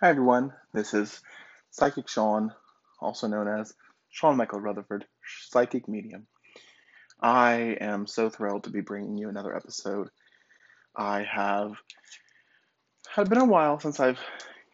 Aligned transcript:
Hi, 0.00 0.08
everyone. 0.10 0.52
This 0.72 0.94
is 0.94 1.20
Psychic 1.70 2.08
Sean, 2.08 2.52
also 3.00 3.28
known 3.28 3.46
as 3.46 3.72
Sean 4.10 4.36
Michael 4.36 4.58
Rutherford, 4.58 5.04
Psychic 5.48 5.86
Medium. 5.86 6.26
I 7.20 7.76
am 7.80 8.08
so 8.08 8.28
thrilled 8.28 8.64
to 8.64 8.70
be 8.70 8.80
bringing 8.80 9.16
you 9.16 9.28
another 9.28 9.54
episode. 9.54 10.08
I 10.96 11.22
have 11.22 11.74
had 13.08 13.28
been 13.28 13.38
a 13.38 13.44
while 13.44 13.78
since 13.78 14.00
I've 14.00 14.18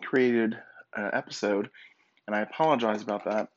created 0.03 0.57
an 0.97 1.11
episode, 1.13 1.69
and 2.27 2.35
I 2.35 2.41
apologize 2.41 3.03
about 3.03 3.27
that. 3.27 3.49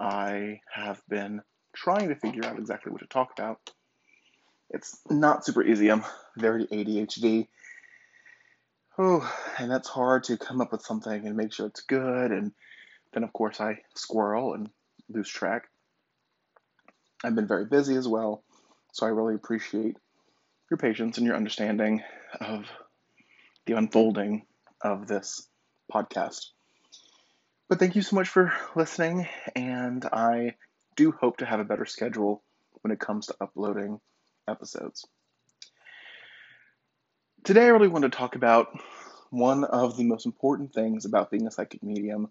I 0.00 0.60
have 0.72 1.02
been 1.10 1.42
trying 1.76 2.08
to 2.08 2.16
figure 2.16 2.46
out 2.46 2.58
exactly 2.58 2.90
what 2.90 3.02
to 3.02 3.06
talk 3.06 3.32
about. 3.36 3.58
It's 4.70 4.98
not 5.10 5.44
super 5.44 5.62
easy. 5.62 5.90
I'm 5.90 6.04
very 6.38 6.66
ADHD 6.66 7.48
Oh, 9.00 9.32
and 9.58 9.70
that's 9.70 9.88
hard 9.88 10.24
to 10.24 10.36
come 10.36 10.60
up 10.60 10.72
with 10.72 10.82
something 10.82 11.24
and 11.24 11.36
make 11.36 11.52
sure 11.52 11.66
it's 11.66 11.82
good. 11.82 12.32
And 12.32 12.52
then, 13.12 13.22
of 13.22 13.32
course, 13.32 13.60
I 13.60 13.78
squirrel 13.94 14.54
and 14.54 14.68
lose 15.08 15.28
track. 15.28 15.68
I've 17.22 17.36
been 17.36 17.46
very 17.46 17.64
busy 17.64 17.94
as 17.94 18.08
well, 18.08 18.42
so 18.92 19.06
I 19.06 19.10
really 19.10 19.36
appreciate 19.36 19.96
your 20.70 20.78
patience 20.78 21.16
and 21.16 21.26
your 21.26 21.36
understanding 21.36 22.02
of 22.40 22.66
the 23.66 23.74
unfolding 23.74 24.46
of 24.82 25.06
this 25.06 25.48
podcast. 25.92 26.46
But 27.68 27.78
thank 27.78 27.96
you 27.96 28.02
so 28.02 28.16
much 28.16 28.28
for 28.28 28.52
listening, 28.74 29.28
and 29.54 30.04
I 30.04 30.54
do 30.96 31.12
hope 31.12 31.38
to 31.38 31.46
have 31.46 31.60
a 31.60 31.64
better 31.64 31.86
schedule 31.86 32.42
when 32.82 32.92
it 32.92 33.00
comes 33.00 33.26
to 33.26 33.36
uploading 33.40 34.00
episodes. 34.48 35.06
Today, 37.44 37.64
I 37.64 37.68
really 37.68 37.88
want 37.88 38.02
to 38.02 38.10
talk 38.10 38.36
about 38.36 38.68
one 39.30 39.64
of 39.64 39.96
the 39.96 40.04
most 40.04 40.26
important 40.26 40.72
things 40.72 41.04
about 41.04 41.30
being 41.30 41.46
a 41.46 41.50
psychic 41.50 41.82
medium 41.82 42.30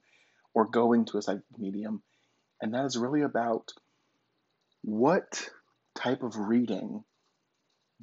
or 0.53 0.65
going 0.65 1.05
to 1.05 1.17
a 1.17 1.21
psychic 1.21 1.43
medium, 1.57 2.01
and 2.61 2.73
that 2.73 2.85
is 2.85 2.97
really 2.97 3.21
about 3.21 3.73
what 4.81 5.49
type 5.95 6.23
of 6.23 6.37
reading 6.37 7.03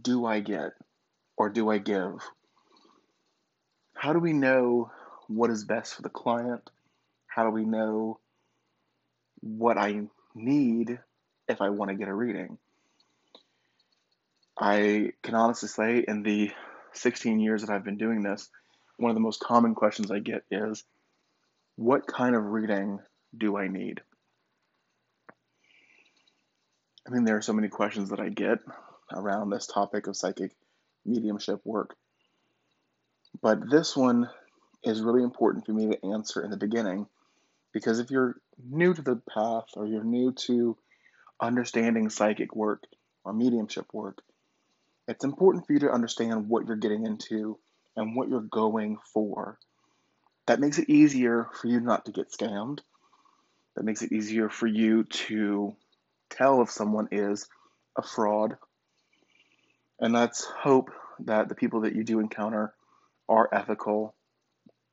do 0.01 0.27
I 0.27 0.41
get 0.41 0.73
or 1.37 1.49
do 1.49 1.71
I 1.71 1.79
give? 1.79 2.21
How 3.95 4.13
do 4.13 4.19
we 4.19 4.33
know 4.33 4.91
what 5.29 5.51
is 5.51 5.65
best 5.65 5.95
for 5.95 6.03
the 6.03 6.09
client? 6.09 6.71
How 7.27 7.45
do 7.45 7.51
we 7.51 7.65
know 7.65 8.19
what 9.41 9.79
I 9.79 10.03
need 10.35 10.99
if 11.49 11.61
I 11.61 11.71
want 11.71 11.91
to 11.91 11.97
get 11.97 12.09
a 12.09 12.15
reading? 12.15 12.59
I 14.59 15.13
can 15.23 15.35
honestly 15.35 15.69
say, 15.69 16.05
in 16.07 16.23
the 16.23 16.53
16 16.93 17.41
years 17.41 17.63
that 17.63 17.71
I've 17.71 17.85
been 17.85 17.99
doing 17.99 18.23
this, 18.23 18.49
one 18.97 19.11
of 19.11 19.15
the 19.15 19.21
most 19.21 19.41
common 19.41 19.75
questions 19.75 20.11
I 20.11 20.19
get 20.19 20.45
is 20.51 20.85
what 21.77 22.07
kind 22.07 22.37
of 22.37 22.45
reading 22.45 23.01
do 23.37 23.57
I 23.57 23.69
need? 23.69 24.01
I 27.07 27.11
mean, 27.11 27.25
there 27.25 27.37
are 27.37 27.43
so 27.43 27.53
many 27.53 27.69
questions 27.69 28.11
that 28.11 28.21
I 28.21 28.29
get 28.29 28.59
around 29.13 29.51
this 29.51 29.67
topic 29.67 30.07
of 30.07 30.17
psychic 30.17 30.53
mediumship 31.05 31.61
work. 31.65 31.95
But 33.43 33.69
this 33.69 33.97
one 33.97 34.31
is 34.83 35.03
really 35.03 35.23
important 35.23 35.67
for 35.67 35.73
me 35.73 35.89
to 35.89 36.07
answer 36.07 36.43
in 36.43 36.51
the 36.51 36.57
beginning 36.57 37.07
because 37.73 37.99
if 37.99 38.11
you're 38.11 38.37
new 38.71 38.95
to 38.95 39.03
the 39.03 39.21
path 39.29 39.65
or 39.75 39.87
you're 39.87 40.05
new 40.05 40.33
to 40.33 40.77
understanding 41.41 42.09
psychic 42.09 42.55
work 42.55 42.85
or 43.25 43.33
mediumship 43.33 43.93
work, 43.93 44.23
it's 45.09 45.25
important 45.25 45.67
for 45.67 45.73
you 45.73 45.81
to 45.81 45.91
understand 45.91 46.49
what 46.49 46.67
you're 46.67 46.77
getting 46.77 47.05
into 47.05 47.59
and 47.97 48.17
what 48.17 48.29
you're 48.29 48.41
going 48.41 48.99
for. 49.13 49.59
That 50.47 50.61
makes 50.61 50.79
it 50.79 50.91
easier 50.91 51.49
for 51.61 51.69
you 51.69 51.81
not 51.81 52.05
to 52.07 52.13
get 52.13 52.31
scammed. 52.31 52.81
That 53.77 53.85
makes 53.85 54.03
it 54.03 54.13
easier 54.13 54.49
for 54.49 54.67
you 54.67 55.05
to 55.05 55.75
tell 56.31 56.63
if 56.63 56.71
someone 56.71 57.09
is 57.13 57.49
a 57.97 58.03
fraud. 58.03 58.57
And 60.01 60.13
let's 60.13 60.45
hope 60.45 60.91
that 61.21 61.49
the 61.49 61.55
people 61.55 61.83
that 61.83 61.95
you 61.95 62.05
do 62.05 62.21
encounter 62.21 62.75
are 63.29 63.49
ethical 63.53 64.15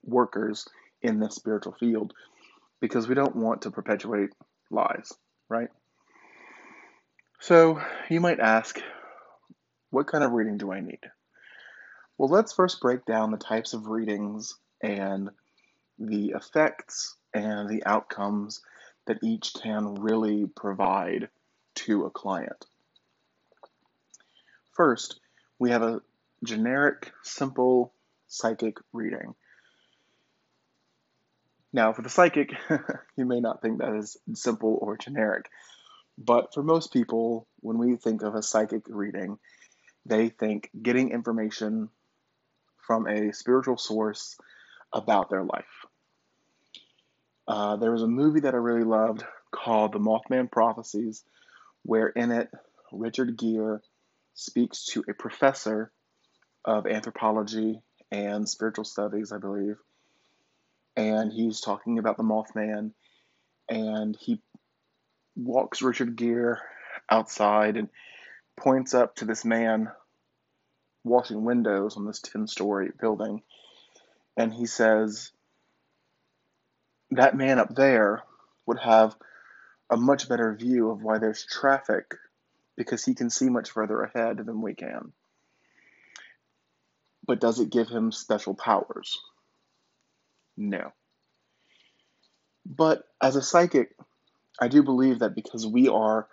workers 0.03 0.67
in 1.01 1.19
the 1.19 1.29
spiritual 1.29 1.73
field 1.73 2.13
because 2.79 3.07
we 3.07 3.15
don't 3.15 3.35
want 3.35 3.63
to 3.63 3.71
perpetuate 3.71 4.29
lies, 4.69 5.11
right? 5.49 5.69
So 7.39 7.81
you 8.09 8.21
might 8.21 8.39
ask, 8.39 8.79
what 9.89 10.07
kind 10.07 10.23
of 10.23 10.31
reading 10.31 10.57
do 10.57 10.71
I 10.71 10.79
need? 10.79 10.99
Well, 12.21 12.29
let's 12.29 12.53
first 12.53 12.81
break 12.81 13.03
down 13.05 13.31
the 13.31 13.37
types 13.37 13.73
of 13.73 13.87
readings 13.87 14.55
and 14.79 15.31
the 15.97 16.33
effects 16.35 17.15
and 17.33 17.67
the 17.67 17.83
outcomes 17.83 18.61
that 19.07 19.23
each 19.23 19.55
can 19.55 19.95
really 19.95 20.45
provide 20.45 21.29
to 21.77 22.05
a 22.05 22.11
client. 22.11 22.63
First, 24.73 25.19
we 25.57 25.71
have 25.71 25.81
a 25.81 26.03
generic, 26.43 27.11
simple 27.23 27.91
psychic 28.27 28.77
reading. 28.93 29.33
Now, 31.73 31.91
for 31.91 32.03
the 32.03 32.09
psychic, 32.09 32.51
you 33.15 33.25
may 33.25 33.39
not 33.39 33.63
think 33.63 33.79
that 33.79 33.95
is 33.95 34.15
simple 34.35 34.77
or 34.79 34.95
generic, 34.95 35.49
but 36.19 36.53
for 36.53 36.61
most 36.61 36.93
people, 36.93 37.47
when 37.61 37.79
we 37.79 37.95
think 37.95 38.21
of 38.21 38.35
a 38.35 38.43
psychic 38.43 38.83
reading, 38.89 39.39
they 40.05 40.29
think 40.29 40.69
getting 40.79 41.09
information 41.09 41.89
from 42.85 43.07
a 43.07 43.33
spiritual 43.33 43.77
source 43.77 44.37
about 44.93 45.29
their 45.29 45.43
life. 45.43 45.85
Uh, 47.47 47.75
there 47.77 47.91
was 47.91 48.03
a 48.03 48.07
movie 48.07 48.41
that 48.41 48.53
I 48.53 48.57
really 48.57 48.83
loved 48.83 49.23
called 49.51 49.93
The 49.93 49.99
Mothman 49.99 50.51
Prophecies, 50.51 51.23
where 51.83 52.07
in 52.07 52.31
it, 52.31 52.49
Richard 52.91 53.37
Gere 53.37 53.79
speaks 54.33 54.85
to 54.87 55.03
a 55.09 55.13
professor 55.13 55.91
of 56.65 56.87
anthropology 56.87 57.81
and 58.11 58.47
spiritual 58.47 58.85
studies, 58.85 59.31
I 59.31 59.37
believe. 59.37 59.77
And 60.95 61.31
he's 61.31 61.61
talking 61.61 61.99
about 61.99 62.17
the 62.17 62.23
Mothman, 62.23 62.91
and 63.69 64.17
he 64.19 64.41
walks 65.35 65.81
Richard 65.81 66.15
Gere 66.15 66.57
outside 67.09 67.77
and 67.77 67.89
points 68.57 68.93
up 68.93 69.15
to 69.15 69.25
this 69.25 69.45
man 69.45 69.89
washing 71.03 71.43
windows 71.43 71.97
on 71.97 72.05
this 72.05 72.19
10 72.19 72.47
story 72.47 72.91
building. 72.99 73.41
And 74.37 74.53
he 74.53 74.65
says, 74.65 75.31
that 77.11 77.35
man 77.35 77.59
up 77.59 77.75
there 77.75 78.23
would 78.65 78.79
have 78.79 79.15
a 79.89 79.97
much 79.97 80.29
better 80.29 80.55
view 80.55 80.89
of 80.89 81.03
why 81.03 81.17
there's 81.17 81.45
traffic 81.45 82.15
because 82.77 83.03
he 83.03 83.13
can 83.13 83.29
see 83.29 83.49
much 83.49 83.71
further 83.71 84.01
ahead 84.01 84.37
than 84.37 84.61
we 84.61 84.73
can. 84.73 85.11
But 87.27 87.41
does 87.41 87.59
it 87.59 87.69
give 87.69 87.89
him 87.89 88.11
special 88.11 88.55
powers? 88.55 89.19
No. 90.57 90.93
But 92.65 93.03
as 93.21 93.35
a 93.35 93.41
psychic, 93.41 93.95
I 94.59 94.69
do 94.69 94.81
believe 94.83 95.19
that 95.19 95.35
because 95.35 95.67
we 95.67 95.89
are 95.89 96.27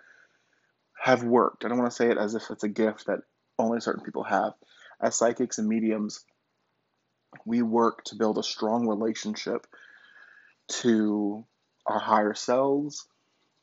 have 1.01 1.23
worked, 1.23 1.63
I 1.63 1.67
don't 1.67 1.77
want 1.77 1.91
to 1.91 1.95
say 1.95 2.09
it 2.09 2.17
as 2.17 2.35
if 2.35 2.49
it's 2.49 2.63
a 2.63 2.69
gift 2.69 3.07
that 3.07 3.19
only 3.59 3.79
certain 3.79 4.03
people 4.03 4.23
have. 4.23 4.53
As 5.01 5.15
psychics 5.15 5.57
and 5.57 5.67
mediums, 5.67 6.23
we 7.45 7.61
work 7.61 8.03
to 8.05 8.15
build 8.15 8.37
a 8.37 8.43
strong 8.43 8.87
relationship 8.87 9.67
to 10.67 11.45
our 11.85 11.99
higher 11.99 12.33
selves, 12.33 13.07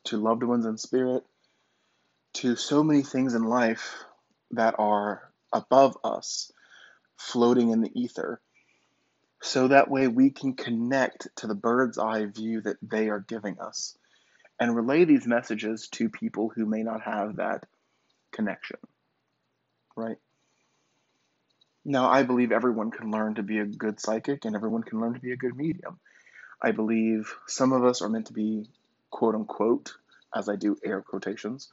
to 0.05 0.17
loved 0.17 0.43
ones 0.43 0.67
in 0.67 0.77
spirit, 0.77 1.25
to 2.35 2.57
so 2.57 2.83
many 2.83 3.03
things 3.03 3.35
in 3.35 3.45
life 3.45 3.95
that 4.53 4.75
are 4.79 5.31
above 5.53 5.97
us, 6.05 6.53
floating 7.17 7.71
in 7.71 7.81
the 7.81 8.01
ether. 8.01 8.41
So 9.43 9.69
that 9.69 9.91
way 9.91 10.09
we 10.09 10.31
can 10.31 10.55
connect 10.55 11.29
to 11.37 11.47
the 11.47 11.55
bird's 11.55 11.99
eye 11.99 12.27
view 12.27 12.61
that 12.63 12.79
they 12.83 13.09
are 13.09 13.21
giving 13.21 13.59
us 13.61 13.97
and 14.59 14.75
relay 14.75 15.05
these 15.05 15.27
messages 15.27 15.89
to 15.89 16.09
people 16.09 16.49
who 16.49 16.67
may 16.67 16.83
not 16.83 17.03
have 17.03 17.37
that 17.37 17.67
connection 18.33 18.79
right? 19.97 20.19
Now, 21.85 22.11
I 22.11 22.23
believe 22.25 22.53
everyone 22.53 22.91
can 22.91 23.11
learn 23.11 23.37
to 23.37 23.43
be 23.43 23.59
a 23.59 23.65
good 23.65 24.01
psychic 24.01 24.45
and 24.45 24.55
everyone 24.55 24.83
can 24.83 25.01
learn 25.01 25.15
to 25.15 25.21
be 25.21 25.33
a 25.33 25.37
good 25.37 25.57
medium. 25.57 25.99
I 26.61 26.73
believe 26.73 27.33
some 27.47 27.73
of 27.73 27.85
us 27.85 28.03
are 28.03 28.09
meant 28.09 28.27
to 28.27 28.33
be, 28.33 28.69
quote 29.11 29.35
unquote, 29.35 29.93
as 30.35 30.49
I 30.49 30.57
do 30.57 30.77
air 30.85 31.03
quotations, 31.03 31.69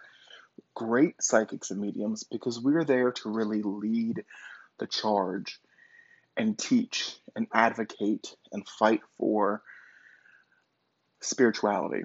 great 0.75 1.21
psychics 1.21 1.71
and 1.71 1.79
mediums 1.79 2.23
because 2.23 2.59
we're 2.59 2.83
there 2.83 3.11
to 3.11 3.29
really 3.29 3.61
lead 3.63 4.23
the 4.79 4.87
charge 4.87 5.59
and 6.37 6.57
teach 6.57 7.15
and 7.35 7.47
advocate 7.53 8.35
and 8.51 8.67
fight 8.67 9.01
for 9.17 9.61
spirituality 11.21 12.03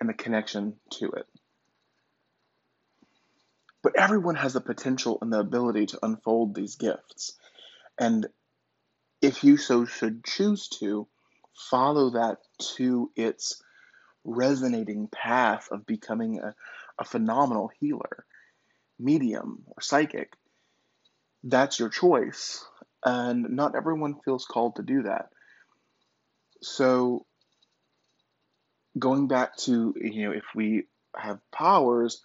and 0.00 0.08
the 0.08 0.14
connection 0.14 0.74
to 0.90 1.10
it. 1.10 1.26
But 3.86 3.94
everyone 3.94 4.34
has 4.34 4.54
the 4.54 4.60
potential 4.60 5.16
and 5.22 5.32
the 5.32 5.38
ability 5.38 5.86
to 5.86 6.04
unfold 6.04 6.56
these 6.56 6.74
gifts. 6.74 7.38
And 7.96 8.26
if 9.22 9.44
you 9.44 9.56
so 9.56 9.84
should 9.84 10.24
choose 10.24 10.66
to, 10.80 11.06
follow 11.70 12.10
that 12.10 12.38
to 12.74 13.12
its 13.14 13.62
resonating 14.24 15.06
path 15.06 15.68
of 15.70 15.86
becoming 15.86 16.40
a, 16.40 16.56
a 16.98 17.04
phenomenal 17.04 17.70
healer, 17.78 18.26
medium, 18.98 19.62
or 19.68 19.80
psychic, 19.80 20.32
that's 21.44 21.78
your 21.78 21.88
choice. 21.88 22.64
And 23.04 23.50
not 23.50 23.76
everyone 23.76 24.18
feels 24.24 24.46
called 24.46 24.74
to 24.76 24.82
do 24.82 25.04
that. 25.04 25.28
So, 26.60 27.24
going 28.98 29.28
back 29.28 29.56
to, 29.58 29.94
you 29.96 30.24
know, 30.24 30.32
if 30.32 30.46
we 30.56 30.88
have 31.16 31.38
powers, 31.52 32.20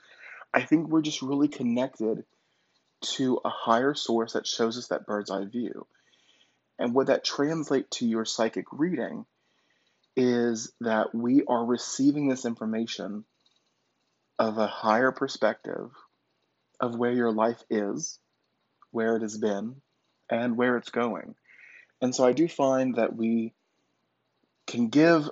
I 0.54 0.64
think 0.64 0.90
we're 0.90 1.02
just 1.02 1.22
really 1.22 1.48
connected 1.48 2.26
to 3.02 3.40
a 3.44 3.50
higher 3.50 3.94
source 3.94 4.34
that 4.34 4.48
shows 4.48 4.78
us 4.78 4.88
that 4.88 5.06
bird's 5.06 5.32
eye 5.32 5.46
view. 5.46 5.88
And 6.78 6.94
what 6.94 7.08
that 7.08 7.24
translates 7.24 7.98
to 7.98 8.08
your 8.08 8.26
psychic 8.26 8.66
reading 8.72 9.26
is 10.16 10.74
that 10.82 11.16
we 11.16 11.44
are 11.48 11.66
receiving 11.66 12.28
this 12.28 12.46
information 12.46 13.24
of 14.38 14.58
a 14.58 14.68
higher 14.68 15.12
perspective 15.12 15.92
of 16.80 16.96
where 16.96 17.12
your 17.12 17.32
life 17.32 17.62
is, 17.70 18.20
where 18.92 19.16
it 19.16 19.22
has 19.22 19.38
been, 19.38 19.76
and 20.30 20.58
where 20.58 20.78
it's 20.78 20.90
going. 20.90 21.36
And 22.02 22.16
so 22.16 22.26
I 22.26 22.34
do 22.34 22.48
find 22.48 22.96
that 22.96 23.16
we 23.16 23.54
can 24.66 24.90
give 24.90 25.30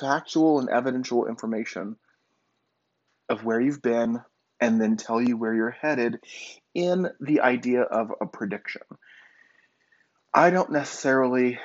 factual 0.00 0.58
and 0.58 0.68
evidential 0.68 1.26
information 1.26 1.96
of 3.28 3.44
where 3.44 3.60
you've 3.60 3.82
been 3.82 4.20
and 4.60 4.80
then 4.80 4.96
tell 4.96 5.20
you 5.20 5.36
where 5.36 5.54
you're 5.54 5.70
headed 5.70 6.18
in 6.74 7.08
the 7.20 7.40
idea 7.40 7.82
of 7.82 8.10
a 8.20 8.26
prediction. 8.26 8.82
I 10.34 10.50
don't 10.50 10.72
necessarily 10.72 11.58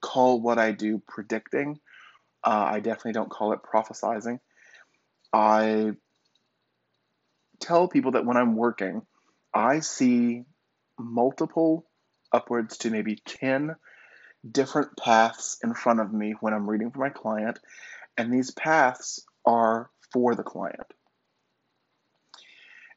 call 0.00 0.40
what 0.40 0.58
I 0.58 0.72
do 0.72 1.02
predicting. 1.06 1.78
Uh, 2.42 2.68
I 2.70 2.80
definitely 2.80 3.12
don't 3.12 3.30
call 3.30 3.52
it 3.52 3.60
prophesizing. 3.62 4.38
I 5.32 5.92
tell 7.60 7.88
people 7.88 8.12
that 8.12 8.24
when 8.24 8.36
I'm 8.36 8.56
working, 8.56 9.02
I 9.52 9.80
see 9.80 10.44
multiple, 10.98 11.86
upwards 12.32 12.78
to 12.78 12.90
maybe 12.90 13.18
10 13.26 13.76
different 14.48 14.96
paths 14.96 15.58
in 15.62 15.74
front 15.74 16.00
of 16.00 16.12
me 16.12 16.34
when 16.40 16.54
I'm 16.54 16.68
reading 16.68 16.90
for 16.90 17.00
my 17.00 17.10
client, 17.10 17.58
and 18.16 18.32
these 18.32 18.50
paths 18.50 19.24
are 19.44 19.90
for 20.12 20.34
the 20.34 20.42
client. 20.42 20.86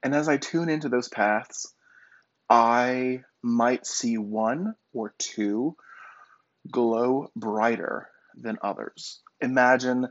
And 0.04 0.16
as 0.16 0.30
I 0.30 0.38
tune 0.38 0.70
into 0.70 0.90
those 0.90 1.10
paths, 1.10 1.74
I 2.50 3.24
might 3.44 3.86
see 3.86 4.18
one 4.18 4.76
or 4.94 5.14
two 5.18 5.76
glow 6.72 7.32
brighter 7.36 8.10
than 8.36 8.58
others. 8.62 9.22
Imagine 9.42 10.08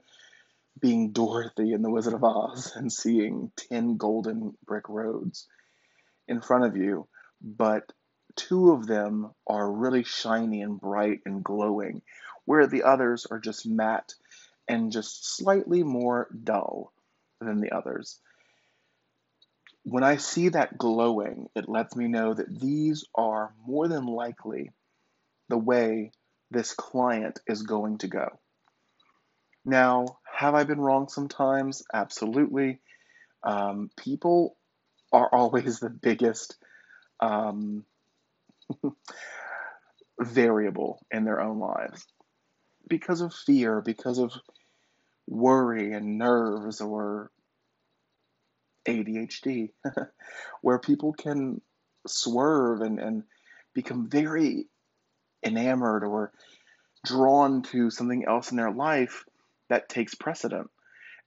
being 0.81 1.13
Dorothy 1.13 1.73
in 1.73 1.83
The 1.83 1.91
Wizard 1.91 2.15
of 2.15 2.25
Oz 2.25 2.73
and 2.77 2.93
seeing 2.93 3.51
10 3.57 3.97
golden 3.97 4.57
brick 4.65 4.89
roads 4.89 5.47
in 6.27 6.41
front 6.41 6.65
of 6.65 6.77
you, 6.77 7.09
but 7.41 7.93
two 8.37 8.73
of 8.73 8.87
them 8.87 9.31
are 9.47 9.71
really 9.71 10.05
shiny 10.05 10.63
and 10.63 10.81
bright 10.81 11.21
and 11.25 11.43
glowing, 11.43 12.03
where 12.45 12.67
the 12.67 12.83
others 12.83 13.27
are 13.27 13.39
just 13.39 13.67
matte 13.67 14.15
and 14.69 14.93
just 14.93 15.37
slightly 15.37 15.83
more 15.83 16.29
dull 16.45 16.93
than 17.41 17.61
the 17.61 17.73
others. 17.73 18.21
When 19.91 20.05
I 20.05 20.19
see 20.19 20.51
that 20.51 20.77
glowing, 20.77 21.49
it 21.55 21.67
lets 21.67 21.97
me 21.97 22.09
know 22.09 22.35
that 22.35 22.61
these 22.61 23.07
are 23.15 23.55
more 23.67 23.89
than 23.89 24.05
likely 24.05 24.71
the 25.49 25.57
way 25.57 26.13
this 26.51 26.75
client 26.75 27.41
is 27.47 27.63
going 27.63 27.97
to 27.99 28.09
go. 28.09 28.39
Now, 29.65 30.19
have 30.31 30.55
I 30.55 30.65
been 30.65 30.81
wrong 30.81 31.09
sometimes? 31.09 31.83
Absolutely. 31.93 32.81
Um, 33.43 33.91
people 33.97 34.59
are 35.11 35.29
always 35.33 35.81
the 35.81 35.89
biggest 35.89 36.57
um, 37.21 37.87
variable 40.21 41.01
in 41.11 41.25
their 41.25 41.41
own 41.41 41.61
lives 41.61 42.07
because 42.91 43.23
of 43.23 43.33
fear, 43.33 43.81
because 43.81 44.19
of 44.19 44.33
worry 45.27 45.95
and 45.95 46.19
nerves 46.19 46.83
or 46.83 47.31
ADHD, 48.89 49.71
where 50.63 50.79
people 50.79 51.13
can 51.13 51.61
swerve 52.07 52.81
and, 52.81 52.99
and 52.99 53.23
become 53.75 54.09
very 54.09 54.67
enamored 55.45 56.05
or 56.05 56.33
drawn 57.05 57.63
to 57.63 57.91
something 57.91 58.25
else 58.27 58.51
in 58.51 58.57
their 58.57 58.73
life 58.73 59.25
that 59.69 59.89
takes 59.89 60.15
precedent. 60.15 60.71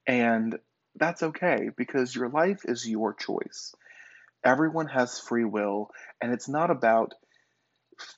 And 0.08 0.58
that's 0.96 1.24
okay 1.24 1.70
because 1.78 2.16
your 2.16 2.30
life 2.30 2.62
is 2.66 2.88
your 2.88 3.14
choice. 3.14 3.74
Everyone 4.44 4.88
has 4.88 5.20
free 5.20 5.46
will, 5.46 5.92
and 6.20 6.34
it's 6.34 6.50
not 6.50 6.72
about 6.72 7.14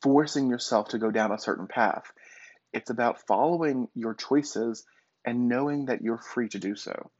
forcing 0.01 0.49
yourself 0.49 0.89
to 0.89 0.97
go 0.97 1.11
down 1.11 1.31
a 1.31 1.37
certain 1.37 1.67
path. 1.67 2.11
It's 2.71 2.89
about 2.89 3.27
following 3.27 3.89
your 3.93 4.13
choices 4.13 4.85
and 5.25 5.49
knowing 5.49 5.85
that 5.85 6.01
you're 6.01 6.17
free 6.17 6.49
to 6.49 6.59
do 6.59 6.75
so. 6.75 7.11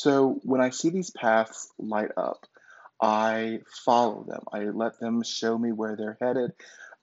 So 0.00 0.38
when 0.44 0.60
I 0.60 0.70
see 0.70 0.90
these 0.90 1.10
paths 1.10 1.72
light 1.76 2.12
up, 2.16 2.46
I 3.02 3.62
follow 3.84 4.22
them. 4.22 4.44
I 4.52 4.66
let 4.66 5.00
them 5.00 5.24
show 5.24 5.58
me 5.58 5.72
where 5.72 5.96
they're 5.96 6.16
headed. 6.20 6.52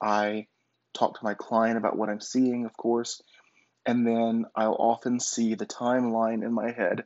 I 0.01 0.47
talk 0.93 1.19
to 1.19 1.25
my 1.25 1.33
client 1.33 1.77
about 1.77 1.97
what 1.97 2.07
I'm 2.07 2.21
seeing, 2.21 2.63
of 2.63 2.77
course, 2.77 3.21
and 3.85 4.07
then 4.07 4.45
I'll 4.55 4.77
often 4.79 5.19
see 5.19 5.55
the 5.55 5.65
timeline 5.65 6.41
in 6.41 6.53
my 6.53 6.71
head 6.71 7.03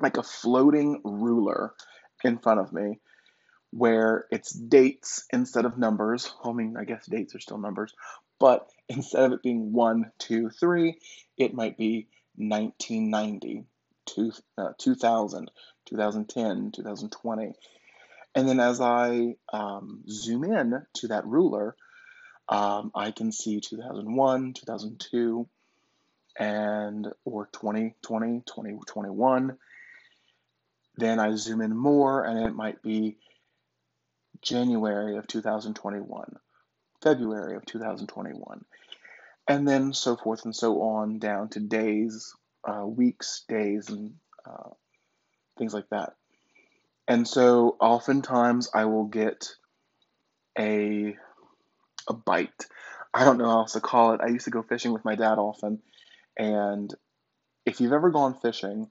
like 0.00 0.18
a 0.18 0.22
floating 0.22 1.00
ruler 1.02 1.74
in 2.22 2.38
front 2.38 2.60
of 2.60 2.72
me 2.72 3.00
where 3.72 4.26
it's 4.30 4.52
dates 4.52 5.24
instead 5.32 5.64
of 5.64 5.78
numbers. 5.78 6.32
I 6.44 6.52
mean, 6.52 6.76
I 6.78 6.84
guess 6.84 7.06
dates 7.06 7.34
are 7.34 7.40
still 7.40 7.58
numbers, 7.58 7.92
but 8.38 8.68
instead 8.88 9.24
of 9.24 9.32
it 9.32 9.42
being 9.42 9.72
one, 9.72 10.12
two, 10.20 10.48
three, 10.48 11.00
it 11.36 11.54
might 11.54 11.76
be 11.76 12.06
1990, 12.36 13.64
two, 14.14 14.32
uh, 14.58 14.72
2000, 14.78 15.50
2010, 15.86 16.72
2020. 16.72 17.52
And 18.34 18.48
then 18.48 18.60
as 18.60 18.80
I 18.80 19.36
um, 19.52 20.04
zoom 20.08 20.44
in 20.44 20.82
to 20.94 21.08
that 21.08 21.26
ruler, 21.26 21.76
um, 22.48 22.90
I 22.94 23.10
can 23.10 23.32
see 23.32 23.60
2001, 23.60 24.54
2002, 24.54 25.48
and 26.38 27.08
or 27.24 27.48
2020, 27.52 28.42
2021. 28.46 29.56
Then 30.96 31.20
I 31.20 31.34
zoom 31.36 31.60
in 31.60 31.76
more, 31.76 32.24
and 32.24 32.38
it 32.46 32.54
might 32.54 32.82
be 32.82 33.16
January 34.42 35.16
of 35.16 35.26
2021, 35.26 36.36
February 37.02 37.56
of 37.56 37.66
2021, 37.66 38.64
and 39.48 39.68
then 39.68 39.92
so 39.92 40.16
forth 40.16 40.44
and 40.44 40.54
so 40.54 40.82
on 40.82 41.18
down 41.18 41.48
to 41.50 41.60
days, 41.60 42.34
uh, 42.64 42.86
weeks, 42.86 43.44
days, 43.48 43.88
and 43.88 44.14
uh, 44.46 44.70
things 45.58 45.74
like 45.74 45.88
that. 45.90 46.14
And 47.08 47.26
so 47.26 47.76
oftentimes 47.80 48.70
I 48.74 48.84
will 48.84 49.04
get 49.04 49.48
a 50.58 51.16
a 52.08 52.12
bite. 52.12 52.66
I 53.12 53.24
don't 53.24 53.38
know 53.38 53.48
how 53.48 53.58
else 53.60 53.72
to 53.72 53.80
call 53.80 54.14
it. 54.14 54.20
I 54.22 54.28
used 54.28 54.44
to 54.44 54.50
go 54.50 54.62
fishing 54.62 54.92
with 54.92 55.04
my 55.04 55.14
dad 55.14 55.38
often, 55.38 55.80
and 56.38 56.92
if 57.66 57.80
you've 57.80 57.92
ever 57.92 58.10
gone 58.10 58.34
fishing 58.40 58.90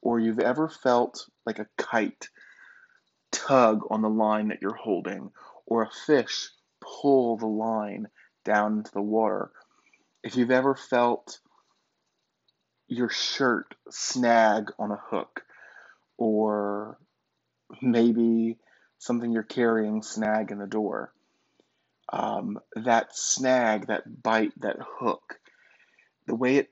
or 0.00 0.18
you've 0.18 0.40
ever 0.40 0.68
felt 0.68 1.26
like 1.46 1.58
a 1.58 1.68
kite 1.76 2.28
tug 3.30 3.82
on 3.90 4.02
the 4.02 4.10
line 4.10 4.48
that 4.48 4.58
you're 4.60 4.74
holding 4.74 5.30
or 5.66 5.82
a 5.82 5.90
fish 6.06 6.50
pull 6.80 7.36
the 7.36 7.46
line 7.46 8.08
down 8.44 8.78
into 8.78 8.92
the 8.92 9.02
water, 9.02 9.50
if 10.22 10.36
you've 10.36 10.50
ever 10.50 10.74
felt 10.74 11.38
your 12.92 13.08
shirt 13.08 13.74
snag 13.90 14.70
on 14.78 14.90
a 14.90 14.96
hook 14.96 15.42
or 16.16 16.98
maybe 17.80 18.58
something 18.98 19.32
you're 19.32 19.42
carrying 19.42 20.02
snag 20.02 20.50
in 20.50 20.58
the 20.58 20.66
door, 20.66 21.12
um, 22.12 22.58
that 22.76 23.16
snag, 23.16 23.86
that 23.86 24.22
bite, 24.22 24.52
that 24.60 24.76
hook, 24.98 25.38
the 26.26 26.34
way 26.34 26.56
it 26.56 26.70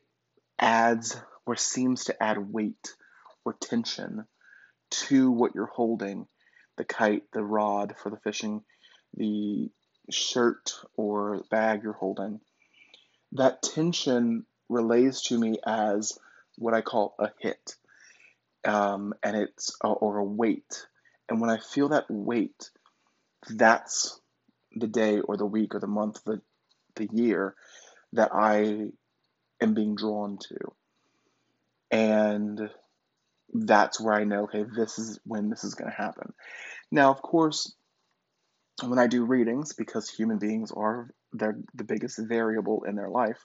adds 0.58 1.16
or 1.46 1.56
seems 1.56 2.04
to 2.04 2.22
add 2.22 2.52
weight 2.52 2.94
or 3.44 3.54
tension 3.54 4.26
to 4.90 5.30
what 5.30 5.54
you're 5.54 5.66
holding 5.66 6.26
the 6.76 6.84
kite, 6.84 7.24
the 7.32 7.42
rod 7.42 7.94
for 8.02 8.10
the 8.10 8.18
fishing, 8.18 8.62
the 9.14 9.70
shirt 10.10 10.74
or 10.96 11.42
bag 11.50 11.82
you're 11.82 11.92
holding 11.92 12.40
that 13.32 13.62
tension 13.62 14.44
relays 14.70 15.20
to 15.22 15.38
me 15.38 15.58
as 15.66 16.18
what 16.56 16.72
I 16.72 16.80
call 16.80 17.14
a 17.18 17.28
hit. 17.40 17.76
Um, 18.64 19.14
and 19.22 19.36
it's, 19.36 19.76
or 19.82 20.18
a 20.18 20.24
weight. 20.24 20.86
And 21.28 21.40
when 21.40 21.50
I 21.50 21.58
feel 21.58 21.90
that 21.90 22.10
weight, 22.10 22.70
that's 23.48 24.20
the 24.72 24.86
day 24.86 25.20
or 25.20 25.36
the 25.36 25.46
week 25.46 25.74
or 25.74 25.80
the 25.80 25.86
month, 25.86 26.22
the, 26.24 26.40
the 26.96 27.08
year 27.12 27.54
that 28.12 28.30
I 28.34 28.88
am 29.60 29.74
being 29.74 29.96
drawn 29.96 30.38
to. 30.48 30.72
And 31.90 32.70
that's 33.52 34.00
where 34.00 34.14
I 34.14 34.24
know, 34.24 34.44
okay, 34.44 34.64
this 34.76 34.98
is 34.98 35.18
when 35.24 35.50
this 35.50 35.64
is 35.64 35.74
going 35.74 35.90
to 35.90 35.96
happen. 35.96 36.32
Now, 36.90 37.10
of 37.10 37.22
course, 37.22 37.74
when 38.82 38.98
I 38.98 39.06
do 39.06 39.24
readings, 39.24 39.72
because 39.72 40.08
human 40.08 40.38
beings 40.38 40.70
are 40.70 41.10
they're 41.32 41.58
the 41.74 41.84
biggest 41.84 42.18
variable 42.18 42.84
in 42.84 42.96
their 42.96 43.08
life, 43.08 43.44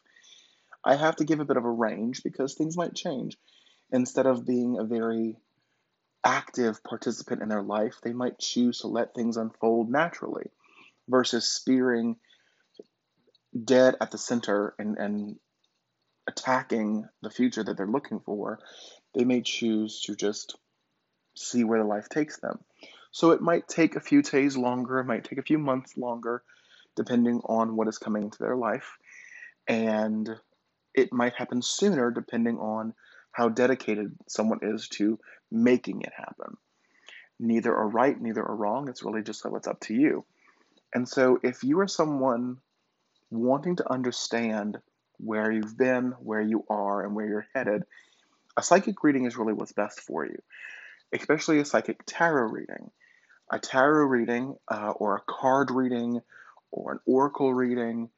I 0.86 0.96
have 0.96 1.16
to 1.18 1.26
give 1.26 1.40
a 1.40 1.46
bit 1.46 1.58
of 1.58 1.66
a 1.66 1.72
range 1.72 2.22
because 2.24 2.54
things 2.54 2.78
might 2.78 2.94
change. 2.94 3.38
Instead 3.92 4.28
of 4.28 4.46
being 4.46 4.78
a 4.78 4.84
very 4.84 5.38
active 6.24 6.84
participant 6.84 7.42
in 7.42 7.50
their 7.50 7.64
life, 7.64 7.96
they 8.04 8.14
might 8.14 8.40
choose 8.40 8.80
to 8.80 8.88
let 8.88 9.14
things 9.14 9.38
unfold 9.38 9.90
naturally 9.90 10.52
versus 11.08 11.52
spearing 11.52 12.18
dead 13.64 13.96
at 14.02 14.12
the 14.12 14.18
center 14.18 14.76
and, 14.78 14.98
and 14.98 15.40
attacking 16.28 17.08
the 17.22 17.30
future 17.30 17.64
that 17.64 17.78
they're 17.78 17.88
looking 17.88 18.20
for. 18.20 18.60
They 19.14 19.24
may 19.24 19.42
choose 19.42 20.02
to 20.02 20.16
just 20.16 20.56
see 21.36 21.64
where 21.64 21.80
the 21.80 21.86
life 21.86 22.10
takes 22.10 22.40
them. 22.40 22.60
So 23.12 23.32
it 23.32 23.42
might 23.42 23.68
take 23.68 23.96
a 23.96 24.02
few 24.02 24.22
days 24.22 24.58
longer, 24.58 25.00
it 25.00 25.06
might 25.06 25.24
take 25.24 25.40
a 25.40 25.44
few 25.44 25.58
months 25.58 25.96
longer, 25.96 26.44
depending 26.96 27.42
on 27.46 27.76
what 27.76 27.88
is 27.88 27.98
coming 27.98 28.24
into 28.24 28.40
their 28.40 28.56
life. 28.56 28.98
And 29.68 30.30
it 30.96 31.14
might 31.14 31.34
happen 31.34 31.62
sooner, 31.62 32.12
depending 32.12 32.58
on 32.58 32.94
how 33.32 33.50
dedicated 33.50 34.16
someone 34.28 34.60
is 34.62 34.88
to 34.90 35.20
making 35.52 36.02
it 36.02 36.14
happen. 36.16 36.58
Neither 37.40 37.76
are 37.76 37.88
right, 37.88 38.20
neither 38.20 38.44
are 38.44 38.56
wrong. 38.56 38.88
It's 38.90 39.04
really 39.04 39.22
just 39.22 39.46
what's 39.46 39.68
up 39.68 39.80
to 39.82 39.94
you. 39.94 40.26
And 40.94 41.08
so 41.08 41.40
if 41.44 41.64
you 41.64 41.80
are 41.82 41.88
someone 41.88 42.58
wanting 43.30 43.76
to 43.78 43.92
understand 43.92 44.78
where 45.18 45.52
you've 45.52 45.78
been, 45.78 46.14
where 46.20 46.42
you 46.42 46.64
are, 46.70 47.04
and 47.04 47.14
where 47.14 47.28
you're 47.28 47.48
headed, 47.54 47.84
a 48.56 48.64
psychic 48.64 49.04
reading 49.04 49.26
is 49.26 49.36
really 49.36 49.54
what's 49.54 49.74
best 49.74 50.00
for 50.00 50.26
you, 50.26 50.38
especially 51.14 51.60
a 51.60 51.66
psychic 51.66 52.02
tarot 52.06 52.50
reading 52.50 52.92
a 53.52 53.60
tarot 53.60 54.06
reading 54.06 54.56
uh, 54.70 54.92
or 54.92 55.18
a 55.18 55.22
card 55.28 55.72
reading 55.72 56.22
or 56.72 56.94
an 56.94 57.00
oracle 57.06 57.54
reading 57.54 58.10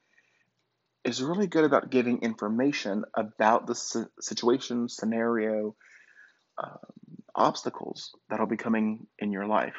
is 1.08 1.24
really 1.24 1.48
good 1.48 1.64
about 1.64 1.90
giving 1.90 2.22
information 2.22 3.06
about 3.16 3.66
the 3.66 4.08
situation, 4.20 4.90
scenario, 4.90 5.74
um, 6.62 6.78
obstacles 7.34 8.14
that'll 8.30 8.46
be 8.46 8.58
coming 8.58 9.08
in 9.18 9.32
your 9.32 9.46
life. 9.46 9.78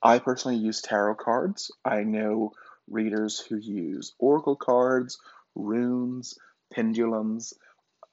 I 0.00 0.20
personally 0.20 0.58
use 0.58 0.80
tarot 0.80 1.16
cards. 1.16 1.72
I 1.84 2.04
know 2.04 2.52
readers 2.88 3.40
who 3.40 3.56
use 3.56 4.14
oracle 4.20 4.54
cards, 4.54 5.18
runes, 5.56 6.38
pendulums, 6.72 7.52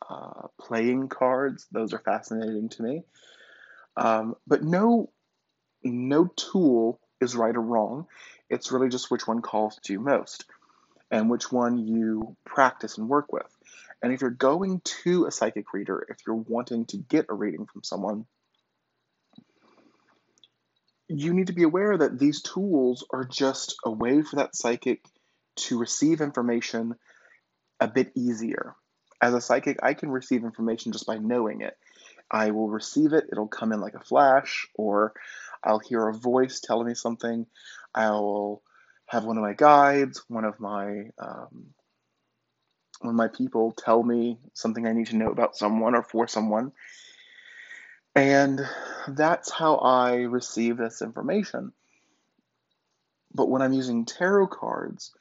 uh, 0.09 0.47
playing 0.59 1.09
cards. 1.09 1.67
Those 1.71 1.93
are 1.93 1.99
fascinating 1.99 2.69
to 2.69 2.81
me. 2.81 3.03
Um, 3.95 4.35
but 4.47 4.63
no 4.63 5.11
no 5.83 6.25
tool 6.25 6.99
is 7.21 7.35
right 7.35 7.55
or 7.55 7.61
wrong. 7.61 8.07
It's 8.49 8.71
really 8.71 8.89
just 8.89 9.11
which 9.11 9.27
one 9.27 9.43
calls 9.43 9.79
to 9.83 9.93
you 9.93 9.99
most 9.99 10.45
and 11.15 11.29
which 11.29 11.49
one 11.49 11.77
you 11.77 12.35
practice 12.43 12.97
and 12.97 13.07
work 13.07 13.31
with. 13.31 13.47
And 14.01 14.11
if 14.11 14.19
you're 14.19 14.29
going 14.31 14.81
to 15.03 15.25
a 15.25 15.31
psychic 15.31 15.71
reader, 15.73 16.05
if 16.09 16.17
you're 16.27 16.35
wanting 16.35 16.85
to 16.87 16.97
get 16.97 17.27
a 17.29 17.33
reading 17.33 17.67
from 17.71 17.83
someone, 17.83 18.25
you 21.07 21.33
need 21.33 21.47
to 21.47 21.53
be 21.53 21.63
aware 21.63 21.97
that 21.97 22.19
these 22.19 22.41
tools 22.41 23.05
are 23.11 23.23
just 23.23 23.77
a 23.85 23.91
way 23.91 24.23
for 24.23 24.35
that 24.35 24.57
psychic 24.57 25.05
to 25.55 25.79
receive 25.79 26.19
information 26.19 26.95
a 27.79 27.87
bit 27.87 28.11
easier. 28.15 28.75
As 29.21 29.33
a 29.33 29.39
psychic, 29.39 29.79
I 29.81 29.93
can 29.93 30.09
receive 30.09 30.43
information 30.43 30.91
just 30.91 31.05
by 31.07 31.17
knowing 31.17 31.61
it. 31.61 31.77
I 32.29 32.51
will 32.51 32.67
receive 32.67 33.13
it, 33.13 33.29
it'll 33.31 33.47
come 33.47 33.71
in 33.71 33.79
like 33.79 33.93
a 33.93 34.03
flash, 34.03 34.67
or 34.75 35.13
I'll 35.63 35.79
hear 35.79 36.09
a 36.09 36.13
voice 36.13 36.59
telling 36.59 36.87
me 36.87 36.93
something. 36.93 37.45
I'll 37.93 38.61
have 39.07 39.25
one 39.25 39.37
of 39.37 39.43
my 39.43 39.53
guides, 39.53 40.23
one 40.27 40.45
of 40.45 40.59
my 40.59 41.09
um, 41.19 41.67
one 43.01 43.09
of 43.09 43.15
my 43.15 43.27
people 43.27 43.71
tell 43.71 44.01
me 44.01 44.37
something 44.53 44.87
I 44.87 44.93
need 44.93 45.07
to 45.07 45.17
know 45.17 45.29
about 45.29 45.55
someone 45.55 45.95
or 45.95 46.03
for 46.03 46.27
someone. 46.27 46.71
And 48.15 48.61
that's 49.07 49.51
how 49.51 49.75
I 49.75 50.21
receive 50.21 50.77
this 50.77 51.01
information. 51.01 51.73
But 53.33 53.49
when 53.49 53.61
I'm 53.61 53.73
using 53.73 54.05
tarot 54.05 54.47
cards, 54.47 55.13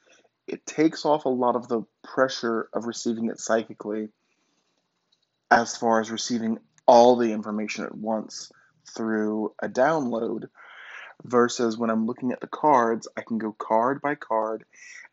it 0.47 0.65
takes 0.65 1.05
off 1.05 1.25
a 1.25 1.29
lot 1.29 1.55
of 1.55 1.67
the 1.67 1.83
pressure 2.03 2.69
of 2.73 2.85
receiving 2.85 3.29
it 3.29 3.39
psychically 3.39 4.09
as 5.51 5.75
far 5.75 5.99
as 5.99 6.11
receiving 6.11 6.59
all 6.87 7.17
the 7.17 7.33
information 7.33 7.83
at 7.85 7.95
once 7.95 8.51
through 8.95 9.53
a 9.59 9.67
download 9.67 10.47
versus 11.23 11.77
when 11.77 11.89
I'm 11.89 12.05
looking 12.05 12.31
at 12.31 12.41
the 12.41 12.47
cards, 12.47 13.07
I 13.17 13.21
can 13.21 13.37
go 13.37 13.51
card 13.51 14.01
by 14.01 14.15
card 14.15 14.65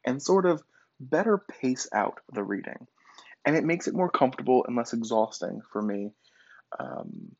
and 0.04 0.22
sort 0.22 0.46
of 0.46 0.62
better 1.00 1.38
pace 1.38 1.88
out 1.92 2.20
the 2.32 2.42
reading. 2.42 2.86
And 3.44 3.56
it 3.56 3.64
makes 3.64 3.88
it 3.88 3.94
more 3.94 4.10
comfortable 4.10 4.64
and 4.66 4.76
less 4.76 4.92
exhausting 4.92 5.62
for 5.72 5.82
me 5.82 6.12
um, 6.78 7.34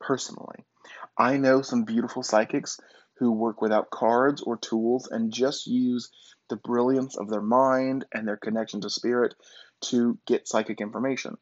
personally. 0.00 0.64
I 1.16 1.36
know 1.36 1.62
some 1.62 1.84
beautiful 1.84 2.22
psychics 2.22 2.80
who 3.18 3.32
work 3.32 3.60
without 3.60 3.90
cards 3.90 4.42
or 4.42 4.56
tools 4.56 5.08
and 5.10 5.32
just 5.32 5.66
use 5.66 6.10
the 6.48 6.56
brilliance 6.56 7.16
of 7.16 7.28
their 7.28 7.42
mind 7.42 8.04
and 8.12 8.26
their 8.26 8.36
connection 8.36 8.80
to 8.80 8.90
spirit 8.90 9.34
to 9.80 10.18
get 10.26 10.48
psychic 10.48 10.80
information. 10.80 11.36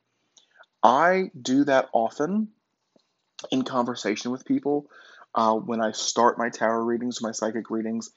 I 0.82 1.30
do 1.40 1.64
that 1.64 1.88
often 1.92 2.48
in 3.50 3.62
conversation 3.62 4.30
with 4.30 4.44
people 4.44 4.88
uh, 5.36 5.54
when 5.54 5.82
I 5.82 5.92
start 5.92 6.38
my 6.38 6.48
tarot 6.48 6.84
readings, 6.84 7.20
my 7.22 7.32
psychic 7.32 7.70
readings, 7.70 8.10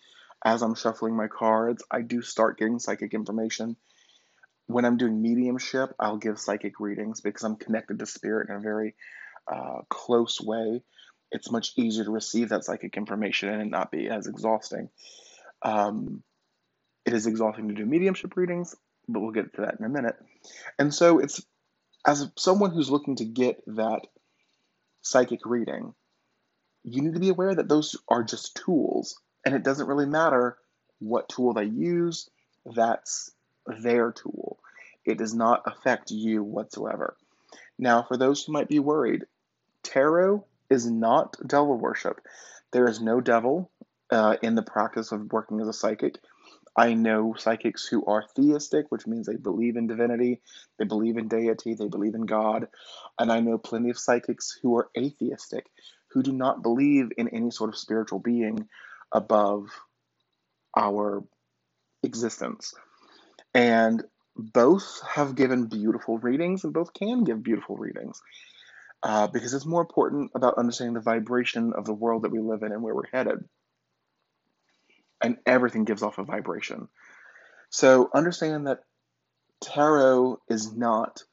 as 0.43 0.61
I'm 0.61 0.73
shuffling 0.73 1.15
my 1.15 1.27
cards, 1.27 1.83
I 1.91 2.01
do 2.01 2.21
start 2.21 2.57
getting 2.57 2.79
psychic 2.79 3.13
information. 3.13 3.75
When 4.67 4.85
I'm 4.85 4.97
doing 4.97 5.21
mediumship, 5.21 5.93
I'll 5.99 6.17
give 6.17 6.39
psychic 6.39 6.79
readings 6.79 7.19
because 7.19 7.43
I'm 7.43 7.57
connected 7.57 7.99
to 7.99 8.05
spirit 8.05 8.49
in 8.49 8.55
a 8.55 8.59
very 8.61 8.95
uh, 9.51 9.81
close 9.89 10.39
way. 10.39 10.81
It's 11.31 11.51
much 11.51 11.73
easier 11.75 12.05
to 12.05 12.11
receive 12.11 12.49
that 12.49 12.63
psychic 12.63 12.95
information 12.95 13.49
and 13.49 13.69
not 13.69 13.91
be 13.91 14.07
as 14.09 14.25
exhausting. 14.27 14.89
Um, 15.61 16.23
it 17.05 17.13
is 17.13 17.27
exhausting 17.27 17.67
to 17.67 17.73
do 17.73 17.85
mediumship 17.85 18.37
readings, 18.37 18.75
but 19.09 19.19
we'll 19.19 19.31
get 19.31 19.53
to 19.55 19.61
that 19.61 19.75
in 19.79 19.85
a 19.85 19.89
minute. 19.89 20.15
And 20.77 20.93
so 20.93 21.19
it's 21.19 21.43
as 22.05 22.31
someone 22.37 22.71
who's 22.71 22.89
looking 22.89 23.17
to 23.17 23.25
get 23.25 23.61
that 23.67 24.01
psychic 25.01 25.41
reading, 25.45 25.93
you 26.93 27.01
need 27.01 27.13
to 27.13 27.19
be 27.19 27.29
aware 27.29 27.53
that 27.53 27.69
those 27.69 27.95
are 28.07 28.23
just 28.23 28.55
tools 28.55 29.19
and 29.45 29.55
it 29.55 29.63
doesn't 29.63 29.87
really 29.87 30.05
matter 30.05 30.57
what 30.99 31.29
tool 31.29 31.53
they 31.53 31.65
use, 31.65 32.29
that's 32.65 33.31
their 33.65 34.11
tool. 34.11 34.59
It 35.05 35.17
does 35.17 35.33
not 35.33 35.63
affect 35.65 36.11
you 36.11 36.43
whatsoever. 36.43 37.15
Now, 37.77 38.03
for 38.03 38.17
those 38.17 38.43
who 38.43 38.51
might 38.51 38.67
be 38.67 38.79
worried, 38.79 39.25
tarot 39.83 40.45
is 40.69 40.89
not 40.89 41.37
devil 41.45 41.77
worship. 41.77 42.21
There 42.71 42.87
is 42.87 43.01
no 43.01 43.21
devil 43.21 43.71
uh, 44.11 44.35
in 44.41 44.55
the 44.55 44.61
practice 44.61 45.11
of 45.11 45.31
working 45.31 45.61
as 45.61 45.67
a 45.67 45.73
psychic. 45.73 46.17
I 46.75 46.93
know 46.93 47.35
psychics 47.37 47.87
who 47.87 48.05
are 48.05 48.25
theistic, 48.35 48.85
which 48.89 49.07
means 49.07 49.25
they 49.25 49.35
believe 49.35 49.75
in 49.75 49.87
divinity, 49.87 50.41
they 50.77 50.85
believe 50.85 51.17
in 51.17 51.27
deity, 51.27 51.73
they 51.73 51.87
believe 51.87 52.15
in 52.15 52.25
God. 52.25 52.67
And 53.17 53.31
I 53.31 53.39
know 53.39 53.57
plenty 53.57 53.89
of 53.89 53.97
psychics 53.97 54.57
who 54.61 54.77
are 54.77 54.89
atheistic, 54.97 55.65
who 56.11 56.23
do 56.23 56.31
not 56.31 56.63
believe 56.63 57.11
in 57.17 57.29
any 57.29 57.51
sort 57.51 57.69
of 57.69 57.77
spiritual 57.77 58.19
being 58.19 58.67
above 59.11 59.67
our 60.77 61.23
existence. 62.03 62.73
And 63.53 64.03
both 64.35 65.01
have 65.07 65.35
given 65.35 65.65
beautiful 65.65 66.17
readings 66.17 66.63
and 66.63 66.73
both 66.73 66.93
can 66.93 67.23
give 67.23 67.43
beautiful 67.43 67.75
readings. 67.75 68.21
Uh, 69.01 69.27
because 69.27 69.53
it's 69.53 69.65
more 69.65 69.81
important 69.81 70.31
about 70.35 70.57
understanding 70.57 70.93
the 70.93 70.99
vibration 70.99 71.73
of 71.73 71.85
the 71.85 71.93
world 71.93 72.23
that 72.23 72.31
we 72.31 72.39
live 72.39 72.63
in 72.63 72.71
and 72.73 72.83
where 72.83 72.93
we're 72.93 73.07
headed 73.11 73.45
and 75.21 75.37
everything 75.45 75.85
gives 75.85 76.03
off 76.03 76.17
a 76.17 76.23
vibration. 76.23 76.87
So 77.69 78.09
understand 78.13 78.67
that 78.67 78.83
tarot 79.61 80.41
is 80.49 80.73
not 80.73 81.23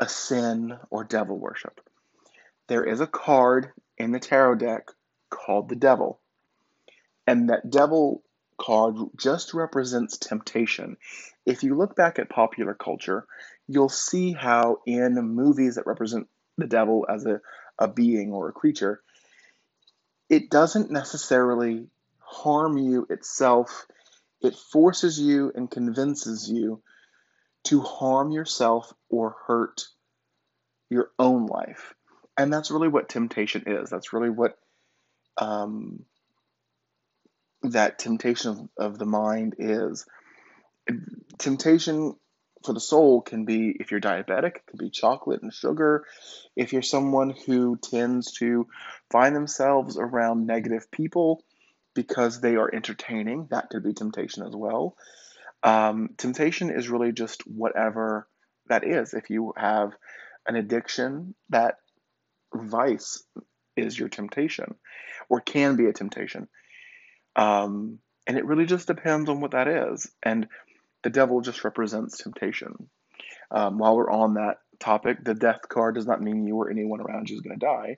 a 0.00 0.08
sin 0.08 0.76
or 0.90 1.04
devil 1.04 1.38
worship. 1.38 1.80
There 2.68 2.84
is 2.84 3.00
a 3.00 3.06
card 3.06 3.72
in 3.96 4.12
the 4.12 4.20
tarot 4.20 4.56
deck 4.56 4.90
called 5.30 5.68
the 5.68 5.76
devil. 5.76 6.20
And 7.26 7.50
that 7.50 7.70
devil 7.70 8.22
card 8.58 8.96
just 9.16 9.54
represents 9.54 10.18
temptation. 10.18 10.96
If 11.46 11.62
you 11.62 11.74
look 11.74 11.96
back 11.96 12.18
at 12.18 12.28
popular 12.28 12.74
culture, 12.74 13.26
you'll 13.66 13.88
see 13.88 14.32
how 14.32 14.78
in 14.86 15.14
movies 15.14 15.76
that 15.76 15.86
represent 15.86 16.28
the 16.56 16.66
devil 16.66 17.06
as 17.08 17.24
a, 17.24 17.40
a 17.78 17.88
being 17.88 18.32
or 18.32 18.48
a 18.48 18.52
creature, 18.52 19.02
it 20.28 20.50
doesn't 20.50 20.90
necessarily 20.90 21.86
harm 22.18 22.76
you 22.76 23.06
itself. 23.08 23.86
It 24.42 24.54
forces 24.54 25.18
you 25.18 25.52
and 25.54 25.70
convinces 25.70 26.50
you 26.50 26.82
to 27.64 27.80
harm 27.80 28.30
yourself 28.30 28.92
or 29.08 29.36
hurt 29.46 29.86
your 30.90 31.10
own 31.18 31.46
life. 31.46 31.94
And 32.38 32.52
that's 32.52 32.70
really 32.70 32.88
what 32.88 33.08
temptation 33.08 33.64
is. 33.66 33.90
That's 33.90 34.12
really 34.12 34.30
what 34.30 34.56
um, 35.36 36.04
that 37.62 37.98
temptation 37.98 38.50
of, 38.50 38.92
of 38.92 38.98
the 38.98 39.06
mind 39.06 39.56
is. 39.58 40.06
Temptation 41.38 42.14
for 42.64 42.72
the 42.72 42.80
soul 42.80 43.20
can 43.20 43.44
be 43.44 43.76
if 43.78 43.90
you're 43.90 44.00
diabetic, 44.00 44.56
it 44.56 44.66
can 44.66 44.78
be 44.78 44.90
chocolate 44.90 45.42
and 45.42 45.52
sugar. 45.52 46.04
If 46.56 46.72
you're 46.72 46.82
someone 46.82 47.34
who 47.46 47.76
tends 47.76 48.32
to 48.38 48.68
find 49.10 49.34
themselves 49.34 49.96
around 49.98 50.46
negative 50.46 50.90
people 50.90 51.44
because 51.94 52.40
they 52.40 52.56
are 52.56 52.72
entertaining, 52.72 53.48
that 53.50 53.70
could 53.70 53.82
be 53.82 53.94
temptation 53.94 54.44
as 54.46 54.54
well. 54.54 54.96
Um, 55.62 56.10
temptation 56.16 56.70
is 56.70 56.88
really 56.88 57.12
just 57.12 57.42
whatever 57.46 58.28
that 58.68 58.84
is. 58.84 59.12
If 59.12 59.30
you 59.30 59.52
have 59.56 59.92
an 60.46 60.56
addiction, 60.56 61.34
that 61.50 61.78
vice 62.54 63.22
is 63.76 63.98
your 63.98 64.08
temptation 64.08 64.74
or 65.28 65.40
can 65.40 65.76
be 65.76 65.86
a 65.86 65.92
temptation. 65.92 66.48
Um, 67.36 67.98
and 68.26 68.36
it 68.36 68.44
really 68.44 68.66
just 68.66 68.86
depends 68.86 69.30
on 69.30 69.40
what 69.40 69.52
that 69.52 69.68
is. 69.68 70.10
And 70.22 70.48
the 71.02 71.10
devil 71.10 71.40
just 71.40 71.64
represents 71.64 72.18
temptation. 72.18 72.90
Um, 73.50 73.78
while 73.78 73.96
we're 73.96 74.10
on 74.10 74.34
that 74.34 74.58
topic, 74.80 75.24
the 75.24 75.34
death 75.34 75.68
card 75.68 75.94
does 75.94 76.06
not 76.06 76.22
mean 76.22 76.46
you 76.46 76.56
or 76.56 76.70
anyone 76.70 77.00
around 77.00 77.30
you 77.30 77.36
is 77.36 77.40
going 77.40 77.58
to 77.58 77.64
die. 77.64 77.96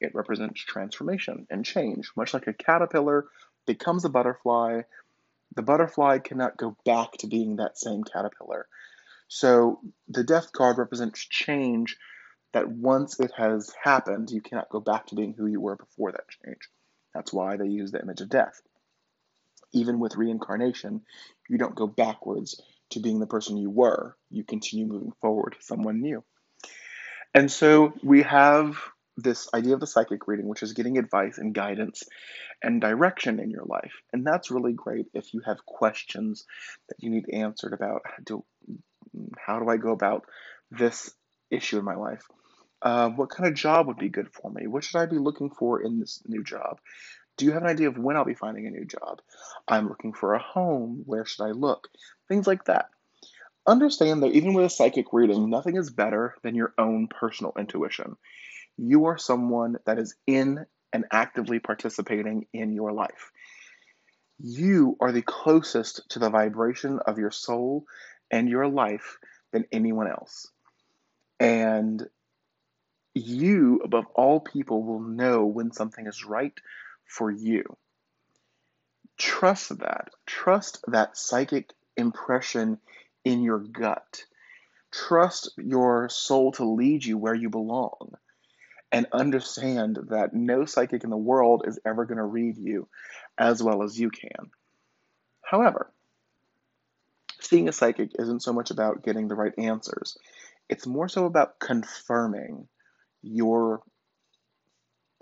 It 0.00 0.14
represents 0.14 0.62
transformation 0.62 1.46
and 1.50 1.64
change. 1.64 2.10
Much 2.16 2.34
like 2.34 2.46
a 2.46 2.52
caterpillar 2.52 3.26
becomes 3.66 4.04
a 4.04 4.08
butterfly, 4.08 4.82
the 5.54 5.62
butterfly 5.62 6.18
cannot 6.18 6.56
go 6.56 6.76
back 6.84 7.12
to 7.18 7.26
being 7.26 7.56
that 7.56 7.78
same 7.78 8.04
caterpillar. 8.04 8.66
So 9.28 9.80
the 10.08 10.24
death 10.24 10.52
card 10.52 10.78
represents 10.78 11.26
change 11.26 11.96
that 12.52 12.70
once 12.70 13.18
it 13.20 13.32
has 13.36 13.72
happened, 13.82 14.30
you 14.30 14.40
cannot 14.40 14.70
go 14.70 14.80
back 14.80 15.06
to 15.06 15.14
being 15.14 15.34
who 15.34 15.46
you 15.46 15.60
were 15.60 15.76
before 15.76 16.12
that 16.12 16.28
change. 16.44 16.68
That's 17.14 17.32
why 17.32 17.56
they 17.56 17.66
use 17.66 17.92
the 17.92 18.00
image 18.00 18.20
of 18.20 18.28
death. 18.28 18.60
Even 19.72 19.98
with 19.98 20.16
reincarnation, 20.16 21.02
you 21.48 21.58
don't 21.58 21.74
go 21.74 21.86
backwards 21.86 22.60
to 22.90 23.00
being 23.00 23.20
the 23.20 23.26
person 23.26 23.56
you 23.56 23.70
were. 23.70 24.16
You 24.30 24.44
continue 24.44 24.86
moving 24.86 25.12
forward, 25.20 25.56
someone 25.60 26.00
new. 26.00 26.22
And 27.34 27.50
so 27.50 27.94
we 28.02 28.22
have 28.22 28.76
this 29.16 29.48
idea 29.54 29.74
of 29.74 29.80
the 29.80 29.86
psychic 29.86 30.26
reading, 30.26 30.48
which 30.48 30.62
is 30.62 30.72
getting 30.72 30.98
advice 30.98 31.38
and 31.38 31.54
guidance 31.54 32.02
and 32.62 32.80
direction 32.80 33.40
in 33.40 33.50
your 33.50 33.64
life. 33.64 33.92
And 34.12 34.26
that's 34.26 34.50
really 34.50 34.72
great 34.72 35.06
if 35.14 35.32
you 35.34 35.40
have 35.44 35.64
questions 35.66 36.44
that 36.88 36.96
you 36.98 37.10
need 37.10 37.26
answered 37.32 37.72
about 37.72 38.02
do, 38.24 38.44
how 39.38 39.58
do 39.58 39.68
I 39.68 39.76
go 39.76 39.92
about 39.92 40.24
this 40.70 41.10
issue 41.50 41.78
in 41.78 41.84
my 41.84 41.96
life? 41.96 42.22
Uh, 42.82 43.10
what 43.10 43.30
kind 43.30 43.48
of 43.48 43.54
job 43.54 43.86
would 43.86 43.98
be 43.98 44.08
good 44.08 44.28
for 44.32 44.50
me? 44.50 44.66
What 44.66 44.82
should 44.82 44.98
I 44.98 45.06
be 45.06 45.18
looking 45.18 45.50
for 45.50 45.80
in 45.82 46.00
this 46.00 46.22
new 46.26 46.42
job? 46.42 46.80
Do 47.36 47.44
you 47.46 47.52
have 47.52 47.62
an 47.62 47.68
idea 47.68 47.88
of 47.88 47.96
when 47.96 48.16
I'll 48.16 48.24
be 48.24 48.34
finding 48.34 48.66
a 48.66 48.70
new 48.70 48.84
job? 48.84 49.20
I'm 49.68 49.88
looking 49.88 50.12
for 50.12 50.34
a 50.34 50.42
home. 50.42 51.02
Where 51.06 51.24
should 51.24 51.44
I 51.44 51.52
look? 51.52 51.88
Things 52.28 52.46
like 52.46 52.64
that. 52.64 52.90
Understand 53.66 54.22
that 54.22 54.32
even 54.32 54.54
with 54.54 54.66
a 54.66 54.70
psychic 54.70 55.06
reading, 55.12 55.48
nothing 55.48 55.76
is 55.76 55.90
better 55.90 56.34
than 56.42 56.56
your 56.56 56.74
own 56.76 57.06
personal 57.08 57.52
intuition. 57.56 58.16
You 58.76 59.06
are 59.06 59.18
someone 59.18 59.76
that 59.86 59.98
is 59.98 60.16
in 60.26 60.66
and 60.92 61.04
actively 61.12 61.60
participating 61.60 62.46
in 62.52 62.72
your 62.72 62.92
life. 62.92 63.30
You 64.38 64.96
are 65.00 65.12
the 65.12 65.22
closest 65.22 66.02
to 66.10 66.18
the 66.18 66.30
vibration 66.30 66.98
of 67.06 67.18
your 67.18 67.30
soul 67.30 67.84
and 68.30 68.48
your 68.48 68.66
life 68.66 69.18
than 69.52 69.66
anyone 69.70 70.08
else. 70.08 70.50
And 71.38 72.04
you, 73.14 73.80
above 73.84 74.06
all 74.14 74.40
people, 74.40 74.82
will 74.82 75.00
know 75.00 75.44
when 75.44 75.72
something 75.72 76.06
is 76.06 76.24
right 76.24 76.58
for 77.06 77.30
you. 77.30 77.76
Trust 79.18 79.78
that. 79.80 80.10
Trust 80.26 80.84
that 80.88 81.16
psychic 81.16 81.72
impression 81.96 82.78
in 83.24 83.42
your 83.42 83.58
gut. 83.58 84.24
Trust 84.90 85.50
your 85.56 86.08
soul 86.08 86.52
to 86.52 86.64
lead 86.64 87.04
you 87.04 87.18
where 87.18 87.34
you 87.34 87.50
belong. 87.50 88.14
And 88.90 89.06
understand 89.12 89.98
that 90.10 90.34
no 90.34 90.66
psychic 90.66 91.02
in 91.02 91.10
the 91.10 91.16
world 91.16 91.64
is 91.66 91.78
ever 91.84 92.04
going 92.04 92.18
to 92.18 92.24
read 92.24 92.58
you 92.58 92.88
as 93.38 93.62
well 93.62 93.82
as 93.82 93.98
you 93.98 94.10
can. 94.10 94.50
However, 95.40 95.90
seeing 97.40 97.68
a 97.68 97.72
psychic 97.72 98.10
isn't 98.18 98.42
so 98.42 98.52
much 98.52 98.70
about 98.70 99.02
getting 99.02 99.28
the 99.28 99.34
right 99.34 99.54
answers, 99.56 100.18
it's 100.68 100.86
more 100.86 101.08
so 101.08 101.24
about 101.24 101.58
confirming 101.58 102.68
your 103.22 103.82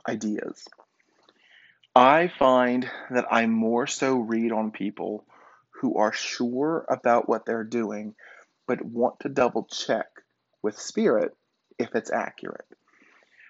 ideas. 0.09 0.67
I 1.95 2.29
find 2.29 2.89
that 3.11 3.27
I 3.31 3.47
more 3.47 3.87
so 3.87 4.19
read 4.19 4.53
on 4.53 4.71
people 4.71 5.27
who 5.81 5.97
are 5.97 6.13
sure 6.13 6.87
about 6.89 7.29
what 7.29 7.47
they're 7.47 7.65
doing, 7.65 8.15
but 8.67 8.85
want 8.85 9.21
to 9.21 9.29
double 9.29 9.65
check 9.65 10.07
with 10.63 10.79
spirit 10.79 11.37
if 11.79 11.95
it's 11.95 12.13
accurate. 12.13 12.67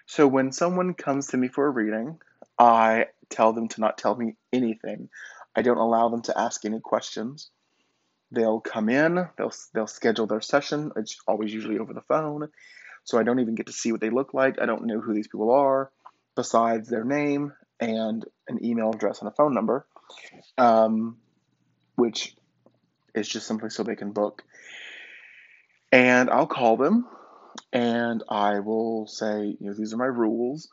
So 0.05 0.27
when 0.27 0.51
someone 0.51 0.93
comes 0.93 1.27
to 1.27 1.37
me 1.37 1.47
for 1.47 1.67
a 1.67 1.69
reading, 1.69 2.19
I 2.57 3.07
tell 3.29 3.53
them 3.53 3.67
to 3.69 3.81
not 3.81 3.97
tell 3.97 4.15
me 4.15 4.35
anything. 4.51 5.09
I 5.55 5.61
don't 5.61 5.77
allow 5.77 6.09
them 6.09 6.21
to 6.23 6.37
ask 6.37 6.65
any 6.65 6.79
questions. 6.79 7.49
They'll 8.31 8.61
come 8.61 8.89
in, 8.89 9.27
they'll 9.37 9.53
they'll 9.73 9.87
schedule 9.87 10.25
their 10.25 10.41
session. 10.41 10.91
It's 10.95 11.17
always 11.27 11.53
usually 11.53 11.79
over 11.79 11.93
the 11.93 12.01
phone. 12.01 12.49
So 13.03 13.19
I 13.19 13.23
don't 13.23 13.39
even 13.39 13.55
get 13.55 13.67
to 13.67 13.73
see 13.73 13.91
what 13.91 14.01
they 14.01 14.09
look 14.09 14.33
like. 14.33 14.61
I 14.61 14.65
don't 14.65 14.85
know 14.85 14.99
who 14.99 15.13
these 15.13 15.27
people 15.27 15.51
are 15.51 15.91
besides 16.35 16.89
their 16.89 17.03
name 17.03 17.53
and 17.79 18.23
an 18.47 18.63
email 18.63 18.91
address 18.91 19.19
and 19.19 19.27
a 19.27 19.33
phone 19.33 19.53
number, 19.53 19.85
um, 20.57 21.17
which 21.95 22.35
is 23.15 23.27
just 23.27 23.47
simply 23.47 23.69
so 23.69 23.83
they 23.83 23.95
can 23.95 24.11
book. 24.11 24.43
And 25.91 26.29
I'll 26.29 26.47
call 26.47 26.77
them 26.77 27.07
and 27.73 28.23
I 28.29 28.59
will 28.59 29.07
say, 29.07 29.55
you 29.59 29.67
know, 29.67 29.73
these 29.73 29.93
are 29.93 29.97
my 29.97 30.05
rules. 30.05 30.69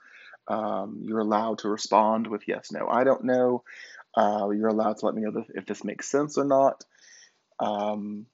Um, 0.47 1.03
you're 1.05 1.19
allowed 1.19 1.59
to 1.59 1.69
respond 1.69 2.27
with 2.27 2.43
yes, 2.47 2.71
no, 2.73 2.88
I 2.88 3.05
don't 3.05 3.25
know. 3.25 3.64
Uh, 4.17 4.49
you're 4.51 4.69
allowed 4.69 4.99
to 4.99 5.07
let 5.07 5.14
me 5.14 5.23
know 5.23 5.45
if 5.55 5.67
this 5.67 5.85
makes 5.85 6.11
sense 6.11 6.38
or 6.38 6.45
not. 6.45 6.85
Um, 7.61 8.27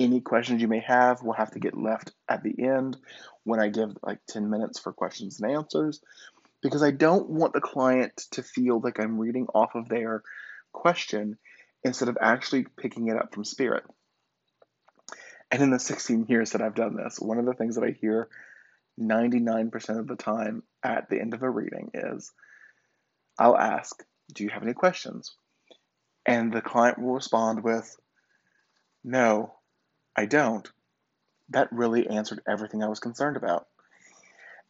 any 0.00 0.20
questions 0.20 0.60
you 0.60 0.68
may 0.68 0.80
have 0.80 1.22
will 1.22 1.34
have 1.34 1.52
to 1.52 1.60
get 1.60 1.76
left 1.76 2.12
at 2.28 2.42
the 2.42 2.54
end 2.64 2.96
when 3.44 3.60
I 3.60 3.68
give 3.68 3.96
like 4.02 4.18
10 4.28 4.50
minutes 4.50 4.78
for 4.78 4.92
questions 4.92 5.40
and 5.40 5.52
answers 5.52 6.00
because 6.62 6.82
I 6.82 6.90
don't 6.90 7.28
want 7.28 7.52
the 7.52 7.60
client 7.60 8.16
to 8.32 8.42
feel 8.42 8.80
like 8.80 8.98
I'm 8.98 9.18
reading 9.18 9.46
off 9.54 9.74
of 9.74 9.88
their 9.88 10.22
question 10.72 11.36
instead 11.84 12.08
of 12.08 12.18
actually 12.20 12.66
picking 12.76 13.08
it 13.08 13.16
up 13.16 13.34
from 13.34 13.44
spirit. 13.44 13.84
And 15.50 15.62
in 15.62 15.70
the 15.70 15.78
16 15.78 16.26
years 16.28 16.52
that 16.52 16.62
I've 16.62 16.74
done 16.74 16.96
this, 16.96 17.20
one 17.20 17.38
of 17.38 17.44
the 17.44 17.52
things 17.52 17.76
that 17.76 17.84
I 17.84 17.90
hear 17.90 18.28
99% 18.98 19.98
of 19.98 20.06
the 20.06 20.16
time 20.16 20.62
at 20.82 21.08
the 21.08 21.20
end 21.20 21.34
of 21.34 21.42
a 21.42 21.50
reading 21.50 21.90
is 21.94 22.32
I'll 23.38 23.56
ask, 23.56 24.02
Do 24.32 24.44
you 24.44 24.50
have 24.50 24.62
any 24.62 24.72
questions? 24.72 25.36
And 26.26 26.52
the 26.52 26.62
client 26.62 26.98
will 26.98 27.12
respond 27.12 27.62
with, 27.62 27.94
No, 29.04 29.54
I 30.16 30.26
don't. 30.26 30.68
That 31.50 31.72
really 31.72 32.08
answered 32.08 32.42
everything 32.46 32.82
I 32.82 32.88
was 32.88 33.00
concerned 33.00 33.36
about. 33.36 33.66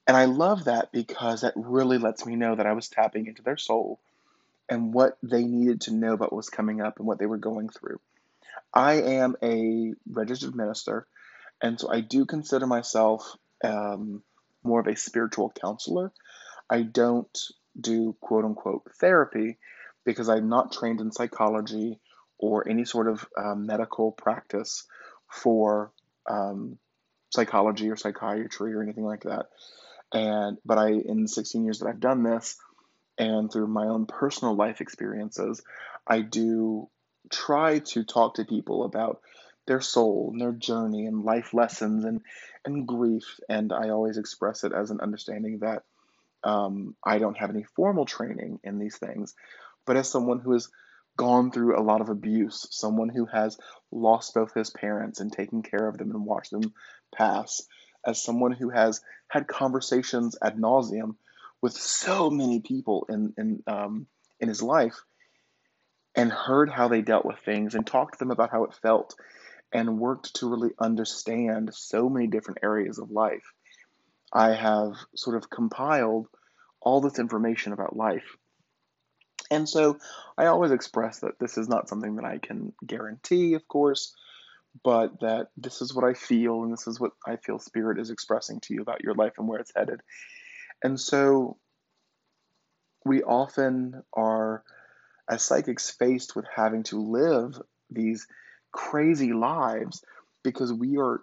And 0.07 0.17
I 0.17 0.27
love 0.27 0.65
that 0.65 0.93
because 0.93 1.41
that 1.41 1.55
really 1.57 1.99
lets 1.99 2.27
me 2.27 2.37
know 2.37 2.55
that 2.55 2.67
I 2.67 2.73
was 2.73 2.89
tapping 2.89 3.27
into 3.27 3.43
their 3.43 3.57
soul 3.57 4.01
and 4.69 4.93
what 4.93 5.17
they 5.23 5.45
needed 5.45 5.83
to 5.83 5.95
know 5.95 6.13
about 6.13 6.33
what 6.33 6.37
was 6.37 6.49
coming 6.51 6.81
up 6.81 6.99
and 6.99 7.07
what 7.07 7.19
they 7.19 7.27
were 7.27 7.39
going 7.39 7.69
through. 7.69 8.01
I 8.73 8.95
am 8.95 9.37
a 9.43 9.95
registered 10.11 10.55
minister, 10.55 11.07
and 11.63 11.79
so 11.79 11.91
I 11.91 12.01
do 12.01 12.25
consider 12.25 12.67
myself 12.67 13.37
um, 13.63 14.23
more 14.63 14.81
of 14.81 14.87
a 14.87 14.97
spiritual 14.97 15.53
counselor. 15.61 16.13
I 16.69 16.83
don't 16.83 17.39
do 17.79 18.17
quote 18.21 18.45
unquote 18.45 18.91
therapy 19.01 19.59
because 20.05 20.29
I'm 20.29 20.49
not 20.49 20.73
trained 20.73 21.01
in 21.01 21.13
psychology 21.13 22.01
or 22.39 22.69
any 22.69 22.85
sort 22.85 23.09
of 23.09 23.27
uh, 23.37 23.55
medical 23.55 24.13
practice 24.13 24.87
for 25.35 25.93
um, 26.29 26.79
psychology 27.31 27.91
or 27.91 27.97
psychiatry 27.97 28.75
or 28.75 28.83
anything 28.83 29.05
like 29.05 29.25
that. 29.25 29.47
And 30.13 30.59
but 30.65 30.79
I, 30.79 30.91
in 30.91 31.23
the 31.23 31.29
16 31.29 31.65
years 31.65 31.81
that 31.81 31.89
I've 31.89 32.01
done 32.01 32.23
this, 32.23 32.57
and 33.19 33.53
through 33.53 33.67
my 33.67 33.87
own 33.87 34.07
personal 34.07 34.55
life 34.55 34.81
experiences, 34.81 35.63
I 36.07 36.21
do 36.21 36.89
try 37.31 37.81
to 37.81 38.05
talk 38.05 38.35
to 38.35 38.45
people 38.45 38.85
about 38.85 39.21
their 39.67 39.81
soul 39.81 40.31
and 40.33 40.41
their 40.41 40.53
journey 40.53 41.07
and 41.07 41.25
life 41.25 41.55
lessons 41.55 42.05
and 42.05 42.21
and 42.65 42.87
grief. 42.87 43.41
And 43.49 43.73
I 43.73 43.91
always 43.91 44.19
express 44.19 44.65
it 44.65 44.73
as 44.73 44.91
an 44.91 45.01
understanding 45.01 45.59
that 45.61 45.83
um, 46.45 46.95
I 47.03 47.19
don't 47.19 47.39
have 47.39 47.51
any 47.51 47.65
formal 47.75 48.05
training 48.05 48.61
in 48.63 48.79
these 48.79 48.97
things, 48.99 49.35
but 49.87 49.97
as 49.97 50.09
someone 50.09 50.41
who 50.41 50.53
has 50.53 50.69
gone 51.17 51.51
through 51.51 51.79
a 51.79 51.83
lot 51.83 52.01
of 52.01 52.09
abuse, 52.09 52.67
someone 52.71 53.09
who 53.09 53.27
has 53.27 53.59
lost 53.93 54.35
both 54.35 54.55
his 54.55 54.71
parents 54.71 55.21
and 55.21 55.33
taken 55.33 55.63
care 55.63 55.87
of 55.87 55.99
them 55.99 56.11
and 56.11 56.25
watched 56.25 56.51
them 56.51 56.75
pass, 57.15 57.63
as 58.05 58.23
someone 58.23 58.53
who 58.53 58.71
has 58.71 59.01
had 59.29 59.47
conversations 59.47 60.37
ad 60.43 60.57
nauseum 60.57 61.17
with 61.63 61.73
so 61.73 62.31
many 62.31 62.61
people 62.61 63.07
in 63.09 63.33
in 63.39 63.63
um, 63.67 64.07
in 64.41 64.49
his 64.49 64.63
life, 64.63 65.03
and 66.15 66.31
heard 66.31 66.71
how 66.71 66.89
they 66.89 67.03
dealt 67.03 67.25
with 67.25 67.39
things 67.39 67.75
and 67.75 67.87
talked 67.87 68.15
to 68.15 68.19
them 68.19 68.31
about 68.31 68.51
how 68.51 68.65
it 68.65 68.75
felt, 68.83 69.15
and 69.73 69.99
worked 69.99 70.35
to 70.37 70.51
really 70.51 70.73
understand 70.79 71.75
so 71.75 72.09
many 72.09 72.27
different 72.27 72.61
areas 72.63 72.99
of 72.99 73.11
life. 73.11 73.53
I 74.33 74.53
have 74.53 74.95
sort 75.15 75.37
of 75.37 75.49
compiled 75.49 76.27
all 76.81 77.01
this 77.01 77.19
information 77.19 77.73
about 77.73 77.97
life 77.97 78.37
and 79.51 79.69
so 79.69 79.99
I 80.37 80.47
always 80.47 80.71
express 80.71 81.21
that 81.21 81.39
this 81.39 81.59
is 81.59 81.69
not 81.69 81.89
something 81.89 82.17
that 82.17 82.25
I 82.25 82.39
can 82.39 82.73
guarantee, 82.87 83.55
of 83.55 83.67
course, 83.69 84.15
but 84.83 85.21
that 85.21 85.49
this 85.57 85.83
is 85.83 85.95
what 85.95 86.05
I 86.05 86.15
feel 86.15 86.63
and 86.63 86.73
this 86.73 86.87
is 86.87 86.99
what 86.99 87.13
I 87.27 87.37
feel 87.37 87.59
Spirit 87.59 87.99
is 87.99 88.11
expressing 88.11 88.61
to 88.61 88.75
you 88.75 88.83
about 88.83 89.05
your 89.05 89.15
life 89.15 89.35
and 89.39 89.47
where 89.47 89.61
it's 89.61 89.73
headed. 89.75 90.01
And 90.83 90.99
so 90.99 91.59
we 93.05 93.23
often 93.23 94.03
are, 94.13 94.65
as 95.31 95.43
psychics, 95.43 95.91
faced 95.91 96.35
with 96.35 96.47
having 96.55 96.83
to 96.85 97.01
live 97.01 97.61
these 97.91 98.27
crazy 98.73 99.33
lives 99.33 100.03
because 100.43 100.73
we 100.73 100.99
are 100.99 101.21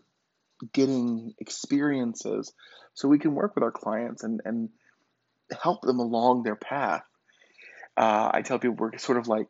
getting 0.74 1.34
experiences 1.40 2.54
so 2.94 3.08
we 3.08 3.20
can 3.20 3.34
work 3.34 3.56
with 3.56 3.64
our 3.64 3.72
clients 3.72 4.24
and, 4.24 4.42
and 4.46 4.70
help 5.62 5.82
them 5.82 6.00
along 6.00 6.44
their 6.44 6.56
path 6.56 7.04
uh, 8.02 8.32
I 8.34 8.42
tell 8.42 8.58
people 8.58 8.76
we're 8.78 8.98
sort 8.98 9.20
of 9.20 9.28
like 9.28 9.48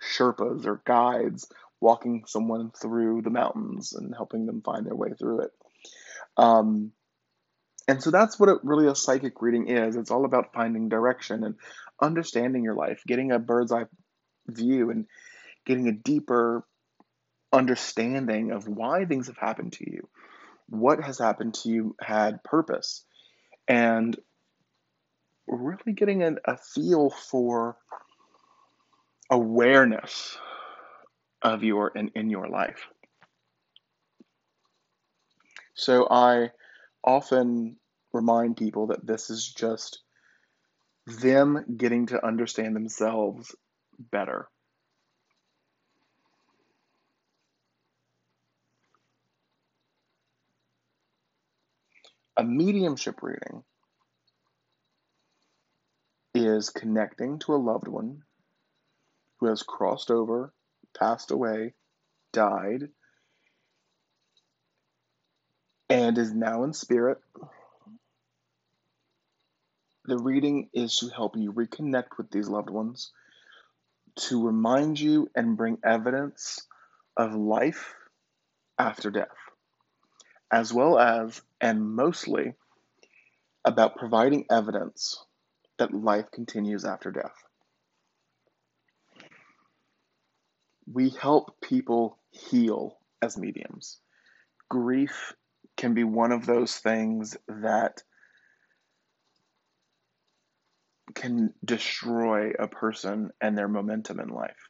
Sherpas 0.00 0.66
or 0.66 0.80
guides 0.86 1.46
walking 1.78 2.24
someone 2.26 2.70
through 2.70 3.20
the 3.20 3.30
mountains 3.30 3.92
and 3.92 4.14
helping 4.14 4.46
them 4.46 4.62
find 4.62 4.86
their 4.86 4.96
way 4.96 5.10
through 5.18 5.42
it. 5.42 5.50
Um, 6.38 6.92
and 7.86 8.02
so 8.02 8.10
that's 8.10 8.40
what 8.40 8.48
it, 8.48 8.58
really 8.62 8.86
a 8.86 8.94
psychic 8.94 9.42
reading 9.42 9.68
is. 9.68 9.96
It's 9.96 10.10
all 10.10 10.24
about 10.24 10.54
finding 10.54 10.88
direction 10.88 11.44
and 11.44 11.56
understanding 12.00 12.64
your 12.64 12.76
life, 12.76 13.02
getting 13.06 13.30
a 13.30 13.38
bird's 13.38 13.72
eye 13.72 13.84
view, 14.46 14.90
and 14.90 15.06
getting 15.66 15.88
a 15.88 15.92
deeper 15.92 16.64
understanding 17.52 18.52
of 18.52 18.66
why 18.66 19.04
things 19.04 19.26
have 19.26 19.36
happened 19.36 19.74
to 19.74 19.90
you. 19.90 20.08
What 20.70 21.02
has 21.02 21.18
happened 21.18 21.54
to 21.54 21.68
you 21.68 21.94
had 22.00 22.42
purpose. 22.42 23.04
And 23.68 24.18
really 25.46 25.92
getting 25.94 26.22
a, 26.22 26.34
a 26.44 26.56
feel 26.56 27.10
for 27.10 27.76
awareness 29.30 30.36
of 31.42 31.64
your 31.64 31.88
in, 31.88 32.10
in 32.14 32.30
your 32.30 32.48
life. 32.48 32.86
So 35.74 36.06
I 36.10 36.50
often 37.02 37.76
remind 38.12 38.56
people 38.56 38.88
that 38.88 39.06
this 39.06 39.30
is 39.30 39.48
just 39.48 40.02
them 41.06 41.64
getting 41.76 42.06
to 42.06 42.24
understand 42.24 42.76
themselves 42.76 43.54
better. 43.98 44.48
A 52.36 52.44
mediumship 52.44 53.22
reading 53.22 53.64
is 56.34 56.70
connecting 56.70 57.38
to 57.40 57.54
a 57.54 57.56
loved 57.56 57.88
one 57.88 58.22
who 59.38 59.46
has 59.46 59.62
crossed 59.62 60.10
over, 60.10 60.52
passed 60.98 61.30
away, 61.30 61.74
died, 62.32 62.88
and 65.90 66.16
is 66.16 66.32
now 66.32 66.64
in 66.64 66.72
spirit. 66.72 67.18
The 70.06 70.18
reading 70.18 70.70
is 70.72 70.96
to 70.98 71.08
help 71.08 71.36
you 71.36 71.52
reconnect 71.52 72.16
with 72.16 72.30
these 72.30 72.48
loved 72.48 72.70
ones, 72.70 73.12
to 74.16 74.44
remind 74.44 74.98
you 74.98 75.30
and 75.34 75.56
bring 75.56 75.78
evidence 75.84 76.66
of 77.16 77.34
life 77.34 77.94
after 78.78 79.10
death, 79.10 79.28
as 80.50 80.72
well 80.72 80.98
as, 80.98 81.40
and 81.60 81.94
mostly, 81.94 82.54
about 83.64 83.96
providing 83.96 84.46
evidence 84.50 85.24
that 85.82 85.92
life 85.92 86.30
continues 86.30 86.84
after 86.84 87.10
death. 87.10 87.34
We 90.86 91.10
help 91.10 91.60
people 91.60 92.20
heal 92.30 92.98
as 93.20 93.36
mediums. 93.36 93.98
Grief 94.68 95.34
can 95.76 95.92
be 95.92 96.04
one 96.04 96.30
of 96.30 96.46
those 96.46 96.76
things 96.76 97.36
that 97.48 98.04
can 101.16 101.52
destroy 101.64 102.52
a 102.56 102.68
person 102.68 103.30
and 103.40 103.58
their 103.58 103.66
momentum 103.66 104.20
in 104.20 104.28
life. 104.28 104.68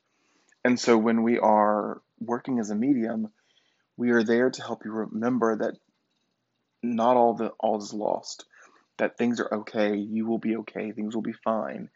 And 0.64 0.80
so 0.80 0.96
when 0.96 1.22
we 1.22 1.38
are 1.38 2.00
working 2.20 2.58
as 2.58 2.70
a 2.70 2.74
medium, 2.74 3.28
we 3.98 4.12
are 4.12 4.24
there 4.24 4.48
to 4.48 4.62
help 4.62 4.86
you 4.86 4.92
remember 4.92 5.58
that 5.58 5.74
not 6.82 7.18
all 7.18 7.34
the 7.34 7.48
all 7.60 7.76
is 7.82 7.92
lost 7.92 8.46
that 8.98 9.16
things 9.16 9.40
are 9.40 9.52
okay, 9.52 9.96
you 9.96 10.26
will 10.26 10.38
be 10.38 10.56
okay, 10.56 10.92
things 10.92 11.14
will 11.14 11.22
be 11.22 11.32
fine. 11.32 11.88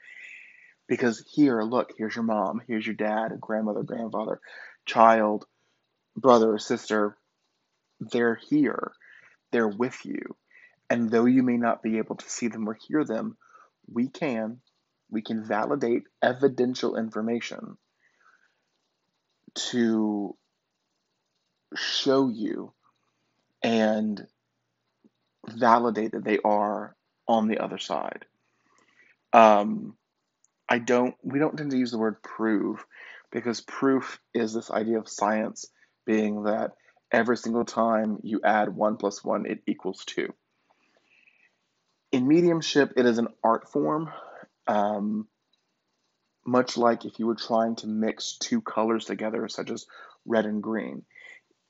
Because 0.89 1.25
here, 1.33 1.63
look, 1.63 1.93
here's 1.97 2.15
your 2.15 2.25
mom, 2.25 2.63
here's 2.67 2.87
your 2.87 2.95
dad, 2.95 3.41
grandmother, 3.41 3.83
grandfather, 3.83 4.41
child, 4.85 5.45
brother, 6.17 6.53
or 6.53 6.59
sister. 6.59 7.17
They're 8.01 8.39
here, 8.49 8.93
they're 9.51 9.69
with 9.69 10.05
you. 10.05 10.37
And 10.89 11.11
though 11.11 11.25
you 11.25 11.43
may 11.43 11.57
not 11.57 11.83
be 11.83 11.99
able 11.99 12.17
to 12.17 12.31
see 12.31 12.49
them 12.49 12.69
or 12.69 12.79
hear 12.87 13.05
them, 13.05 13.37
we 13.91 14.09
can. 14.09 14.61
We 15.11 15.23
can 15.23 15.45
validate 15.45 16.05
evidential 16.23 16.97
information 16.97 17.77
to 19.71 20.37
show 21.75 22.29
you 22.29 22.73
and 23.63 24.27
validate 25.49 26.13
that 26.13 26.25
they 26.25 26.39
are 26.45 26.95
on 27.29 27.49
the 27.49 27.59
other 27.59 27.79
side. 27.79 28.25
Um, 29.33 29.97
I 30.69 30.79
don't. 30.79 31.15
We 31.23 31.39
don't 31.39 31.57
tend 31.57 31.71
to 31.71 31.79
use 31.79 31.91
the 31.91 31.99
word 31.99 32.23
prove 32.23 32.85
because 33.31 33.61
proof 33.61 34.19
is 34.35 34.53
this 34.53 34.71
idea 34.71 34.99
of 34.99 35.09
science 35.09 35.67
being 36.05 36.45
that 36.45 36.73
every 37.13 37.37
single 37.37 37.65
time 37.65 38.19
you 38.23 38.41
add 38.43 38.75
one 38.75 38.97
plus 38.97 39.23
one, 39.25 39.47
it 39.47 39.63
equals 39.67 40.05
two. 40.05 40.33
In 42.13 42.27
mediumship, 42.27 42.93
it 42.97 43.05
is 43.05 43.19
an 43.19 43.29
art 43.43 43.71
form, 43.71 44.11
um, 44.67 45.27
much 46.47 46.77
like 46.77 47.05
if 47.05 47.19
you 47.19 47.27
were 47.27 47.35
trying 47.35 47.77
to 47.77 47.89
mix 47.89 48.39
two 48.39 48.61
colors 48.61 49.05
together, 49.05 49.49
such 49.49 49.71
as 49.71 49.87
red 50.25 50.47
and 50.47 50.63
green 50.63 51.05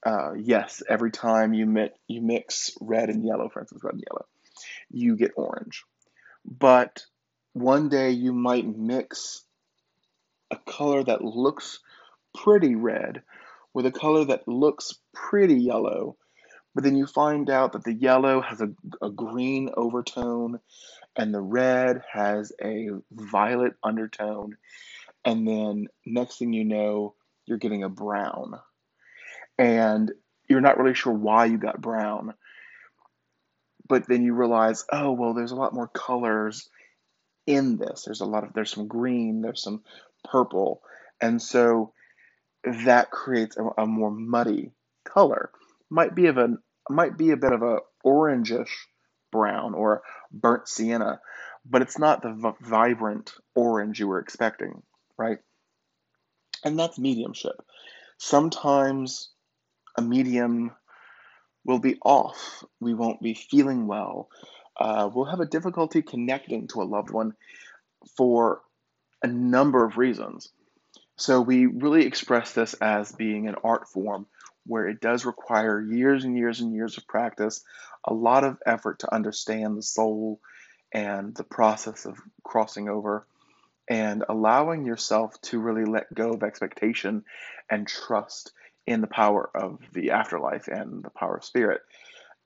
uh, 0.06 0.34
yes, 0.38 0.84
every 0.88 1.10
time 1.10 1.52
you 1.52 1.66
mix, 1.66 1.98
you 2.06 2.22
mix 2.22 2.70
red 2.80 3.10
and 3.10 3.24
yellow, 3.24 3.48
for 3.48 3.60
instance, 3.60 3.82
red 3.82 3.94
and 3.94 4.04
yellow, 4.08 4.26
you 4.88 5.16
get 5.16 5.32
orange. 5.36 5.82
But 6.44 7.04
one 7.54 7.88
day 7.88 8.10
you 8.10 8.32
might 8.32 8.64
mix 8.66 9.42
a 10.52 10.58
color 10.58 11.02
that 11.02 11.24
looks 11.24 11.80
pretty 12.36 12.76
red 12.76 13.22
with 13.74 13.84
a 13.84 13.90
color 13.90 14.24
that 14.26 14.46
looks 14.46 14.94
pretty 15.12 15.56
yellow, 15.56 16.16
but 16.72 16.84
then 16.84 16.94
you 16.94 17.08
find 17.08 17.50
out 17.50 17.72
that 17.72 17.82
the 17.82 17.92
yellow 17.92 18.40
has 18.40 18.60
a, 18.60 18.68
a 19.02 19.10
green 19.10 19.70
overtone 19.76 20.60
and 21.16 21.34
the 21.34 21.40
red 21.40 22.02
has 22.12 22.52
a 22.62 22.90
violet 23.10 23.72
undertone. 23.82 24.56
And 25.24 25.48
then 25.48 25.88
next 26.04 26.38
thing 26.38 26.52
you 26.52 26.64
know, 26.64 27.14
you're 27.44 27.58
getting 27.58 27.82
a 27.82 27.88
brown 27.88 28.60
and 29.58 30.12
you're 30.48 30.60
not 30.60 30.78
really 30.78 30.94
sure 30.94 31.12
why 31.12 31.46
you 31.46 31.58
got 31.58 31.80
brown. 31.80 32.34
But 33.88 34.08
then 34.08 34.22
you 34.22 34.34
realize, 34.34 34.84
oh, 34.92 35.12
well, 35.12 35.34
there's 35.34 35.52
a 35.52 35.56
lot 35.56 35.74
more 35.74 35.88
colors 35.88 36.68
in 37.46 37.78
this. 37.78 38.04
There's 38.04 38.22
a 38.22 38.26
lot 38.26 38.44
of, 38.44 38.52
there's 38.54 38.72
some 38.72 38.88
green, 38.88 39.42
there's 39.42 39.62
some 39.62 39.82
purple. 40.24 40.82
And 41.20 41.42
so 41.42 41.92
that 42.64 43.10
creates 43.10 43.56
a, 43.56 43.82
a 43.82 43.86
more 43.86 44.10
muddy 44.10 44.72
color. 45.04 45.50
Might 45.90 46.14
be 46.14 46.26
of 46.26 46.38
a, 46.38 46.56
might 46.90 47.16
be 47.18 47.30
a 47.30 47.36
bit 47.36 47.52
of 47.52 47.62
a 47.62 47.78
orangish 48.04 48.70
brown 49.32 49.74
or 49.74 50.02
burnt 50.32 50.68
sienna, 50.68 51.20
but 51.64 51.82
it's 51.82 51.98
not 51.98 52.22
the 52.22 52.32
v- 52.32 52.66
vibrant 52.68 53.32
orange 53.54 54.00
you 54.00 54.08
were 54.08 54.20
expecting, 54.20 54.82
right? 55.18 55.38
And 56.64 56.78
that's 56.78 56.98
mediumship. 56.98 57.56
Sometimes 58.18 59.30
a 59.96 60.02
medium 60.02 60.72
will 61.64 61.78
be 61.78 61.98
off. 62.04 62.64
We 62.80 62.94
won't 62.94 63.22
be 63.22 63.34
feeling 63.34 63.86
well. 63.86 64.28
Uh, 64.78 65.08
we'll 65.12 65.24
have 65.26 65.40
a 65.40 65.46
difficulty 65.46 66.02
connecting 66.02 66.68
to 66.68 66.82
a 66.82 66.84
loved 66.84 67.10
one 67.10 67.34
for 68.16 68.60
a 69.22 69.26
number 69.26 69.84
of 69.84 69.96
reasons. 69.96 70.50
So 71.16 71.40
we 71.40 71.66
really 71.66 72.04
express 72.04 72.52
this 72.52 72.74
as 72.74 73.10
being 73.12 73.48
an 73.48 73.56
art 73.64 73.88
form 73.88 74.26
where 74.66 74.88
it 74.88 75.00
does 75.00 75.24
require 75.24 75.80
years 75.80 76.24
and 76.24 76.36
years 76.36 76.60
and 76.60 76.74
years 76.74 76.98
of 76.98 77.06
practice, 77.06 77.64
a 78.04 78.12
lot 78.12 78.44
of 78.44 78.58
effort 78.66 79.00
to 79.00 79.14
understand 79.14 79.76
the 79.76 79.82
soul 79.82 80.40
and 80.92 81.34
the 81.34 81.44
process 81.44 82.04
of 82.04 82.18
crossing 82.42 82.88
over, 82.88 83.26
and 83.88 84.24
allowing 84.28 84.84
yourself 84.84 85.40
to 85.40 85.58
really 85.58 85.84
let 85.84 86.12
go 86.12 86.32
of 86.32 86.42
expectation 86.42 87.24
and 87.70 87.86
trust 87.86 88.52
in 88.86 89.00
the 89.00 89.06
power 89.06 89.50
of 89.54 89.78
the 89.92 90.12
afterlife 90.12 90.68
and 90.68 91.04
the 91.04 91.10
power 91.10 91.36
of 91.36 91.44
spirit, 91.44 91.80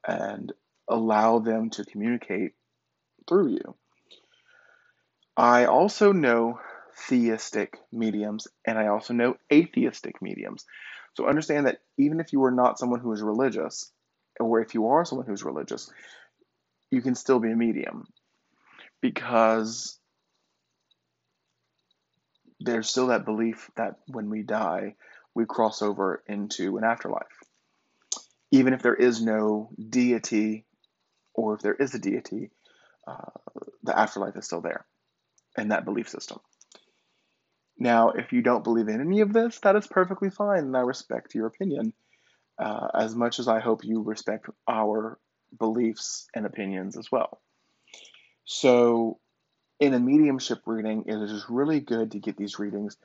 and 0.06 0.52
allow 0.88 1.38
them 1.38 1.70
to 1.70 1.84
communicate 1.84 2.52
through 3.28 3.48
you. 3.48 3.74
I 5.36 5.66
also 5.66 6.12
know 6.12 6.58
theistic 7.08 7.78
mediums 7.92 8.48
and 8.66 8.78
I 8.78 8.88
also 8.88 9.14
know 9.14 9.36
atheistic 9.52 10.20
mediums. 10.20 10.66
So 11.14 11.26
understand 11.26 11.66
that 11.66 11.80
even 11.98 12.20
if 12.20 12.32
you 12.32 12.44
are 12.44 12.50
not 12.50 12.78
someone 12.78 13.00
who 13.00 13.12
is 13.12 13.22
religious, 13.22 13.90
or 14.38 14.60
if 14.60 14.74
you 14.74 14.88
are 14.88 15.04
someone 15.04 15.26
who's 15.26 15.44
religious, 15.44 15.90
you 16.90 17.02
can 17.02 17.14
still 17.14 17.40
be 17.40 17.50
a 17.50 17.56
medium 17.56 18.06
because 19.00 19.98
there's 22.60 22.88
still 22.88 23.08
that 23.08 23.24
belief 23.24 23.70
that 23.76 23.96
when 24.06 24.28
we 24.30 24.42
die, 24.42 24.94
we 25.34 25.46
cross 25.46 25.82
over 25.82 26.22
into 26.26 26.76
an 26.76 26.84
afterlife. 26.84 27.26
Even 28.50 28.72
if 28.72 28.82
there 28.82 28.94
is 28.94 29.22
no 29.22 29.70
deity, 29.88 30.64
or 31.34 31.54
if 31.54 31.60
there 31.60 31.74
is 31.74 31.94
a 31.94 31.98
deity, 31.98 32.50
uh, 33.06 33.30
the 33.82 33.96
afterlife 33.96 34.36
is 34.36 34.44
still 34.44 34.60
there 34.60 34.84
in 35.56 35.68
that 35.68 35.84
belief 35.84 36.08
system. 36.08 36.40
Now, 37.78 38.10
if 38.10 38.32
you 38.32 38.42
don't 38.42 38.64
believe 38.64 38.88
in 38.88 39.00
any 39.00 39.20
of 39.20 39.32
this, 39.32 39.58
that 39.60 39.76
is 39.76 39.86
perfectly 39.86 40.30
fine, 40.30 40.64
and 40.64 40.76
I 40.76 40.80
respect 40.80 41.34
your 41.34 41.46
opinion 41.46 41.94
uh, 42.58 42.88
as 42.94 43.14
much 43.14 43.38
as 43.38 43.48
I 43.48 43.60
hope 43.60 43.84
you 43.84 44.02
respect 44.02 44.46
our 44.68 45.18
beliefs 45.58 46.28
and 46.34 46.44
opinions 46.44 46.96
as 46.98 47.10
well. 47.10 47.40
So, 48.44 49.18
in 49.78 49.94
a 49.94 49.98
mediumship 49.98 50.60
reading, 50.66 51.04
it 51.06 51.14
is 51.14 51.46
really 51.48 51.80
good 51.80 52.12
to 52.12 52.18
get 52.18 52.36
these 52.36 52.58
readings 52.58 52.98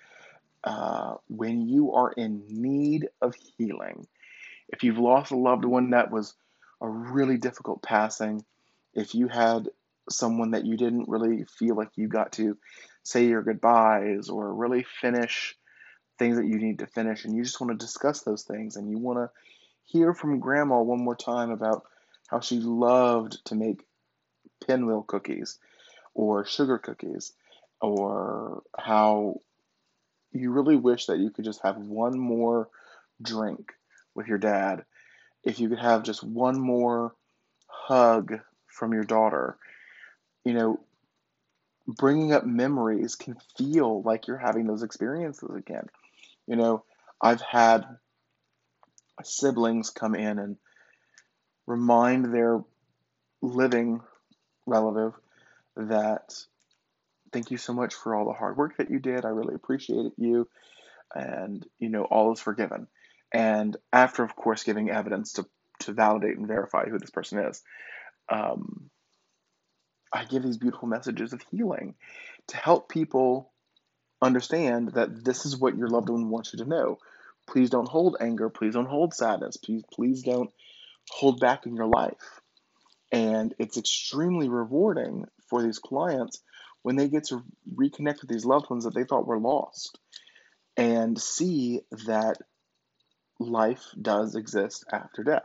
uh, 0.65 1.15
when 1.27 1.67
you 1.67 1.93
are 1.93 2.11
in 2.11 2.43
need 2.49 3.07
of 3.21 3.35
healing. 3.57 4.07
If 4.69 4.83
you've 4.83 4.97
lost 4.97 5.31
a 5.31 5.37
loved 5.37 5.63
one 5.63 5.91
that 5.91 6.11
was 6.11 6.33
a 6.81 6.89
really 6.89 7.37
difficult 7.37 7.83
passing, 7.83 8.43
if 8.93 9.13
you 9.13 9.27
had 9.27 9.69
someone 10.09 10.51
that 10.51 10.65
you 10.65 10.75
didn't 10.77 11.09
really 11.09 11.45
feel 11.45 11.75
like 11.75 11.89
you 11.95 12.07
got 12.07 12.33
to 12.33 12.57
say 13.03 13.25
your 13.27 13.43
goodbyes 13.43 14.29
or 14.29 14.53
really 14.53 14.85
finish 15.01 15.55
things 16.17 16.37
that 16.37 16.47
you 16.47 16.57
need 16.57 16.79
to 16.79 16.87
finish 16.87 17.25
and 17.25 17.35
you 17.35 17.43
just 17.43 17.59
want 17.59 17.71
to 17.71 17.85
discuss 17.85 18.21
those 18.21 18.43
things 18.43 18.75
and 18.75 18.89
you 18.89 18.97
want 18.97 19.19
to 19.19 19.29
hear 19.85 20.13
from 20.13 20.39
grandma 20.39 20.81
one 20.81 21.03
more 21.03 21.15
time 21.15 21.51
about 21.51 21.83
how 22.27 22.39
she 22.39 22.59
loved 22.59 23.43
to 23.45 23.55
make 23.55 23.85
pinwheel 24.65 25.03
cookies 25.03 25.59
or 26.13 26.45
sugar 26.45 26.77
cookies 26.77 27.33
or 27.81 28.63
how 28.77 29.39
you 30.35 30.51
really 30.51 30.75
wish 30.75 31.07
that 31.07 31.19
you 31.19 31.29
could 31.29 31.45
just 31.45 31.61
have 31.63 31.77
one 31.77 32.17
more 32.17 32.69
drink 33.21 33.71
with 34.13 34.27
your 34.27 34.37
dad 34.37 34.83
if 35.43 35.59
you 35.59 35.69
could 35.69 35.79
have 35.79 36.03
just 36.03 36.23
one 36.23 36.59
more 36.59 37.13
hug 37.67 38.39
from 38.67 38.93
your 38.93 39.03
daughter 39.03 39.57
you 40.45 40.53
know, 40.53 40.79
bringing 41.87 42.31
up 42.31 42.45
memories 42.45 43.15
can 43.15 43.35
feel 43.57 44.01
like 44.03 44.27
you're 44.27 44.37
having 44.37 44.67
those 44.67 44.83
experiences 44.83 45.49
again. 45.53 45.87
You 46.47 46.55
know, 46.55 46.83
I've 47.19 47.41
had 47.41 47.85
siblings 49.23 49.89
come 49.89 50.15
in 50.15 50.39
and 50.39 50.57
remind 51.65 52.33
their 52.33 52.63
living 53.41 54.01
relative 54.67 55.13
that 55.75 56.35
thank 57.35 57.51
you 57.51 57.57
so 57.57 57.73
much 57.73 57.93
for 57.93 58.15
all 58.15 58.23
the 58.23 58.31
hard 58.31 58.55
work 58.55 58.77
that 58.77 58.89
you 58.89 58.97
did. 58.97 59.25
I 59.25 59.27
really 59.27 59.55
appreciated 59.55 60.13
you. 60.15 60.47
And, 61.13 61.65
you 61.79 61.89
know, 61.89 62.05
all 62.05 62.31
is 62.31 62.39
forgiven. 62.39 62.87
And 63.33 63.75
after, 63.91 64.23
of 64.23 64.37
course, 64.37 64.63
giving 64.63 64.89
evidence 64.89 65.33
to, 65.33 65.45
to 65.79 65.91
validate 65.91 66.37
and 66.37 66.47
verify 66.47 66.85
who 66.85 66.97
this 66.97 67.09
person 67.09 67.39
is, 67.39 67.61
um, 68.31 68.89
I 70.13 70.23
give 70.23 70.43
these 70.43 70.55
beautiful 70.55 70.87
messages 70.87 71.33
of 71.33 71.41
healing 71.51 71.95
to 72.47 72.57
help 72.57 72.87
people 72.87 73.51
understand 74.21 74.93
that 74.93 75.25
this 75.25 75.45
is 75.45 75.57
what 75.57 75.75
your 75.75 75.89
loved 75.89 76.07
one 76.07 76.29
wants 76.29 76.53
you 76.53 76.63
to 76.63 76.69
know. 76.69 76.99
Please 77.47 77.69
don't 77.69 77.89
hold 77.89 78.15
anger. 78.21 78.49
Please 78.49 78.75
don't 78.75 78.87
hold 78.87 79.13
sadness. 79.13 79.57
Please, 79.57 79.83
please 79.91 80.23
don't 80.23 80.51
hold 81.09 81.41
back 81.41 81.65
in 81.65 81.75
your 81.75 81.87
life. 81.87 82.39
And 83.11 83.53
it's 83.59 83.77
extremely 83.77 84.47
rewarding 84.47 85.25
for 85.49 85.61
these 85.61 85.79
clients 85.79 86.41
when 86.85 86.95
they 86.95 87.07
get 87.07 87.23
to 87.25 87.43
reconnect 87.75 88.21
with 88.21 88.29
these 88.29 88.45
loved 88.45 88.69
ones 88.69 88.83
that 88.83 88.93
they 88.93 89.03
thought 89.03 89.25
were 89.25 89.39
lost 89.39 89.97
and 90.77 91.19
see 91.19 91.81
that 92.05 92.37
life 93.39 93.83
does 93.99 94.35
exist 94.35 94.85
after 94.91 95.23
death 95.23 95.43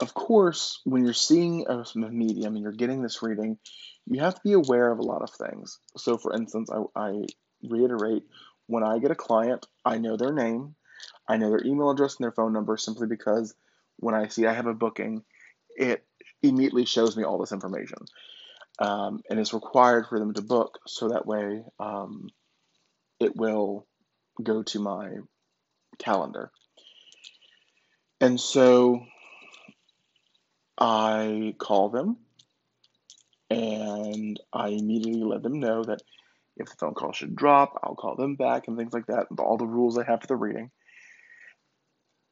of 0.00 0.14
course, 0.14 0.80
when 0.84 1.04
you're 1.04 1.12
seeing 1.12 1.66
a 1.68 1.84
medium 1.94 2.54
and 2.54 2.62
you're 2.62 2.72
getting 2.72 3.02
this 3.02 3.22
reading, 3.22 3.58
you 4.06 4.20
have 4.20 4.34
to 4.34 4.40
be 4.42 4.54
aware 4.54 4.90
of 4.90 4.98
a 4.98 5.02
lot 5.02 5.22
of 5.22 5.30
things. 5.30 5.78
So, 5.96 6.16
for 6.16 6.34
instance, 6.34 6.70
I, 6.70 6.84
I 6.98 7.24
reiterate 7.62 8.22
when 8.66 8.82
I 8.82 8.98
get 8.98 9.10
a 9.10 9.16
client, 9.16 9.66
I 9.84 9.98
know 9.98 10.16
their 10.16 10.32
name, 10.32 10.74
I 11.28 11.36
know 11.36 11.50
their 11.50 11.64
email 11.64 11.90
address 11.90 12.16
and 12.16 12.24
their 12.24 12.32
phone 12.32 12.52
number 12.52 12.76
simply 12.76 13.06
because 13.06 13.54
when 13.98 14.14
I 14.14 14.28
see 14.28 14.46
I 14.46 14.54
have 14.54 14.66
a 14.66 14.74
booking, 14.74 15.22
it 15.76 16.02
immediately 16.42 16.86
shows 16.86 17.16
me 17.16 17.24
all 17.24 17.38
this 17.38 17.52
information. 17.52 17.98
Um, 18.80 19.20
and 19.28 19.38
it's 19.38 19.52
required 19.52 20.06
for 20.08 20.18
them 20.18 20.32
to 20.34 20.42
book 20.42 20.78
so 20.86 21.10
that 21.10 21.26
way 21.26 21.62
um, 21.78 22.30
it 23.20 23.36
will 23.36 23.86
go 24.42 24.62
to 24.62 24.80
my 24.80 25.10
calendar. 25.98 26.50
And 28.22 28.40
so 28.40 29.04
I 30.78 31.54
call 31.58 31.90
them 31.90 32.16
and 33.50 34.40
I 34.52 34.68
immediately 34.68 35.24
let 35.24 35.42
them 35.42 35.60
know 35.60 35.84
that 35.84 36.00
if 36.56 36.68
the 36.68 36.76
phone 36.76 36.94
call 36.94 37.12
should 37.12 37.36
drop, 37.36 37.78
I'll 37.82 37.94
call 37.94 38.16
them 38.16 38.36
back 38.36 38.68
and 38.68 38.76
things 38.76 38.92
like 38.92 39.06
that, 39.06 39.26
all 39.38 39.56
the 39.56 39.66
rules 39.66 39.98
I 39.98 40.04
have 40.04 40.20
for 40.20 40.26
the 40.26 40.36
reading. 40.36 40.70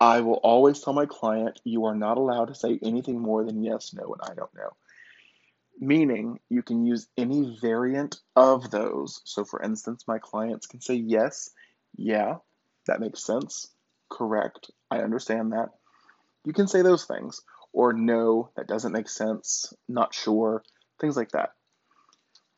I 0.01 0.21
will 0.21 0.35
always 0.35 0.81
tell 0.81 0.93
my 0.93 1.07
client, 1.07 1.61
you 1.65 1.87
are 1.87 1.95
not 1.95 2.19
allowed 2.19 2.47
to 2.47 2.55
say 2.55 2.79
anything 2.83 3.21
more 3.21 3.45
than 3.45 3.63
yes, 3.65 3.93
no, 3.93 4.15
and 4.15 4.31
I 4.31 4.35
don't 4.35 4.55
know. 4.55 4.71
Meaning, 5.81 6.41
you 6.49 6.63
can 6.63 6.85
use 6.85 7.07
any 7.17 7.57
variant 7.61 8.19
of 8.35 8.71
those. 8.71 9.21
So, 9.25 9.45
for 9.45 9.63
instance, 9.63 10.05
my 10.09 10.19
clients 10.19 10.67
can 10.67 10.81
say 10.81 10.95
yes, 10.95 11.51
yeah, 11.97 12.37
that 12.87 13.01
makes 13.01 13.25
sense, 13.25 13.69
correct, 14.11 14.71
I 14.91 14.99
understand 14.99 15.53
that. 15.53 15.69
You 16.45 16.53
can 16.53 16.67
say 16.67 16.83
those 16.83 17.05
things 17.05 17.43
or 17.73 17.93
no, 17.93 18.51
that 18.57 18.67
doesn't 18.67 18.93
make 18.93 19.09
sense, 19.09 19.73
not 19.89 20.15
sure, 20.15 20.65
things 21.01 21.17
like 21.17 21.31
that. 21.31 21.51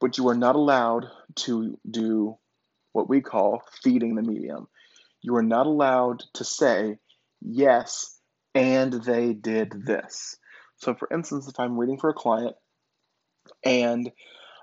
But 0.01 0.17
you 0.17 0.29
are 0.29 0.37
not 0.37 0.57
allowed 0.57 1.07
to 1.37 1.79
do 1.89 2.39
what 2.93 3.09
we 3.09 3.21
call 3.21 3.63
feeding 3.83 4.15
the 4.15 4.23
medium. 4.23 4.69
You 5.21 5.37
are 5.37 5.43
not 5.43 5.67
allowed 5.67 6.23
to 6.35 6.45
say, 6.45 6.99
yes, 7.43 8.19
and 8.55 8.93
they 8.93 9.35
did 9.35 9.73
this. 9.85 10.37
So, 10.79 10.95
for 10.95 11.09
instance, 11.13 11.49
if 11.49 11.61
I'm 11.61 11.79
reading 11.79 11.99
for 11.99 12.09
a 12.09 12.15
client 12.15 12.57
and 13.65 14.11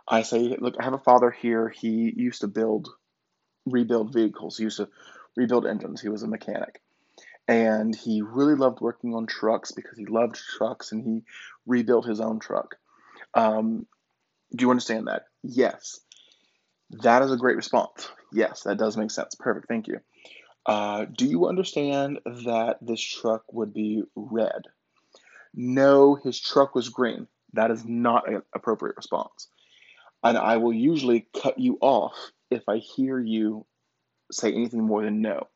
I 0.08 0.21
say, 0.21 0.56
look, 0.60 0.76
I 0.80 0.84
have 0.84 0.93
a 0.93 1.00
father 1.00 1.32
here, 1.32 1.69
he 1.69 2.13
used 2.15 2.41
to 2.41 2.47
build, 2.47 2.89
rebuild 3.65 4.13
vehicles, 4.13 4.58
he 4.58 4.63
used 4.63 4.78
to 4.78 4.89
rebuild 5.36 5.65
engines, 5.65 6.02
he 6.02 6.10
was 6.10 6.23
a 6.23 6.28
mechanic 6.28 6.82
and 7.47 7.95
he 7.95 8.21
really 8.21 8.56
loved 8.56 8.82
working 8.82 9.15
on 9.15 9.26
trucks 9.26 9.71
because 9.71 9.97
he 9.97 10.06
loved 10.06 10.36
trucks 10.36 10.91
and 10.91 11.04
he 11.04 11.23
rebuilt 11.65 12.06
his 12.06 12.19
own 12.19 12.39
truck. 12.39 12.76
Um, 13.34 13.88
do 14.56 14.65
you 14.65 14.69
understand 14.69 15.08
that? 15.08 15.23
Yes. 15.43 16.00
That 17.04 17.21
is 17.21 17.32
a 17.32 17.38
great 17.38 17.56
response. 17.56 18.10
Yes, 18.34 18.63
that 18.63 18.78
does 18.78 18.97
make 18.97 19.12
sense. 19.12 19.36
Perfect. 19.36 19.67
Thank 19.67 19.88
you. 19.88 20.00
Uh, 20.65 21.06
do 21.06 21.26
you 21.26 21.47
understand 21.47 22.19
that 22.26 22.78
this 22.82 23.02
truck 23.02 23.43
would 23.54 23.73
be 23.73 24.04
red? 24.15 24.63
No, 25.54 26.15
his 26.15 26.39
truck 26.39 26.76
was 26.76 26.89
green. 26.89 27.28
That 27.53 27.71
is 27.71 27.83
not 27.86 28.29
an 28.29 28.41
appropriate 28.53 28.97
response. 28.97 29.47
And 30.23 30.38
I 30.38 30.57
will 30.57 30.73
usually 30.73 31.27
cut 31.41 31.60
you 31.60 31.77
off 31.81 32.15
if 32.49 32.63
I 32.67 32.77
hear 32.77 33.19
you 33.19 33.65
say 34.31 34.51
anything 34.51 34.83
more 34.83 35.03
than 35.03 35.21
no 35.21 35.47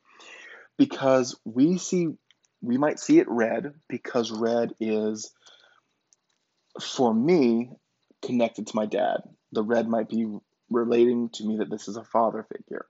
because 0.77 1.39
we 1.45 1.77
see 1.77 2.07
we 2.61 2.77
might 2.77 2.99
see 2.99 3.19
it 3.19 3.29
red 3.29 3.73
because 3.89 4.31
red 4.31 4.73
is 4.79 5.31
for 6.79 7.13
me 7.13 7.69
connected 8.21 8.67
to 8.67 8.75
my 8.75 8.85
dad. 8.85 9.21
The 9.51 9.63
red 9.63 9.87
might 9.87 10.09
be 10.09 10.25
relating 10.69 11.29
to 11.33 11.45
me 11.45 11.57
that 11.57 11.69
this 11.69 11.87
is 11.87 11.97
a 11.97 12.03
father 12.03 12.47
figure 12.51 12.85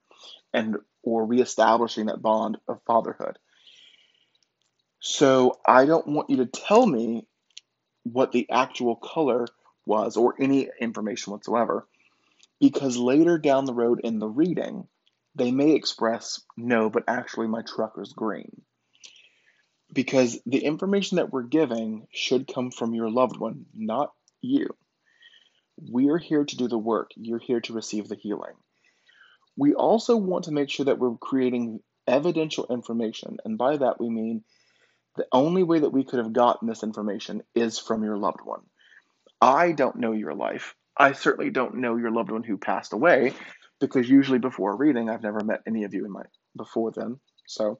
and 0.54 0.78
or 1.04 1.26
reestablishing 1.26 2.06
that 2.06 2.22
bond 2.22 2.58
of 2.68 2.82
fatherhood. 2.86 3.38
So 5.00 5.60
I 5.66 5.86
don't 5.86 6.08
want 6.08 6.30
you 6.30 6.38
to 6.38 6.46
tell 6.46 6.86
me 6.86 7.26
what 8.04 8.32
the 8.32 8.50
actual 8.50 8.96
color 8.96 9.48
was 9.86 10.18
or 10.18 10.36
any 10.40 10.70
information 10.80 11.34
whatsoever 11.34 11.88
because 12.60 12.96
later 12.96 13.38
down 13.38 13.66
the 13.66 13.74
road 13.74 14.00
in 14.04 14.20
the 14.20 14.28
reading 14.28 14.88
they 15.36 15.52
may 15.52 15.72
express 15.72 16.42
no 16.58 16.90
but 16.90 17.04
actually 17.08 17.48
my 17.48 17.62
truck 17.62 17.96
is 17.98 18.14
green. 18.14 18.62
Because 19.94 20.40
the 20.46 20.64
information 20.64 21.18
that 21.18 21.32
we're 21.32 21.44
giving 21.44 22.08
should 22.14 22.48
come 22.54 22.72
from 22.72 22.94
your 22.94 23.10
loved 23.10 23.38
one 23.38 23.66
not 23.74 24.14
you. 24.42 24.70
We're 25.78 26.18
here 26.18 26.46
to 26.46 26.58
do 26.58 26.68
the 26.68 26.78
work. 26.78 27.12
You're 27.16 27.40
here 27.40 27.60
to 27.62 27.74
receive 27.74 28.08
the 28.08 28.16
healing. 28.16 28.54
We 29.58 29.74
also 29.74 30.16
want 30.16 30.46
to 30.46 30.52
make 30.52 30.70
sure 30.70 30.86
that 30.86 31.00
we're 31.00 31.18
creating 31.18 31.82
evidential 32.08 32.68
information 32.70 33.38
and 33.46 33.58
by 33.58 33.78
that 33.78 34.00
we 34.00 34.10
mean 34.10 34.44
the 35.16 35.28
only 35.32 35.64
way 35.64 35.80
that 35.80 35.92
we 35.92 36.04
could 36.04 36.20
have 36.20 36.34
gotten 36.34 36.68
this 36.68 36.84
information 36.84 37.44
is 37.54 37.78
from 37.78 38.04
your 38.04 38.18
loved 38.18 38.42
one. 38.44 38.62
I 39.42 39.72
don't 39.72 39.98
know 39.98 40.12
your 40.12 40.34
life. 40.34 40.76
I 40.96 41.14
certainly 41.14 41.50
don't 41.50 41.76
know 41.76 41.98
your 41.98 42.12
loved 42.12 42.32
one 42.32 42.44
who 42.44 42.58
passed 42.58 42.94
away 42.94 43.34
because 43.80 44.10
usually 44.10 44.40
before 44.40 44.76
reading, 44.76 45.10
I've 45.10 45.24
never 45.24 45.44
met 45.44 45.62
any 45.68 45.84
of 45.84 45.94
you 45.94 46.06
in 46.06 46.12
my 46.12 46.24
before 46.56 46.92
then. 46.92 47.20
So, 47.48 47.80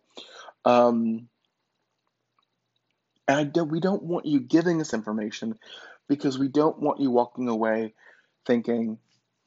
um, 0.66 1.30
and 3.28 3.54
don't, 3.54 3.72
we 3.72 3.80
don't 3.80 4.04
want 4.04 4.26
you 4.26 4.40
giving 4.40 4.82
us 4.82 4.94
information 4.94 5.58
because 6.10 6.38
we 6.38 6.50
don't 6.50 6.80
want 6.80 7.00
you 7.00 7.12
walking 7.12 7.48
away 7.48 7.94
thinking, 8.46 8.98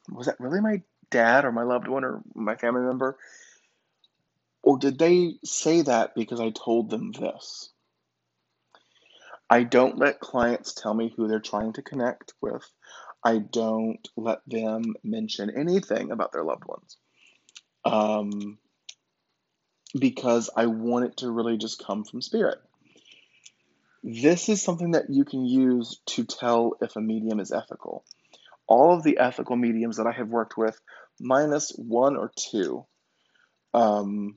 was 0.09 0.27
that 0.27 0.41
really 0.41 0.61
my 0.61 0.83
dad 1.11 1.45
or 1.45 1.53
my 1.53 1.65
loved 1.65 1.89
one 1.89 2.05
or 2.05 2.23
my 2.35 2.57
family 2.57 2.83
member? 2.83 3.19
Or 4.63 4.79
did 4.79 4.99
they 4.99 5.35
say 5.45 5.83
that 5.83 6.15
because 6.15 6.41
I 6.41 6.51
told 6.51 6.89
them 6.89 7.13
this? 7.13 7.74
I 9.51 9.63
don't 9.63 9.99
let 9.99 10.21
clients 10.21 10.75
tell 10.75 10.95
me 10.95 11.13
who 11.17 11.29
they're 11.29 11.41
trying 11.41 11.75
to 11.75 11.83
connect 11.83 12.33
with. 12.41 12.65
I 13.23 13.39
don't 13.39 14.07
let 14.17 14.39
them 14.47 14.95
mention 15.03 15.51
anything 15.51 16.11
about 16.11 16.33
their 16.33 16.45
loved 16.45 16.65
ones. 16.67 16.97
Um, 17.85 18.59
because 19.99 20.51
I 20.57 20.67
want 20.67 21.07
it 21.07 21.17
to 21.19 21.31
really 21.31 21.59
just 21.59 21.85
come 21.85 22.05
from 22.05 22.23
spirit. 22.23 22.59
This 24.03 24.49
is 24.49 24.63
something 24.63 24.93
that 24.93 25.09
you 25.09 25.25
can 25.25 25.45
use 25.47 26.01
to 26.07 26.25
tell 26.25 26.77
if 26.81 26.97
a 26.97 27.01
medium 27.01 27.41
is 27.41 27.53
ethical. 27.53 28.05
All 28.67 28.95
of 28.95 29.03
the 29.03 29.19
ethical 29.19 29.57
mediums 29.57 29.97
that 29.97 30.07
I 30.07 30.13
have 30.13 30.29
worked 30.29 30.57
with, 30.57 30.79
minus 31.21 31.71
one 31.77 32.17
or 32.17 32.33
two, 32.37 32.85
um, 33.73 34.37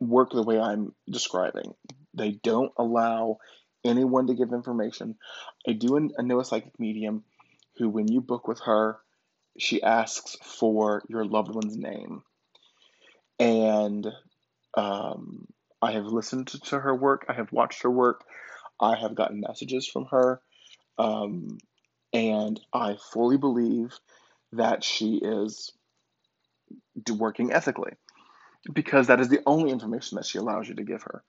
work 0.00 0.30
the 0.30 0.42
way 0.42 0.58
I'm 0.58 0.94
describing. 1.10 1.74
They 2.14 2.32
don't 2.32 2.72
allow 2.76 3.38
anyone 3.84 4.26
to 4.26 4.34
give 4.34 4.52
information. 4.52 5.16
I 5.66 5.72
do 5.72 5.96
I 6.18 6.22
know 6.22 6.40
a 6.40 6.44
psychic 6.44 6.78
medium 6.78 7.24
who, 7.76 7.88
when 7.88 8.08
you 8.08 8.20
book 8.20 8.48
with 8.48 8.60
her, 8.60 8.98
she 9.58 9.82
asks 9.82 10.36
for 10.42 11.02
your 11.08 11.24
loved 11.24 11.54
one's 11.54 11.76
name. 11.76 12.22
And 13.38 14.06
um, 14.76 15.46
I 15.82 15.92
have 15.92 16.06
listened 16.06 16.48
to 16.48 16.80
her 16.80 16.94
work, 16.94 17.26
I 17.28 17.34
have 17.34 17.52
watched 17.52 17.82
her 17.82 17.90
work, 17.90 18.24
I 18.80 18.96
have 18.96 19.14
gotten 19.14 19.40
messages 19.40 19.86
from 19.86 20.06
her, 20.06 20.40
um, 20.98 21.58
and 22.12 22.60
I 22.72 22.96
fully 23.12 23.36
believe 23.36 23.98
that 24.52 24.84
she 24.84 25.16
is 25.16 25.72
working 27.10 27.52
ethically 27.52 27.92
because 28.72 29.08
that 29.08 29.20
is 29.20 29.28
the 29.28 29.40
only 29.46 29.70
information 29.70 30.16
that 30.16 30.26
she 30.26 30.38
allows 30.38 30.68
you 30.68 30.74
to 30.74 30.84
give 30.84 31.02
her. 31.02 31.22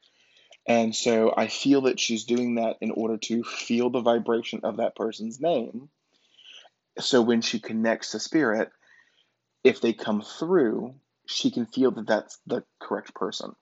And 0.68 0.94
so 0.94 1.34
I 1.36 1.48
feel 1.48 1.82
that 1.84 2.00
she's 2.00 2.26
doing 2.26 2.56
that 2.56 2.78
in 2.82 2.92
order 2.92 3.18
to 3.18 3.44
feel 3.44 3.90
the 3.90 4.02
vibration 4.02 4.62
of 4.64 4.78
that 4.78 4.96
person's 4.96 5.40
name. 5.40 5.90
So 7.00 7.22
when 7.22 7.42
she 7.42 7.60
connects 7.60 8.12
to 8.12 8.20
spirit, 8.20 8.70
if 9.64 9.80
they 9.80 9.94
come 9.94 10.22
through, 10.22 10.96
she 11.26 11.52
can 11.52 11.68
feel 11.68 11.92
that 11.92 12.08
that's 12.08 12.40
the 12.46 12.64
correct 12.82 13.16
person. 13.16 13.54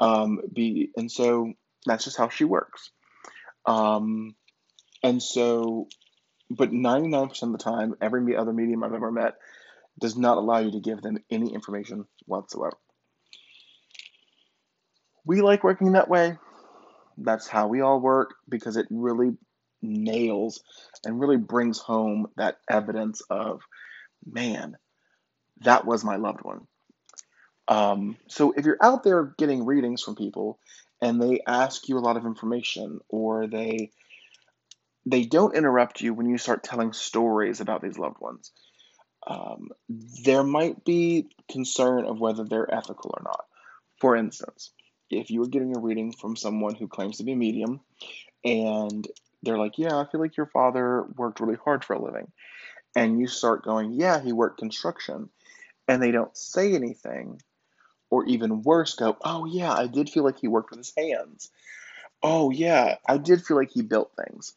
Um, 0.00 0.40
be 0.52 0.90
and 0.96 1.10
so 1.10 1.54
that's 1.86 2.04
just 2.04 2.16
how 2.16 2.28
she 2.28 2.44
works. 2.44 2.90
Um, 3.66 4.36
and 5.02 5.22
so, 5.22 5.88
but 6.50 6.70
99% 6.70 7.42
of 7.42 7.52
the 7.52 7.58
time, 7.58 7.94
every 8.00 8.36
other 8.36 8.52
medium 8.52 8.84
I've 8.84 8.94
ever 8.94 9.10
met 9.10 9.34
does 9.98 10.16
not 10.16 10.38
allow 10.38 10.58
you 10.58 10.72
to 10.72 10.80
give 10.80 11.02
them 11.02 11.18
any 11.30 11.52
information 11.52 12.06
whatsoever. 12.26 12.76
We 15.28 15.42
like 15.42 15.62
working 15.62 15.92
that 15.92 16.08
way. 16.08 16.38
That's 17.18 17.46
how 17.46 17.68
we 17.68 17.82
all 17.82 18.00
work 18.00 18.36
because 18.48 18.78
it 18.78 18.86
really 18.88 19.36
nails 19.82 20.62
and 21.04 21.20
really 21.20 21.36
brings 21.36 21.78
home 21.78 22.28
that 22.38 22.56
evidence 22.70 23.20
of, 23.28 23.60
man, 24.24 24.78
that 25.60 25.84
was 25.84 26.02
my 26.02 26.16
loved 26.16 26.40
one. 26.40 26.66
Um, 27.68 28.16
so 28.28 28.54
if 28.56 28.64
you're 28.64 28.82
out 28.82 29.02
there 29.02 29.34
getting 29.36 29.66
readings 29.66 30.02
from 30.02 30.16
people 30.16 30.58
and 31.02 31.20
they 31.20 31.42
ask 31.46 31.90
you 31.90 31.98
a 31.98 32.00
lot 32.00 32.16
of 32.16 32.24
information 32.24 33.00
or 33.10 33.46
they 33.46 33.90
they 35.04 35.24
don't 35.24 35.54
interrupt 35.54 36.00
you 36.00 36.14
when 36.14 36.30
you 36.30 36.38
start 36.38 36.64
telling 36.64 36.94
stories 36.94 37.60
about 37.60 37.82
these 37.82 37.98
loved 37.98 38.18
ones, 38.18 38.50
um, 39.26 39.68
there 40.24 40.42
might 40.42 40.84
be 40.84 41.28
concern 41.50 42.06
of 42.06 42.18
whether 42.18 42.44
they're 42.44 42.74
ethical 42.74 43.14
or 43.14 43.22
not. 43.22 43.44
For 44.00 44.16
instance, 44.16 44.70
if 45.10 45.30
you 45.30 45.40
were 45.40 45.48
getting 45.48 45.76
a 45.76 45.80
reading 45.80 46.12
from 46.12 46.36
someone 46.36 46.74
who 46.74 46.88
claims 46.88 47.18
to 47.18 47.24
be 47.24 47.32
a 47.32 47.36
medium 47.36 47.80
and 48.44 49.06
they're 49.42 49.58
like, 49.58 49.78
Yeah, 49.78 49.96
I 49.96 50.06
feel 50.10 50.20
like 50.20 50.36
your 50.36 50.46
father 50.46 51.04
worked 51.16 51.40
really 51.40 51.58
hard 51.62 51.84
for 51.84 51.94
a 51.94 52.02
living. 52.02 52.30
And 52.96 53.20
you 53.20 53.26
start 53.26 53.64
going, 53.64 53.92
Yeah, 53.92 54.20
he 54.20 54.32
worked 54.32 54.58
construction. 54.58 55.30
And 55.86 56.02
they 56.02 56.10
don't 56.10 56.36
say 56.36 56.74
anything. 56.74 57.40
Or 58.10 58.24
even 58.26 58.62
worse, 58.62 58.94
go, 58.94 59.16
Oh, 59.24 59.44
yeah, 59.44 59.72
I 59.72 59.86
did 59.86 60.10
feel 60.10 60.24
like 60.24 60.38
he 60.38 60.48
worked 60.48 60.70
with 60.70 60.78
his 60.78 60.92
hands. 60.96 61.50
Oh, 62.22 62.50
yeah, 62.50 62.96
I 63.06 63.18
did 63.18 63.44
feel 63.44 63.56
like 63.56 63.70
he 63.70 63.82
built 63.82 64.12
things. 64.16 64.54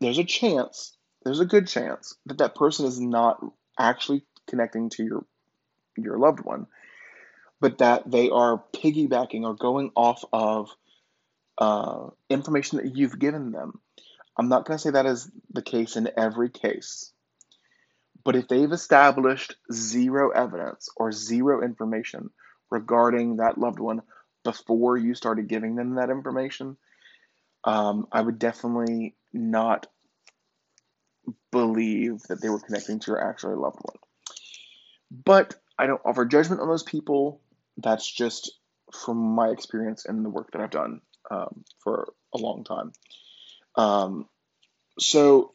There's 0.00 0.18
a 0.18 0.24
chance, 0.24 0.96
there's 1.24 1.40
a 1.40 1.44
good 1.44 1.68
chance 1.68 2.14
that 2.26 2.38
that 2.38 2.54
person 2.54 2.86
is 2.86 3.00
not 3.00 3.44
actually 3.78 4.24
connecting 4.46 4.90
to 4.90 5.04
your 5.04 5.24
your 5.96 6.16
loved 6.16 6.40
one 6.40 6.66
but 7.60 7.78
that 7.78 8.10
they 8.10 8.30
are 8.30 8.62
piggybacking 8.72 9.42
or 9.42 9.54
going 9.54 9.90
off 9.96 10.24
of 10.32 10.70
uh, 11.58 12.08
information 12.30 12.78
that 12.78 12.96
you've 12.96 13.18
given 13.18 13.52
them. 13.52 13.80
I'm 14.36 14.48
not 14.48 14.64
going 14.64 14.78
to 14.78 14.82
say 14.82 14.90
that 14.90 15.06
is 15.06 15.28
the 15.50 15.62
case 15.62 15.96
in 15.96 16.10
every 16.16 16.48
case, 16.48 17.12
but 18.24 18.36
if 18.36 18.46
they've 18.46 18.70
established 18.70 19.56
zero 19.72 20.30
evidence 20.30 20.88
or 20.96 21.10
zero 21.10 21.62
information 21.62 22.30
regarding 22.70 23.36
that 23.36 23.58
loved 23.58 23.80
one 23.80 24.02
before 24.44 24.96
you 24.96 25.14
started 25.14 25.48
giving 25.48 25.74
them 25.74 25.96
that 25.96 26.10
information, 26.10 26.76
um, 27.64 28.06
I 28.12 28.20
would 28.20 28.38
definitely 28.38 29.16
not 29.32 29.88
believe 31.50 32.22
that 32.28 32.40
they 32.40 32.48
were 32.48 32.60
connecting 32.60 33.00
to 33.00 33.10
your 33.10 33.28
actual 33.28 33.60
loved 33.60 33.80
one. 33.82 33.96
But 35.10 35.54
I 35.78 35.86
don't 35.86 36.00
offer 36.04 36.24
judgment 36.24 36.60
on 36.60 36.68
those 36.68 36.82
people 36.82 37.40
that's 37.78 38.10
just 38.10 38.52
from 38.92 39.18
my 39.18 39.48
experience 39.48 40.04
and 40.04 40.24
the 40.24 40.30
work 40.30 40.50
that 40.52 40.60
I've 40.60 40.70
done 40.70 41.00
um, 41.30 41.64
for 41.82 42.12
a 42.34 42.38
long 42.38 42.64
time. 42.64 42.92
Um, 43.76 44.28
so, 44.98 45.52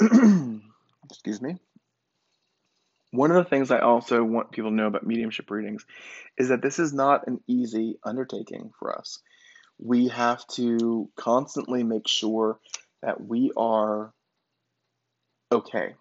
excuse 0.00 1.40
me. 1.40 1.56
One 3.10 3.30
of 3.30 3.36
the 3.36 3.48
things 3.48 3.70
I 3.70 3.80
also 3.80 4.24
want 4.24 4.52
people 4.52 4.70
to 4.70 4.76
know 4.76 4.86
about 4.86 5.06
mediumship 5.06 5.50
readings 5.50 5.84
is 6.38 6.48
that 6.48 6.62
this 6.62 6.78
is 6.78 6.94
not 6.94 7.26
an 7.26 7.40
easy 7.46 7.98
undertaking 8.02 8.70
for 8.78 8.96
us. 8.96 9.18
We 9.78 10.08
have 10.08 10.46
to 10.54 11.10
constantly 11.16 11.82
make 11.82 12.08
sure 12.08 12.58
that 13.02 13.20
we 13.20 13.52
are 13.56 14.14
okay. 15.50 15.94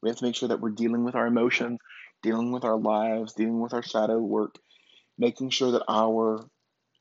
We 0.00 0.08
have 0.08 0.18
to 0.18 0.24
make 0.24 0.36
sure 0.36 0.48
that 0.48 0.60
we're 0.60 0.70
dealing 0.70 1.04
with 1.04 1.14
our 1.14 1.26
emotions, 1.26 1.78
dealing 2.22 2.52
with 2.52 2.64
our 2.64 2.78
lives, 2.78 3.34
dealing 3.34 3.60
with 3.60 3.74
our 3.74 3.82
shadow 3.82 4.18
work, 4.18 4.56
making 5.18 5.50
sure 5.50 5.72
that 5.72 5.84
our 5.88 6.44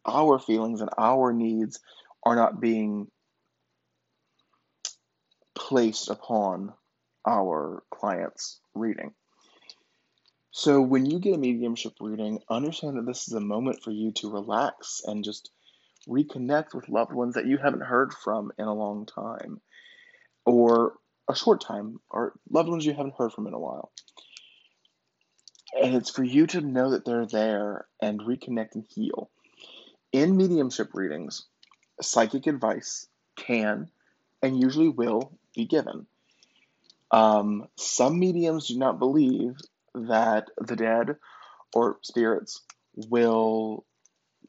our 0.06 0.40
feelings 0.40 0.82
and 0.82 0.90
our 0.98 1.32
needs 1.32 1.80
are 2.24 2.36
not 2.36 2.60
being 2.60 3.08
placed 5.56 6.10
upon 6.10 6.74
our 7.28 7.84
client's 7.94 8.60
reading. 8.74 9.14
So 10.52 10.82
when 10.82 11.06
you 11.06 11.20
get 11.20 11.36
a 11.36 11.38
mediumship 11.38 11.94
reading, 12.02 12.40
understand 12.50 12.98
that 12.98 13.06
this 13.06 13.28
is 13.28 13.34
a 13.34 13.40
moment 13.40 13.84
for 13.84 13.92
you 13.92 14.12
to 14.14 14.32
relax 14.32 15.02
and 15.06 15.24
just 15.24 15.50
reconnect 16.10 16.74
with 16.74 16.90
loved 16.90 17.14
ones 17.14 17.36
that 17.36 17.46
you 17.46 17.58
haven't 17.58 17.84
heard 17.84 18.14
from 18.14 18.52
in 18.58 18.66
a 18.66 18.74
long 18.74 19.06
time. 19.06 19.62
Or 20.46 20.96
a 21.30 21.36
short 21.36 21.62
time 21.62 22.00
or 22.10 22.34
loved 22.50 22.70
ones 22.70 22.86
you 22.86 22.94
haven't 22.94 23.16
heard 23.18 23.32
from 23.32 23.48
in 23.48 23.54
a 23.54 23.60
while. 23.60 23.92
And 25.80 25.96
it's 25.96 26.10
for 26.10 26.24
you 26.24 26.48
to 26.48 26.62
know 26.62 26.92
that 26.92 27.06
they're 27.06 27.26
there 27.26 27.86
and 28.02 28.20
reconnect 28.20 28.76
and 28.76 28.86
heal. 28.88 29.30
In 30.12 30.36
mediumship 30.36 30.90
readings, 30.94 31.46
psychic 32.02 32.48
advice 32.48 33.08
can 33.36 33.90
and 34.42 34.60
usually 34.60 34.90
will 34.90 35.32
be 35.56 35.66
given. 35.66 36.08
Um, 37.12 37.68
some 37.78 38.20
mediums 38.20 38.68
do 38.68 38.78
not 38.78 39.00
believe 39.00 39.56
that 39.94 40.50
the 40.58 40.76
dead 40.76 41.18
or 41.74 41.98
spirits 42.02 42.62
will 42.96 43.86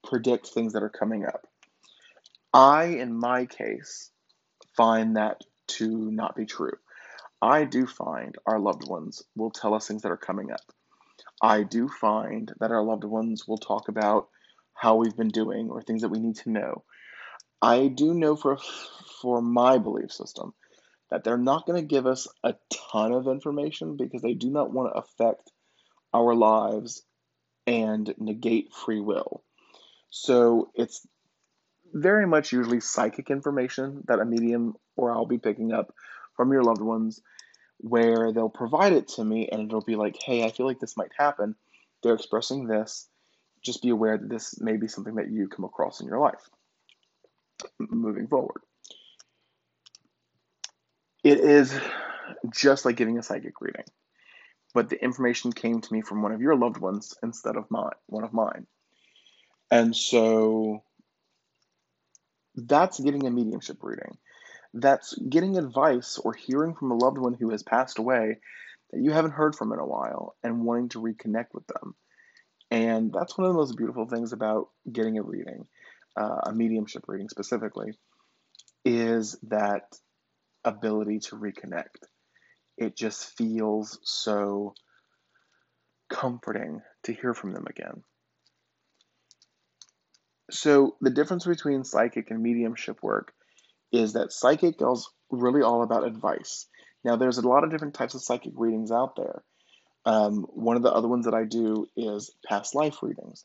predict 0.05 0.49
things 0.49 0.73
that 0.73 0.83
are 0.83 0.89
coming 0.89 1.25
up. 1.25 1.47
I, 2.53 2.85
in 2.85 3.16
my 3.16 3.47
case, 3.47 4.11
find 4.77 5.16
that 5.16 5.43
to 5.68 5.89
not 6.11 6.37
be 6.37 6.47
true. 6.47 6.77
I 7.41 7.64
do 7.64 7.87
find 7.87 8.37
our 8.47 8.59
loved 8.59 8.87
ones 8.89 9.23
will 9.35 9.51
tell 9.51 9.75
us 9.75 9.89
things 9.89 10.03
that 10.03 10.12
are 10.12 10.16
coming 10.16 10.53
up. 10.53 10.61
I 11.43 11.64
do 11.64 11.88
find 11.88 12.53
that 12.61 12.70
our 12.70 12.84
loved 12.84 13.05
ones 13.05 13.49
will 13.49 13.59
talk 13.59 13.88
about 13.88 14.28
how 14.74 14.97
we've 14.97 15.16
been 15.16 15.28
doing 15.28 15.68
or 15.70 15.82
things 15.82 16.03
that 16.03 16.09
we 16.09 16.20
need 16.20 16.36
to 16.36 16.51
know. 16.51 16.84
I 17.61 17.88
do 17.88 18.14
know 18.14 18.36
for 18.36 18.59
for 19.20 19.43
my 19.43 19.78
belief 19.78 20.12
system 20.12 20.55
that 21.11 21.24
they're 21.24 21.36
not 21.36 21.66
going 21.66 21.80
to 21.80 21.86
give 21.86 22.07
us 22.07 22.26
a 22.43 22.55
ton 22.93 23.12
of 23.12 23.26
information 23.26 23.97
because 23.97 24.22
they 24.22 24.34
do 24.34 24.51
not 24.51 24.72
want 24.72 24.93
to 24.93 24.99
affect 24.99 25.51
our 26.14 26.34
lives 26.34 27.03
and 27.66 28.14
negate 28.18 28.72
free 28.72 29.01
will. 29.01 29.43
So 30.11 30.70
it's 30.74 31.07
very 31.93 32.26
much 32.26 32.53
usually 32.53 32.80
psychic 32.80 33.30
information 33.30 34.03
that 34.07 34.20
a 34.20 34.24
medium 34.24 34.74
or 34.97 35.12
I'll 35.12 35.26
be 35.26 35.38
picking 35.38 35.72
up 35.72 35.93
from 36.36 36.53
your 36.53 36.62
loved 36.62 36.80
ones 36.80 37.20
where 37.83 38.33
they'll 38.33 38.49
provide 38.49 38.93
it 38.93 39.09
to 39.09 39.24
me 39.24 39.49
and 39.51 39.62
it'll 39.62 39.80
be 39.80 39.97
like, 39.97 40.16
hey, 40.22 40.45
I 40.45 40.51
feel 40.51 40.66
like 40.66 40.80
this 40.80 40.97
might 40.97 41.11
happen. 41.16 41.57
They're 42.03 42.14
expressing 42.14 42.66
this. 42.66 43.09
Just 43.61 43.83
be 43.83 43.91
aware 43.91 44.16
that 44.16 44.28
this 44.28 44.61
may 44.61 44.76
be 44.76 44.89
something 44.89 45.16
that 45.16 45.30
you 45.30 45.49
come 45.49 45.64
across 45.64 46.01
in 46.01 46.07
your 46.07 46.18
life 46.18 46.49
moving 47.78 48.26
forward. 48.28 48.62
It 51.22 51.39
is 51.39 51.78
just 52.53 52.85
like 52.85 52.97
getting 52.97 53.18
a 53.18 53.22
psychic 53.22 53.61
reading, 53.61 53.85
but 54.74 54.89
the 54.89 55.03
information 55.03 55.53
came 55.53 55.80
to 55.80 55.93
me 55.93 56.03
from 56.03 56.22
one 56.22 56.33
of 56.33 56.41
your 56.41 56.57
loved 56.57 56.78
ones 56.78 57.14
instead 57.22 57.57
of 57.57 57.70
mine, 57.70 57.93
one 58.07 58.24
of 58.24 58.33
mine. 58.33 58.66
And 59.70 59.95
so 59.95 60.83
that's 62.57 62.99
getting 63.01 63.26
a 63.26 63.30
mediumship 63.30 63.78
reading. 63.83 64.18
That's 64.75 65.14
getting 65.14 65.59
advice 65.59 66.18
or 66.18 66.33
hearing 66.33 66.75
from 66.75 66.91
a 66.91 66.97
loved 66.97 67.18
one 67.18 67.35
who 67.35 67.51
has 67.51 67.62
passed 67.62 67.99
away 67.99 68.39
that 68.91 69.01
you 69.01 69.11
haven't 69.11 69.33
heard 69.33 69.55
from 69.55 69.73
in 69.73 69.79
a 69.79 69.87
while 69.87 70.37
and 70.43 70.64
wanting 70.64 70.91
to 70.91 71.01
reconnect 71.01 71.49
with 71.53 71.66
them. 71.66 71.95
And 72.70 73.12
that's 73.12 73.37
one 73.37 73.47
of 73.47 73.53
the 73.53 73.59
most 73.59 73.77
beautiful 73.77 74.07
things 74.07 74.33
about 74.33 74.68
getting 74.91 75.18
a 75.18 75.23
reading, 75.23 75.66
uh, 76.16 76.41
a 76.45 76.55
mediumship 76.55 77.05
reading 77.07 77.29
specifically, 77.29 77.93
is 78.85 79.39
that 79.45 79.83
ability 80.64 81.20
to 81.20 81.37
reconnect. 81.37 82.07
It 82.79 82.97
just 82.97 83.37
feels 83.37 83.99
so 84.05 84.75
comforting 86.09 86.81
to 87.05 87.12
hear 87.12 87.35
from 87.35 87.53
them 87.53 87.66
again. 87.68 88.03
So, 90.51 90.97
the 91.01 91.11
difference 91.11 91.47
between 91.47 91.85
psychic 91.85 92.31
and 92.31 92.43
mediumship 92.43 93.03
work 93.03 93.33
is 93.93 94.14
that 94.14 94.32
psychic 94.32 94.76
is 94.80 95.09
really 95.30 95.62
all 95.62 95.82
about 95.82 96.07
advice. 96.07 96.66
Now, 97.05 97.16
there's 97.16 97.38
a 97.38 97.47
lot 97.47 97.64
of 97.64 97.70
different 97.70 97.95
types 97.95 98.14
of 98.14 98.22
psychic 98.22 98.53
readings 98.57 98.90
out 98.90 99.16
there. 99.16 99.43
Um, 100.05 100.47
one 100.51 100.76
of 100.76 100.82
the 100.82 100.93
other 100.93 101.09
ones 101.09 101.26
that 101.26 101.34
I 101.34 101.45
do 101.45 101.86
is 101.97 102.34
past 102.47 102.74
life 102.74 103.03
readings. 103.03 103.45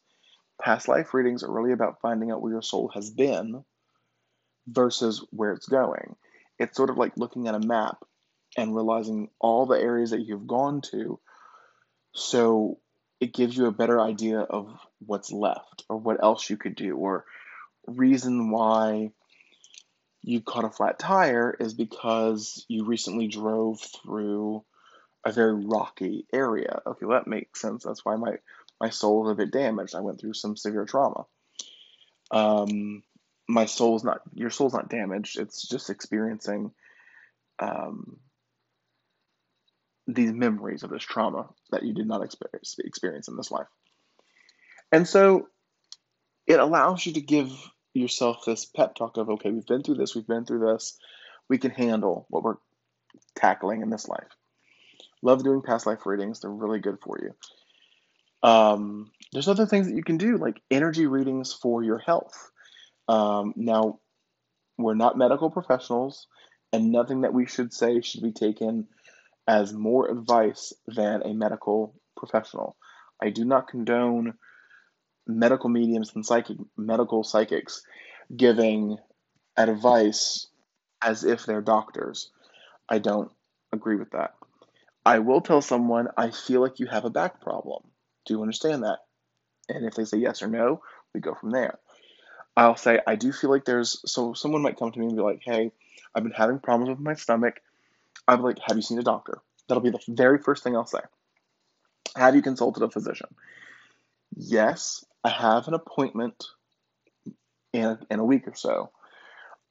Past 0.61 0.87
life 0.87 1.13
readings 1.13 1.43
are 1.43 1.51
really 1.51 1.71
about 1.71 2.01
finding 2.01 2.31
out 2.31 2.41
where 2.41 2.53
your 2.53 2.61
soul 2.61 2.89
has 2.93 3.11
been 3.11 3.63
versus 4.67 5.23
where 5.31 5.51
it's 5.51 5.67
going. 5.67 6.15
It's 6.57 6.75
sort 6.75 6.89
of 6.89 6.97
like 6.97 7.13
looking 7.15 7.47
at 7.47 7.55
a 7.55 7.59
map 7.59 7.97
and 8.57 8.75
realizing 8.75 9.29
all 9.39 9.65
the 9.65 9.79
areas 9.79 10.11
that 10.11 10.25
you've 10.25 10.47
gone 10.47 10.81
to. 10.91 11.19
So 12.13 12.79
it 13.19 13.33
gives 13.33 13.55
you 13.55 13.67
a 13.67 13.71
better 13.71 13.99
idea 13.99 14.39
of 14.39 14.71
what's 14.99 15.31
left 15.31 15.83
or 15.89 15.97
what 15.97 16.23
else 16.23 16.49
you 16.49 16.57
could 16.57 16.75
do 16.75 16.95
or 16.95 17.25
reason 17.87 18.49
why 18.51 19.11
you 20.28 20.41
caught 20.41 20.65
a 20.65 20.69
flat 20.69 20.99
tire 20.99 21.55
is 21.57 21.73
because 21.73 22.65
you 22.67 22.84
recently 22.84 23.30
drove 23.30 23.80
through 23.80 24.61
a 25.25 25.32
very 25.32 25.55
rocky 25.55 26.28
area. 26.34 26.82
Okay, 26.86 27.05
well, 27.05 27.17
that 27.17 27.30
makes 27.30 27.61
sense. 27.61 27.86
That's 27.86 28.03
why 28.03 28.17
my, 28.17 28.34
my 28.82 28.89
soul 28.89 29.25
is 29.25 29.32
a 29.32 29.36
bit 29.36 29.53
damaged. 29.53 29.95
I 29.95 30.01
went 30.01 30.19
through 30.19 30.34
some 30.34 30.57
severe 30.57 30.84
trauma. 30.84 31.25
Um, 32.30 33.03
my 33.47 33.67
soul's 33.67 34.03
not, 34.03 34.19
your 34.34 34.49
soul's 34.49 34.73
not 34.73 34.89
damaged. 34.89 35.39
It's 35.39 35.65
just 35.65 35.89
experiencing 35.89 36.71
um, 37.59 38.19
these 40.07 40.34
memories 40.34 40.84
of 40.84 40.89
this 40.89 41.03
trauma 41.03 41.47
that 41.71 41.84
you 41.84 41.93
did 41.93 42.05
not 42.05 42.21
experience, 42.21 42.75
experience 42.80 43.30
in 43.30 43.38
this 43.38 43.49
life. 43.49 43.67
And 44.91 45.07
so 45.07 45.47
it 46.45 46.59
allows 46.59 47.05
you 47.05 47.13
to 47.13 47.21
give 47.21 47.49
yourself 47.97 48.43
this 48.45 48.65
pep 48.65 48.95
talk 48.95 49.17
of, 49.17 49.29
okay, 49.29 49.51
we've 49.51 49.65
been 49.65 49.83
through 49.83 49.95
this, 49.95 50.15
we've 50.15 50.27
been 50.27 50.45
through 50.45 50.71
this, 50.71 50.97
we 51.49 51.57
can 51.57 51.71
handle 51.71 52.25
what 52.29 52.43
we're 52.43 52.57
tackling 53.35 53.81
in 53.81 53.89
this 53.89 54.07
life. 54.07 54.27
Love 55.21 55.43
doing 55.43 55.61
past 55.61 55.87
life 55.87 56.05
readings, 56.05 56.39
they're 56.39 56.51
really 56.51 56.79
good 56.79 56.97
for 57.01 57.19
you. 57.21 58.47
Um, 58.47 59.11
there's 59.33 59.47
other 59.47 59.65
things 59.65 59.87
that 59.87 59.95
you 59.95 60.03
can 60.03 60.17
do, 60.17 60.37
like 60.37 60.61
energy 60.69 61.07
readings 61.07 61.53
for 61.53 61.83
your 61.83 61.97
health. 61.97 62.51
Um, 63.07 63.53
now, 63.55 63.99
we're 64.77 64.93
not 64.93 65.17
medical 65.17 65.49
professionals, 65.49 66.27
and 66.71 66.91
nothing 66.91 67.21
that 67.21 67.33
we 67.33 67.47
should 67.47 67.73
say 67.73 68.01
should 68.01 68.21
be 68.21 68.31
taken 68.31 68.87
as 69.47 69.73
more 69.73 70.09
advice 70.09 70.73
than 70.87 71.23
a 71.23 71.33
medical 71.33 71.95
professional. 72.15 72.75
I 73.21 73.29
do 73.29 73.45
not 73.45 73.69
condone 73.69 74.33
medical 75.28 75.69
mediums 75.69 76.11
and 76.15 76.25
psychic 76.25 76.57
medical 76.78 77.23
psychics 77.23 77.84
giving 78.36 78.97
advice 79.55 80.47
as 81.01 81.23
if 81.23 81.45
they're 81.45 81.61
doctors. 81.61 82.32
I 82.89 82.99
don't 82.99 83.32
agree 83.71 83.95
with 83.95 84.11
that. 84.11 84.34
I 85.05 85.19
will 85.19 85.41
tell 85.41 85.61
someone 85.61 86.09
I 86.17 86.32
feel 86.32 86.61
like 86.61 86.80
you 86.80 86.88
have 86.88 87.05
a 87.05 87.09
back 87.09 87.41
problem. 87.41 87.84
Do 88.25 88.34
you 88.34 88.41
understand 88.41 88.84
that? 88.84 88.99
And 89.69 89.86
if 89.86 89.95
they 89.95 90.05
say 90.05 90.17
yes 90.17 90.41
or 90.41 90.47
no, 90.47 90.82
we 91.13 91.21
go 91.21 91.34
from 91.34 91.51
there. 91.51 91.80
I'll 92.55 92.75
say 92.75 92.99
I 93.05 93.15
do 93.15 93.32
feel 93.32 93.49
like 93.49 93.65
there's 93.65 94.01
so 94.05 94.34
someone 94.34 94.61
might 94.61 94.80
come 94.80 94.91
to 94.91 94.99
me 94.99 95.05
and 95.05 95.15
be 95.15 95.21
like, 95.21 95.41
"Hey, 95.43 95.71
I've 96.15 96.23
been 96.23 96.32
having 96.32 96.59
problems 96.59 96.89
with 96.89 96.99
my 96.99 97.13
stomach." 97.13 97.61
I'm 98.28 98.41
like, 98.41 98.57
"Have 98.59 98.75
you 98.75 98.82
seen 98.82 98.99
a 98.99 99.03
doctor?" 99.03 99.39
That'll 99.67 99.84
be 99.84 99.91
the 99.91 99.99
very 100.07 100.39
first 100.39 100.63
thing 100.63 100.75
I'll 100.75 100.88
say. 100.88 101.01
Have 102.15 102.36
you 102.36 102.41
consulted 102.41 102.82
a 102.82 102.89
physician? 102.89 103.28
Yes, 104.36 105.05
I 105.28 105.30
have 105.30 105.67
an 105.67 105.73
appointment 105.73 106.45
in 107.73 107.97
in 108.09 108.19
a 108.19 108.23
week 108.23 108.47
or 108.47 108.55
so. 108.55 108.91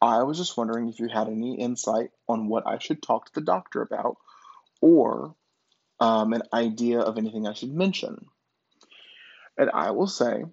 I 0.03 0.23
was 0.25 0.37
just 0.37 0.55
wondering 0.55 0.91
if 0.91 1.01
you 1.01 1.09
had 1.09 1.29
any 1.29 1.59
insight 1.59 2.11
on 2.29 2.49
what 2.49 2.67
I 2.67 2.77
should 2.79 3.03
talk 3.03 3.25
to 3.25 3.33
the 3.35 3.41
doctor 3.41 3.81
about 3.81 4.19
or 4.83 5.35
um, 5.99 6.35
an 6.35 6.43
idea 6.53 7.01
of 7.01 7.17
anything 7.17 7.47
I 7.47 7.55
should 7.55 7.73
mention. 7.73 8.27
And 9.57 9.71
I 9.71 9.93
will 9.93 10.07
say, 10.07 10.45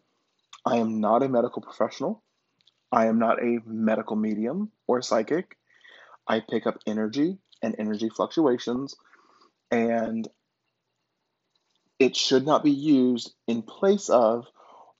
I 0.65 0.77
am 0.77 1.01
not 1.01 1.21
a 1.21 1.27
medical 1.27 1.61
professional. 1.61 2.23
I 2.89 3.07
am 3.07 3.19
not 3.19 3.43
a 3.43 3.59
medical 3.65 4.15
medium 4.15 4.71
or 4.87 5.01
psychic. 5.01 5.57
I 6.25 6.39
pick 6.39 6.65
up 6.65 6.79
energy 6.87 7.39
and 7.61 7.75
energy 7.77 8.07
fluctuations, 8.07 8.95
and 9.69 10.25
it 11.99 12.15
should 12.15 12.45
not 12.45 12.63
be 12.63 12.71
used 12.71 13.33
in 13.49 13.63
place 13.63 14.07
of 14.07 14.47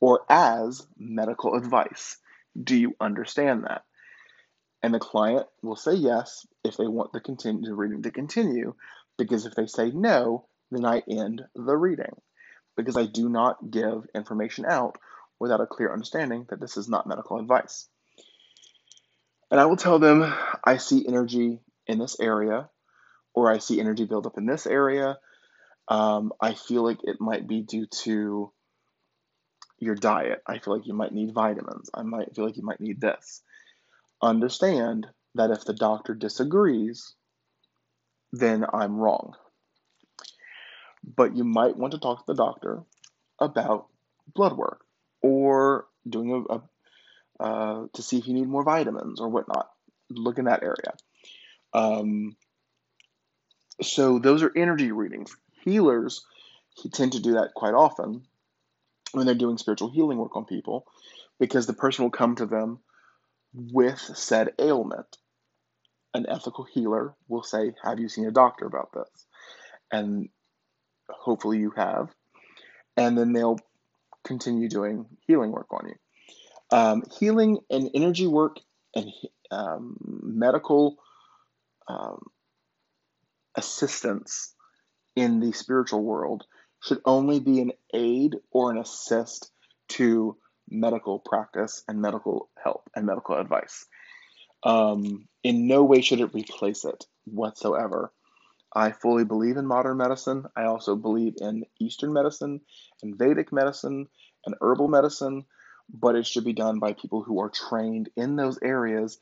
or 0.04 0.26
as 0.30 0.86
medical 0.97 1.56
advice. 1.56 2.18
Do 2.62 2.76
you 2.76 2.93
understand 2.99 3.64
that? 3.64 3.86
And 4.82 4.93
the 4.93 4.99
client 4.99 5.47
will 5.62 5.78
say 5.78 5.93
yes 5.93 6.45
if 6.62 6.76
they 6.76 6.88
want 6.88 7.14
the 7.14 7.22
continue 7.22 7.70
the 7.70 7.74
reading 7.74 8.04
to 8.04 8.12
continue, 8.12 8.74
because 9.18 9.45
if 9.45 9.56
they 9.56 9.66
say 9.66 9.91
no, 9.91 10.45
then 10.72 10.84
I 10.84 11.04
end 11.10 11.43
the 11.56 11.78
reading. 11.78 12.18
Because 12.76 12.97
I 12.97 13.06
do 13.06 13.30
not 13.30 13.72
give 13.72 14.06
information 14.14 14.66
out 14.66 14.97
without 15.39 15.62
a 15.62 15.68
clear 15.68 15.93
understanding 15.93 16.47
that 16.49 16.60
this 16.60 16.76
is 16.76 16.89
not 16.89 17.08
medical 17.08 17.39
advice. 17.39 17.88
And 19.51 19.62
I 19.62 19.68
will 19.68 19.78
tell 19.78 19.99
them 19.99 20.36
I 20.66 20.78
see 20.78 21.08
energy 21.08 21.62
in 21.88 21.99
this 21.99 22.20
area, 22.20 22.70
or 23.34 23.49
I 23.49 23.60
see 23.60 23.80
energy 23.80 24.04
build 24.04 24.26
up 24.28 24.38
in 24.38 24.47
this 24.47 24.68
area. 24.68 25.18
Um, 25.88 26.34
I 26.41 26.56
feel 26.56 26.84
like 26.84 26.99
it 27.04 27.22
might 27.22 27.47
be 27.47 27.62
due 27.62 27.86
to 28.04 28.51
your 29.80 29.95
diet. 29.95 30.41
I 30.47 30.59
feel 30.59 30.76
like 30.76 30.88
you 30.88 30.93
might 30.93 31.13
need 31.13 31.34
vitamins. 31.34 31.89
I 31.93 32.03
might 32.03 32.36
feel 32.36 32.45
like 32.45 32.57
you 32.57 32.63
might 32.63 32.82
need 32.82 33.01
this. 33.01 33.41
Understand 34.21 35.07
that 35.36 35.51
if 35.51 35.65
the 35.65 35.74
doctor 35.74 36.13
disagrees, 36.13 37.13
then 38.32 38.65
I'm 38.71 38.97
wrong. 38.97 39.36
But 41.03 41.36
you 41.36 41.43
might 41.43 41.78
want 41.78 41.91
to 41.93 41.99
talk 41.99 42.19
to 42.19 42.34
the 42.34 42.36
doctor 42.36 42.84
about 43.39 43.88
blood 44.34 44.55
work 44.55 44.86
or 45.21 45.88
doing 46.07 46.45
a, 46.49 46.53
a 46.53 46.61
uh, 47.39 47.88
to 47.93 48.01
see 48.01 48.17
if 48.17 48.28
you 48.28 48.34
need 48.34 48.47
more 48.47 48.63
vitamins 48.63 49.19
or 49.19 49.28
whatnot. 49.28 49.69
Look 50.09 50.38
in 50.38 50.45
that 50.45 50.63
area. 50.63 50.93
Um, 51.74 52.38
so 53.82 54.19
those 54.19 54.43
are 54.43 54.51
energy 54.55 54.91
readings. 54.91 55.36
Healers 55.63 56.24
tend 56.91 57.13
to 57.13 57.19
do 57.21 57.34
that 57.34 57.53
quite 57.53 57.74
often 57.74 58.24
when 59.14 59.26
they're 59.26 59.36
doing 59.36 59.57
spiritual 59.57 59.91
healing 59.91 60.18
work 60.18 60.36
on 60.36 60.45
people 60.45 60.86
because 61.39 61.68
the 61.68 61.74
person 61.74 62.03
will 62.03 62.11
come 62.11 62.36
to 62.36 62.45
them 62.45 62.80
with 63.53 63.99
said 63.99 64.53
ailment. 64.59 65.18
An 66.14 66.26
ethical 66.30 66.66
healer 66.66 67.16
will 67.28 67.43
say, 67.43 67.74
Have 67.84 67.99
you 67.99 68.09
seen 68.09 68.26
a 68.28 68.32
doctor 68.32 68.66
about 68.66 68.91
this? 68.93 69.26
And 69.91 70.30
hopefully 71.09 71.59
you 71.59 71.72
have. 71.76 72.09
And 72.97 73.18
then 73.18 73.34
they'll 73.34 73.59
continue 74.24 74.70
doing 74.70 75.05
healing 75.28 75.51
work 75.51 75.68
on 75.72 75.88
you. 75.88 75.95
Um, 76.72 77.03
healing 77.20 77.59
and 77.70 77.89
energy 77.93 78.28
work 78.28 78.57
and 78.95 79.11
um, 79.51 79.97
medical 80.24 80.97
um, 81.88 82.24
assistance 83.55 84.53
in 85.16 85.39
the 85.39 85.51
spiritual 85.51 86.03
world 86.03 86.45
should 86.84 87.02
only 87.06 87.40
be 87.40 87.62
an 87.62 87.72
aid 87.94 88.36
or 88.52 88.72
an 88.72 88.78
assist 88.78 89.52
to 89.88 90.38
medical 90.70 91.20
practice 91.20 91.84
and 91.88 92.02
medical 92.02 92.50
help 92.62 92.90
and 92.96 93.06
medical 93.06 93.38
advice. 93.38 93.86
Um, 94.64 95.28
in 95.44 95.68
no 95.68 95.84
way 95.84 96.02
should 96.02 96.20
it 96.20 96.34
replace 96.34 96.86
it 96.86 97.06
whatsoever. 97.26 98.12
I 98.76 98.92
fully 98.92 99.24
believe 99.24 99.58
in 99.58 99.66
modern 99.66 99.98
medicine. 99.98 100.46
I 100.56 100.64
also 100.64 100.96
believe 100.96 101.36
in 101.40 101.66
Eastern 101.80 102.12
medicine 102.12 102.62
and 103.02 103.18
Vedic 103.18 103.52
medicine 103.54 104.08
and 104.46 104.56
herbal 104.60 104.88
medicine, 104.88 105.46
but 105.90 106.16
it 106.16 106.26
should 106.26 106.44
be 106.44 106.54
done 106.54 106.80
by 106.80 106.94
people 106.94 107.22
who 107.22 107.40
are 107.40 107.50
trained 107.50 108.10
in 108.16 108.36
those 108.36 108.60
areas 108.62 109.20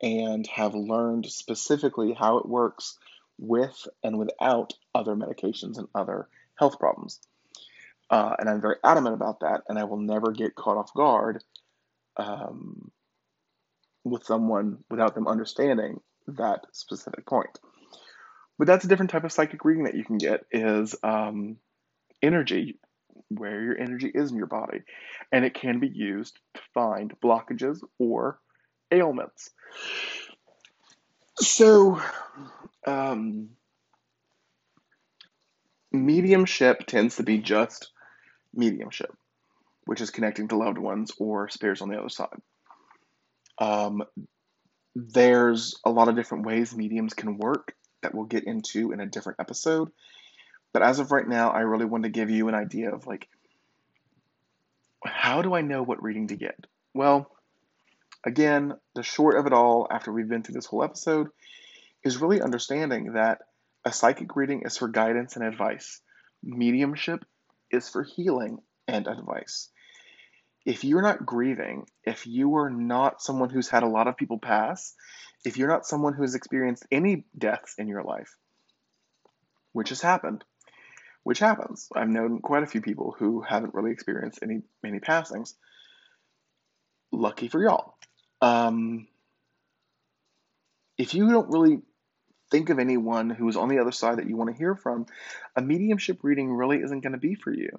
and 0.00 0.46
have 0.46 0.74
learned 0.74 1.26
specifically 1.26 2.12
how 2.12 2.38
it 2.38 2.48
works 2.48 2.98
with 3.38 3.88
and 4.02 4.18
without 4.18 4.74
other 4.94 5.14
medications 5.14 5.78
and 5.78 5.88
other 5.94 6.28
health 6.58 6.78
problems. 6.78 7.20
Uh, 8.10 8.36
and 8.38 8.48
I'm 8.48 8.60
very 8.60 8.76
adamant 8.84 9.14
about 9.14 9.40
that, 9.40 9.62
and 9.68 9.78
I 9.78 9.84
will 9.84 9.98
never 9.98 10.32
get 10.32 10.54
caught 10.54 10.76
off 10.76 10.92
guard 10.92 11.42
um, 12.16 12.90
with 14.04 14.24
someone 14.24 14.84
without 14.90 15.14
them 15.14 15.26
understanding 15.26 16.00
that 16.28 16.66
specific 16.72 17.24
point. 17.26 17.58
But 18.58 18.66
that's 18.66 18.84
a 18.84 18.88
different 18.88 19.10
type 19.10 19.24
of 19.24 19.32
psychic 19.32 19.64
reading 19.64 19.84
that 19.84 19.94
you 19.94 20.04
can 20.04 20.18
get 20.18 20.44
is 20.52 20.94
um, 21.02 21.56
energy, 22.20 22.78
where 23.28 23.62
your 23.62 23.78
energy 23.78 24.10
is 24.14 24.30
in 24.30 24.36
your 24.36 24.46
body, 24.46 24.82
and 25.32 25.44
it 25.44 25.54
can 25.54 25.80
be 25.80 25.88
used 25.88 26.38
to 26.54 26.60
find 26.74 27.14
blockages 27.20 27.80
or 27.98 28.38
ailments. 28.90 29.50
So, 31.36 32.00
um, 32.86 33.50
mediumship 35.92 36.86
tends 36.86 37.16
to 37.16 37.22
be 37.22 37.38
just 37.38 37.90
mediumship, 38.54 39.14
which 39.84 40.00
is 40.00 40.10
connecting 40.10 40.48
to 40.48 40.56
loved 40.56 40.78
ones 40.78 41.12
or 41.18 41.48
spirits 41.48 41.82
on 41.82 41.88
the 41.88 41.98
other 41.98 42.08
side. 42.08 42.40
Um, 43.58 44.02
there's 44.94 45.78
a 45.84 45.90
lot 45.90 46.08
of 46.08 46.16
different 46.16 46.46
ways 46.46 46.74
mediums 46.74 47.14
can 47.14 47.38
work 47.38 47.74
that 48.02 48.14
we'll 48.14 48.24
get 48.24 48.44
into 48.44 48.92
in 48.92 49.00
a 49.00 49.06
different 49.06 49.40
episode. 49.40 49.90
But 50.72 50.82
as 50.82 50.98
of 50.98 51.12
right 51.12 51.26
now, 51.26 51.50
I 51.50 51.60
really 51.60 51.84
want 51.84 52.04
to 52.04 52.10
give 52.10 52.30
you 52.30 52.48
an 52.48 52.54
idea 52.54 52.94
of 52.94 53.06
like, 53.06 53.28
how 55.04 55.42
do 55.42 55.54
I 55.54 55.60
know 55.60 55.82
what 55.82 56.02
reading 56.02 56.28
to 56.28 56.36
get? 56.36 56.66
Well, 56.94 57.30
again, 58.24 58.74
the 58.94 59.02
short 59.02 59.36
of 59.36 59.46
it 59.46 59.52
all, 59.52 59.86
after 59.90 60.12
we've 60.12 60.28
been 60.28 60.42
through 60.42 60.54
this 60.54 60.66
whole 60.66 60.84
episode, 60.84 61.28
is 62.04 62.18
really 62.18 62.40
understanding 62.40 63.12
that 63.12 63.42
a 63.84 63.92
psychic 63.92 64.36
reading 64.36 64.62
is 64.64 64.76
for 64.76 64.88
guidance 64.88 65.36
and 65.36 65.44
advice. 65.44 66.00
Mediumship 66.42 67.24
is 67.70 67.88
for 67.88 68.02
healing 68.02 68.58
and 68.86 69.06
advice. 69.06 69.68
If 70.64 70.84
you're 70.84 71.02
not 71.02 71.26
grieving, 71.26 71.86
if 72.04 72.26
you 72.26 72.56
are 72.56 72.70
not 72.70 73.22
someone 73.22 73.50
who's 73.50 73.68
had 73.68 73.82
a 73.82 73.88
lot 73.88 74.06
of 74.06 74.16
people 74.16 74.38
pass, 74.38 74.94
if 75.44 75.56
you're 75.56 75.68
not 75.68 75.86
someone 75.86 76.12
who 76.12 76.22
has 76.22 76.36
experienced 76.36 76.86
any 76.92 77.24
deaths 77.36 77.74
in 77.78 77.88
your 77.88 78.02
life, 78.02 78.36
which 79.72 79.88
has 79.88 80.00
happened, 80.00 80.44
which 81.24 81.38
happens. 81.38 81.88
I've 81.94 82.08
known 82.08 82.40
quite 82.40 82.62
a 82.62 82.66
few 82.66 82.80
people 82.80 83.14
who 83.18 83.42
haven't 83.42 83.74
really 83.74 83.92
experienced 83.92 84.40
any 84.42 84.62
many 84.82 85.00
passings. 85.00 85.54
Lucky 87.10 87.48
for 87.48 87.62
y'all. 87.62 87.96
Um, 88.40 89.06
if 90.98 91.14
you 91.14 91.30
don't 91.30 91.50
really 91.50 91.80
think 92.52 92.70
of 92.70 92.78
anyone 92.78 93.30
who 93.30 93.48
is 93.48 93.56
on 93.56 93.68
the 93.68 93.80
other 93.80 93.90
side 93.90 94.18
that 94.18 94.28
you 94.28 94.36
want 94.36 94.50
to 94.50 94.56
hear 94.56 94.76
from, 94.76 95.06
a 95.56 95.62
mediumship 95.62 96.18
reading 96.22 96.52
really 96.52 96.82
isn't 96.82 97.00
going 97.00 97.14
to 97.14 97.18
be 97.18 97.34
for 97.34 97.52
you. 97.52 97.70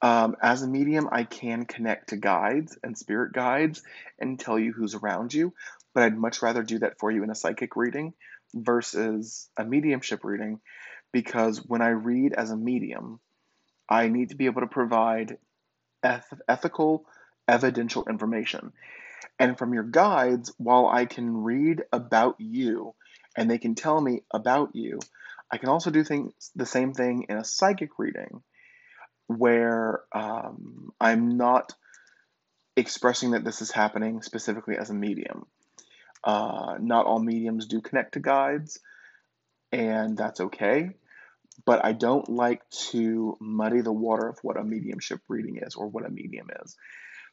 Um, 0.00 0.34
as 0.42 0.62
a 0.62 0.66
medium, 0.66 1.08
I 1.12 1.22
can 1.22 1.64
connect 1.64 2.08
to 2.08 2.16
guides 2.16 2.76
and 2.82 2.98
spirit 2.98 3.32
guides 3.32 3.82
and 4.18 4.40
tell 4.40 4.58
you 4.58 4.72
who's 4.72 4.94
around 4.94 5.32
you, 5.32 5.52
but 5.94 6.02
I'd 6.02 6.18
much 6.18 6.42
rather 6.42 6.64
do 6.64 6.80
that 6.80 6.98
for 6.98 7.12
you 7.12 7.22
in 7.22 7.30
a 7.30 7.36
psychic 7.36 7.76
reading 7.76 8.14
versus 8.54 9.48
a 9.56 9.64
mediumship 9.64 10.24
reading 10.24 10.60
because 11.12 11.58
when 11.58 11.82
I 11.82 11.90
read 11.90 12.32
as 12.32 12.50
a 12.50 12.56
medium, 12.56 13.20
I 13.88 14.08
need 14.08 14.30
to 14.30 14.36
be 14.36 14.46
able 14.46 14.62
to 14.62 14.66
provide 14.66 15.36
eth- 16.02 16.40
ethical, 16.48 17.04
evidential 17.46 18.06
information. 18.08 18.72
And 19.38 19.56
from 19.56 19.74
your 19.74 19.84
guides, 19.84 20.52
while 20.56 20.88
I 20.88 21.04
can 21.04 21.42
read 21.42 21.82
about 21.92 22.36
you 22.40 22.94
and 23.36 23.50
they 23.50 23.58
can 23.58 23.74
tell 23.74 24.00
me 24.00 24.22
about 24.32 24.74
you, 24.74 24.98
I 25.50 25.58
can 25.58 25.68
also 25.68 25.90
do 25.90 26.04
things 26.04 26.50
the 26.56 26.66
same 26.66 26.94
thing 26.94 27.26
in 27.28 27.36
a 27.36 27.44
psychic 27.44 27.98
reading 27.98 28.42
where 29.26 30.00
um, 30.12 30.92
I'm 31.00 31.36
not 31.36 31.74
expressing 32.76 33.32
that 33.32 33.44
this 33.44 33.60
is 33.62 33.70
happening 33.70 34.22
specifically 34.22 34.76
as 34.76 34.90
a 34.90 34.94
medium. 34.94 35.46
Uh, 36.24 36.76
not 36.80 37.06
all 37.06 37.18
mediums 37.18 37.66
do 37.66 37.80
connect 37.80 38.14
to 38.14 38.20
guides, 38.20 38.78
and 39.72 40.16
that's 40.16 40.40
okay. 40.40 40.90
But 41.64 41.84
I 41.84 41.92
don't 41.92 42.28
like 42.28 42.68
to 42.90 43.36
muddy 43.40 43.82
the 43.82 43.92
water 43.92 44.28
of 44.28 44.38
what 44.42 44.58
a 44.58 44.64
mediumship 44.64 45.20
reading 45.28 45.58
is 45.60 45.74
or 45.74 45.86
what 45.88 46.06
a 46.06 46.10
medium 46.10 46.48
is. 46.64 46.76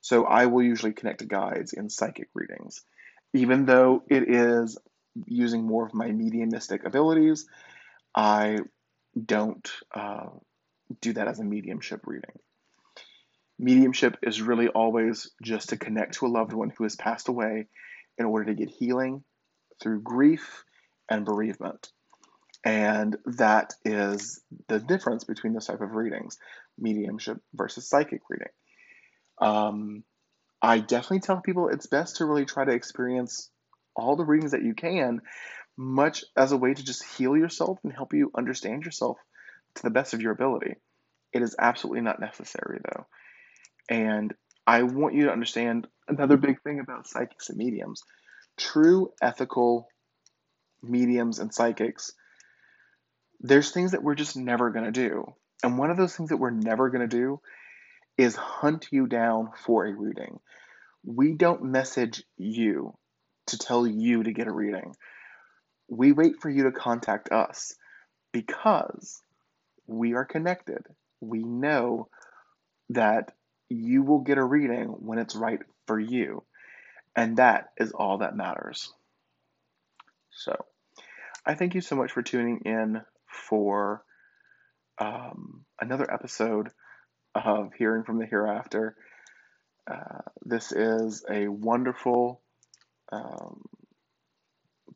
So 0.02 0.26
I 0.26 0.48
will 0.48 0.64
usually 0.64 0.94
connect 0.94 1.20
to 1.20 1.26
guides 1.26 1.74
in 1.74 1.90
psychic 1.90 2.30
readings. 2.34 2.82
Even 3.34 3.66
though 3.66 4.04
it 4.10 4.30
is 4.30 4.78
using 5.28 5.64
more 5.64 5.86
of 5.86 5.94
my 5.94 6.12
mediumistic 6.12 6.86
abilities, 6.86 7.48
I 8.16 8.60
don't 9.26 9.70
uh, 9.94 10.28
do 11.02 11.14
that 11.14 11.28
as 11.28 11.40
a 11.40 11.44
mediumship 11.44 12.02
reading. 12.06 12.38
Mediumship 13.58 14.18
is 14.24 14.42
really 14.42 14.70
always 14.70 15.32
just 15.44 15.70
to 15.70 15.78
connect 15.78 16.16
to 16.16 16.26
a 16.26 16.30
loved 16.30 16.54
one 16.54 16.72
who 16.78 16.84
has 16.86 16.96
passed 16.96 17.28
away 17.28 17.68
in 18.18 18.26
order 18.26 18.46
to 18.46 18.54
get 18.54 18.70
healing 18.70 19.24
through 19.82 20.02
grief 20.02 20.64
and 21.10 21.26
bereavement. 21.26 21.90
And 22.66 23.18
that 23.26 23.74
is 23.86 24.42
the 24.68 24.80
difference 24.80 25.24
between 25.24 25.54
this 25.54 25.68
type 25.68 25.82
of 25.82 25.94
readings 25.94 26.38
mediumship 26.78 27.38
versus 27.54 27.90
psychic 27.90 28.22
reading. 28.30 28.48
Um, 29.42 30.04
I 30.62 30.80
definitely 30.80 31.22
tell 31.22 31.42
people 31.42 31.70
it's 31.70 31.88
best 31.88 32.18
to 32.18 32.26
really 32.26 32.46
try 32.46 32.66
to 32.66 32.72
experience 32.72 33.50
all 34.00 34.16
the 34.16 34.26
readings 34.26 34.52
that 34.52 34.64
you 34.64 34.74
can, 34.74 35.22
much 35.78 36.24
as 36.36 36.52
a 36.52 36.58
way 36.58 36.74
to 36.74 36.84
just 36.84 37.04
heal 37.04 37.38
yourself 37.38 37.80
and 37.84 37.94
help 37.94 38.14
you 38.14 38.32
understand 38.36 38.84
yourself 38.84 39.18
to 39.76 39.84
the 39.84 39.90
best 39.90 40.14
of 40.14 40.22
your 40.22 40.32
ability. 40.32 40.76
It 41.32 41.42
is 41.42 41.56
absolutely 41.60 42.02
not 42.02 42.20
necessary, 42.20 42.80
though. 42.84 43.06
And 43.90 44.34
I 44.66 44.84
want 44.84 45.16
you 45.16 45.26
to 45.26 45.32
understand 45.32 45.88
another 46.08 46.38
big 46.38 46.62
thing 46.62 46.80
about 46.80 47.08
psychics 47.08 47.50
and 47.50 47.58
mediums. 47.58 48.04
True 48.58 49.12
ethical 49.22 49.88
mediums 50.82 51.40
and 51.40 51.54
psychics, 51.54 52.12
there's 53.40 53.72
things 53.72 53.92
that 53.92 54.04
we're 54.04 54.16
just 54.16 54.36
never 54.36 54.70
going 54.70 54.86
to 54.86 54.92
do. 54.92 55.34
And 55.64 55.78
one 55.78 55.92
of 55.92 55.98
those 55.98 56.16
things 56.16 56.30
that 56.30 56.38
we're 56.38 56.52
never 56.52 56.90
going 56.90 57.08
to 57.08 57.18
do 57.18 57.42
is 58.18 58.36
hunt 58.36 58.88
you 58.92 59.08
down 59.08 59.50
for 59.66 59.86
a 59.86 59.94
reading. 59.94 60.40
We 61.06 61.34
don't 61.34 61.64
message 61.64 62.24
you 62.38 62.98
to 63.50 63.58
tell 63.58 63.86
you 63.86 64.24
to 64.24 64.32
get 64.32 64.48
a 64.48 64.52
reading. 64.52 64.96
We 65.88 66.12
wait 66.12 66.42
for 66.42 66.50
you 66.50 66.64
to 66.64 66.72
contact 66.72 67.32
us 67.32 67.76
because 68.32 69.22
we 69.88 70.14
are 70.14 70.26
connected. 70.26 70.84
We 71.20 71.44
know 71.44 72.10
that 72.90 73.32
you 73.70 74.04
will 74.04 74.20
get 74.20 74.38
a 74.38 74.44
reading 74.44 74.88
when 74.88 75.20
it's 75.20 75.36
right 75.36 75.60
for 75.88 76.00
you. 76.00 76.44
And 77.16 77.38
that 77.38 77.70
is 77.78 77.92
all 77.92 78.20
that 78.20 78.36
matters. 78.36 78.94
So, 80.32 80.56
I 81.46 81.56
thank 81.56 81.74
you 81.76 81.82
so 81.82 81.96
much 81.96 82.12
for 82.12 82.22
tuning 82.22 82.62
in 82.66 83.02
for 83.50 84.04
um, 85.00 85.66
another 85.82 86.12
episode 86.12 86.70
of 87.34 87.74
Hearing 87.74 88.04
from 88.04 88.20
the 88.20 88.26
Hereafter. 88.26 88.96
Uh, 89.90 90.22
this 90.46 90.72
is 90.72 91.26
a 91.30 91.48
wonderful 91.48 92.42
um, 93.12 93.62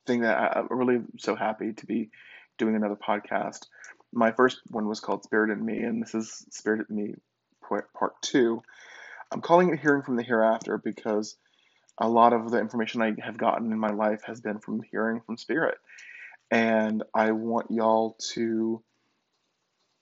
thing 0.05 0.21
that 0.21 0.37
I, 0.37 0.59
I'm 0.59 0.67
really 0.69 1.01
so 1.19 1.35
happy 1.35 1.73
to 1.73 1.85
be 1.85 2.09
doing 2.57 2.75
another 2.75 2.95
podcast. 2.95 3.67
My 4.11 4.31
first 4.31 4.59
one 4.69 4.87
was 4.87 4.99
called 4.99 5.23
Spirit 5.23 5.49
in 5.49 5.63
Me, 5.65 5.79
and 5.79 6.01
this 6.01 6.13
is 6.13 6.45
Spirit 6.51 6.87
in 6.89 6.95
Me 6.95 7.13
part 7.67 8.21
two. 8.21 8.61
I'm 9.31 9.41
calling 9.41 9.69
it 9.73 9.79
Hearing 9.79 10.03
from 10.03 10.15
the 10.15 10.23
Hereafter 10.23 10.77
because 10.77 11.35
a 11.97 12.07
lot 12.07 12.33
of 12.33 12.51
the 12.51 12.59
information 12.59 13.01
I 13.01 13.13
have 13.23 13.37
gotten 13.37 13.71
in 13.71 13.79
my 13.79 13.91
life 13.91 14.23
has 14.25 14.41
been 14.41 14.59
from 14.59 14.81
hearing 14.91 15.21
from 15.21 15.37
Spirit. 15.37 15.77
And 16.51 17.03
I 17.13 17.31
want 17.31 17.71
y'all 17.71 18.17
to 18.33 18.83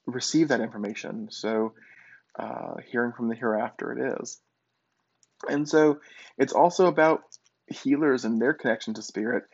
receive 0.06 0.48
that 0.48 0.60
information. 0.60 1.28
So, 1.30 1.74
uh, 2.38 2.74
hearing 2.90 3.12
from 3.12 3.28
the 3.28 3.34
hereafter, 3.34 3.92
it 3.92 4.20
is. 4.20 4.38
And 5.48 5.68
so, 5.68 6.00
it's 6.38 6.52
also 6.52 6.86
about 6.86 7.22
healers 7.72 8.24
and 8.24 8.40
their 8.40 8.54
connection 8.54 8.94
to 8.94 9.02
spirit. 9.02 9.44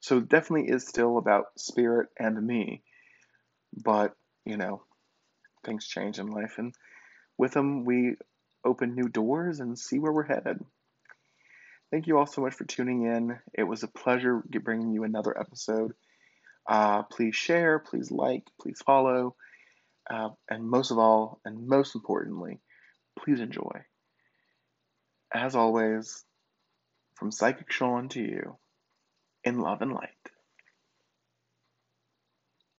So, 0.00 0.20
definitely 0.20 0.70
is 0.70 0.86
still 0.86 1.18
about 1.18 1.46
spirit 1.58 2.08
and 2.18 2.46
me. 2.46 2.82
But, 3.72 4.14
you 4.44 4.56
know, 4.56 4.82
things 5.64 5.86
change 5.86 6.18
in 6.18 6.28
life. 6.28 6.54
And 6.58 6.74
with 7.36 7.52
them, 7.52 7.84
we 7.84 8.16
open 8.64 8.94
new 8.94 9.08
doors 9.08 9.60
and 9.60 9.78
see 9.78 9.98
where 9.98 10.12
we're 10.12 10.24
headed. 10.24 10.64
Thank 11.90 12.06
you 12.06 12.18
all 12.18 12.26
so 12.26 12.42
much 12.42 12.54
for 12.54 12.64
tuning 12.64 13.02
in. 13.02 13.38
It 13.54 13.62
was 13.62 13.82
a 13.82 13.88
pleasure 13.88 14.42
bringing 14.62 14.92
you 14.92 15.04
another 15.04 15.38
episode. 15.38 15.92
Uh, 16.68 17.02
please 17.04 17.34
share, 17.34 17.78
please 17.78 18.10
like, 18.10 18.44
please 18.60 18.78
follow, 18.84 19.34
uh, 20.10 20.28
and 20.50 20.68
most 20.68 20.90
of 20.90 20.98
all, 20.98 21.40
and 21.46 21.66
most 21.66 21.94
importantly, 21.94 22.60
please 23.18 23.40
enjoy. 23.40 23.84
As 25.32 25.56
always, 25.56 26.24
from 27.18 27.32
Psychic 27.32 27.72
Sean 27.72 28.08
to 28.10 28.20
you, 28.20 28.58
in 29.44 29.58
love 29.60 29.82
and 29.82 29.92
light. 29.92 30.17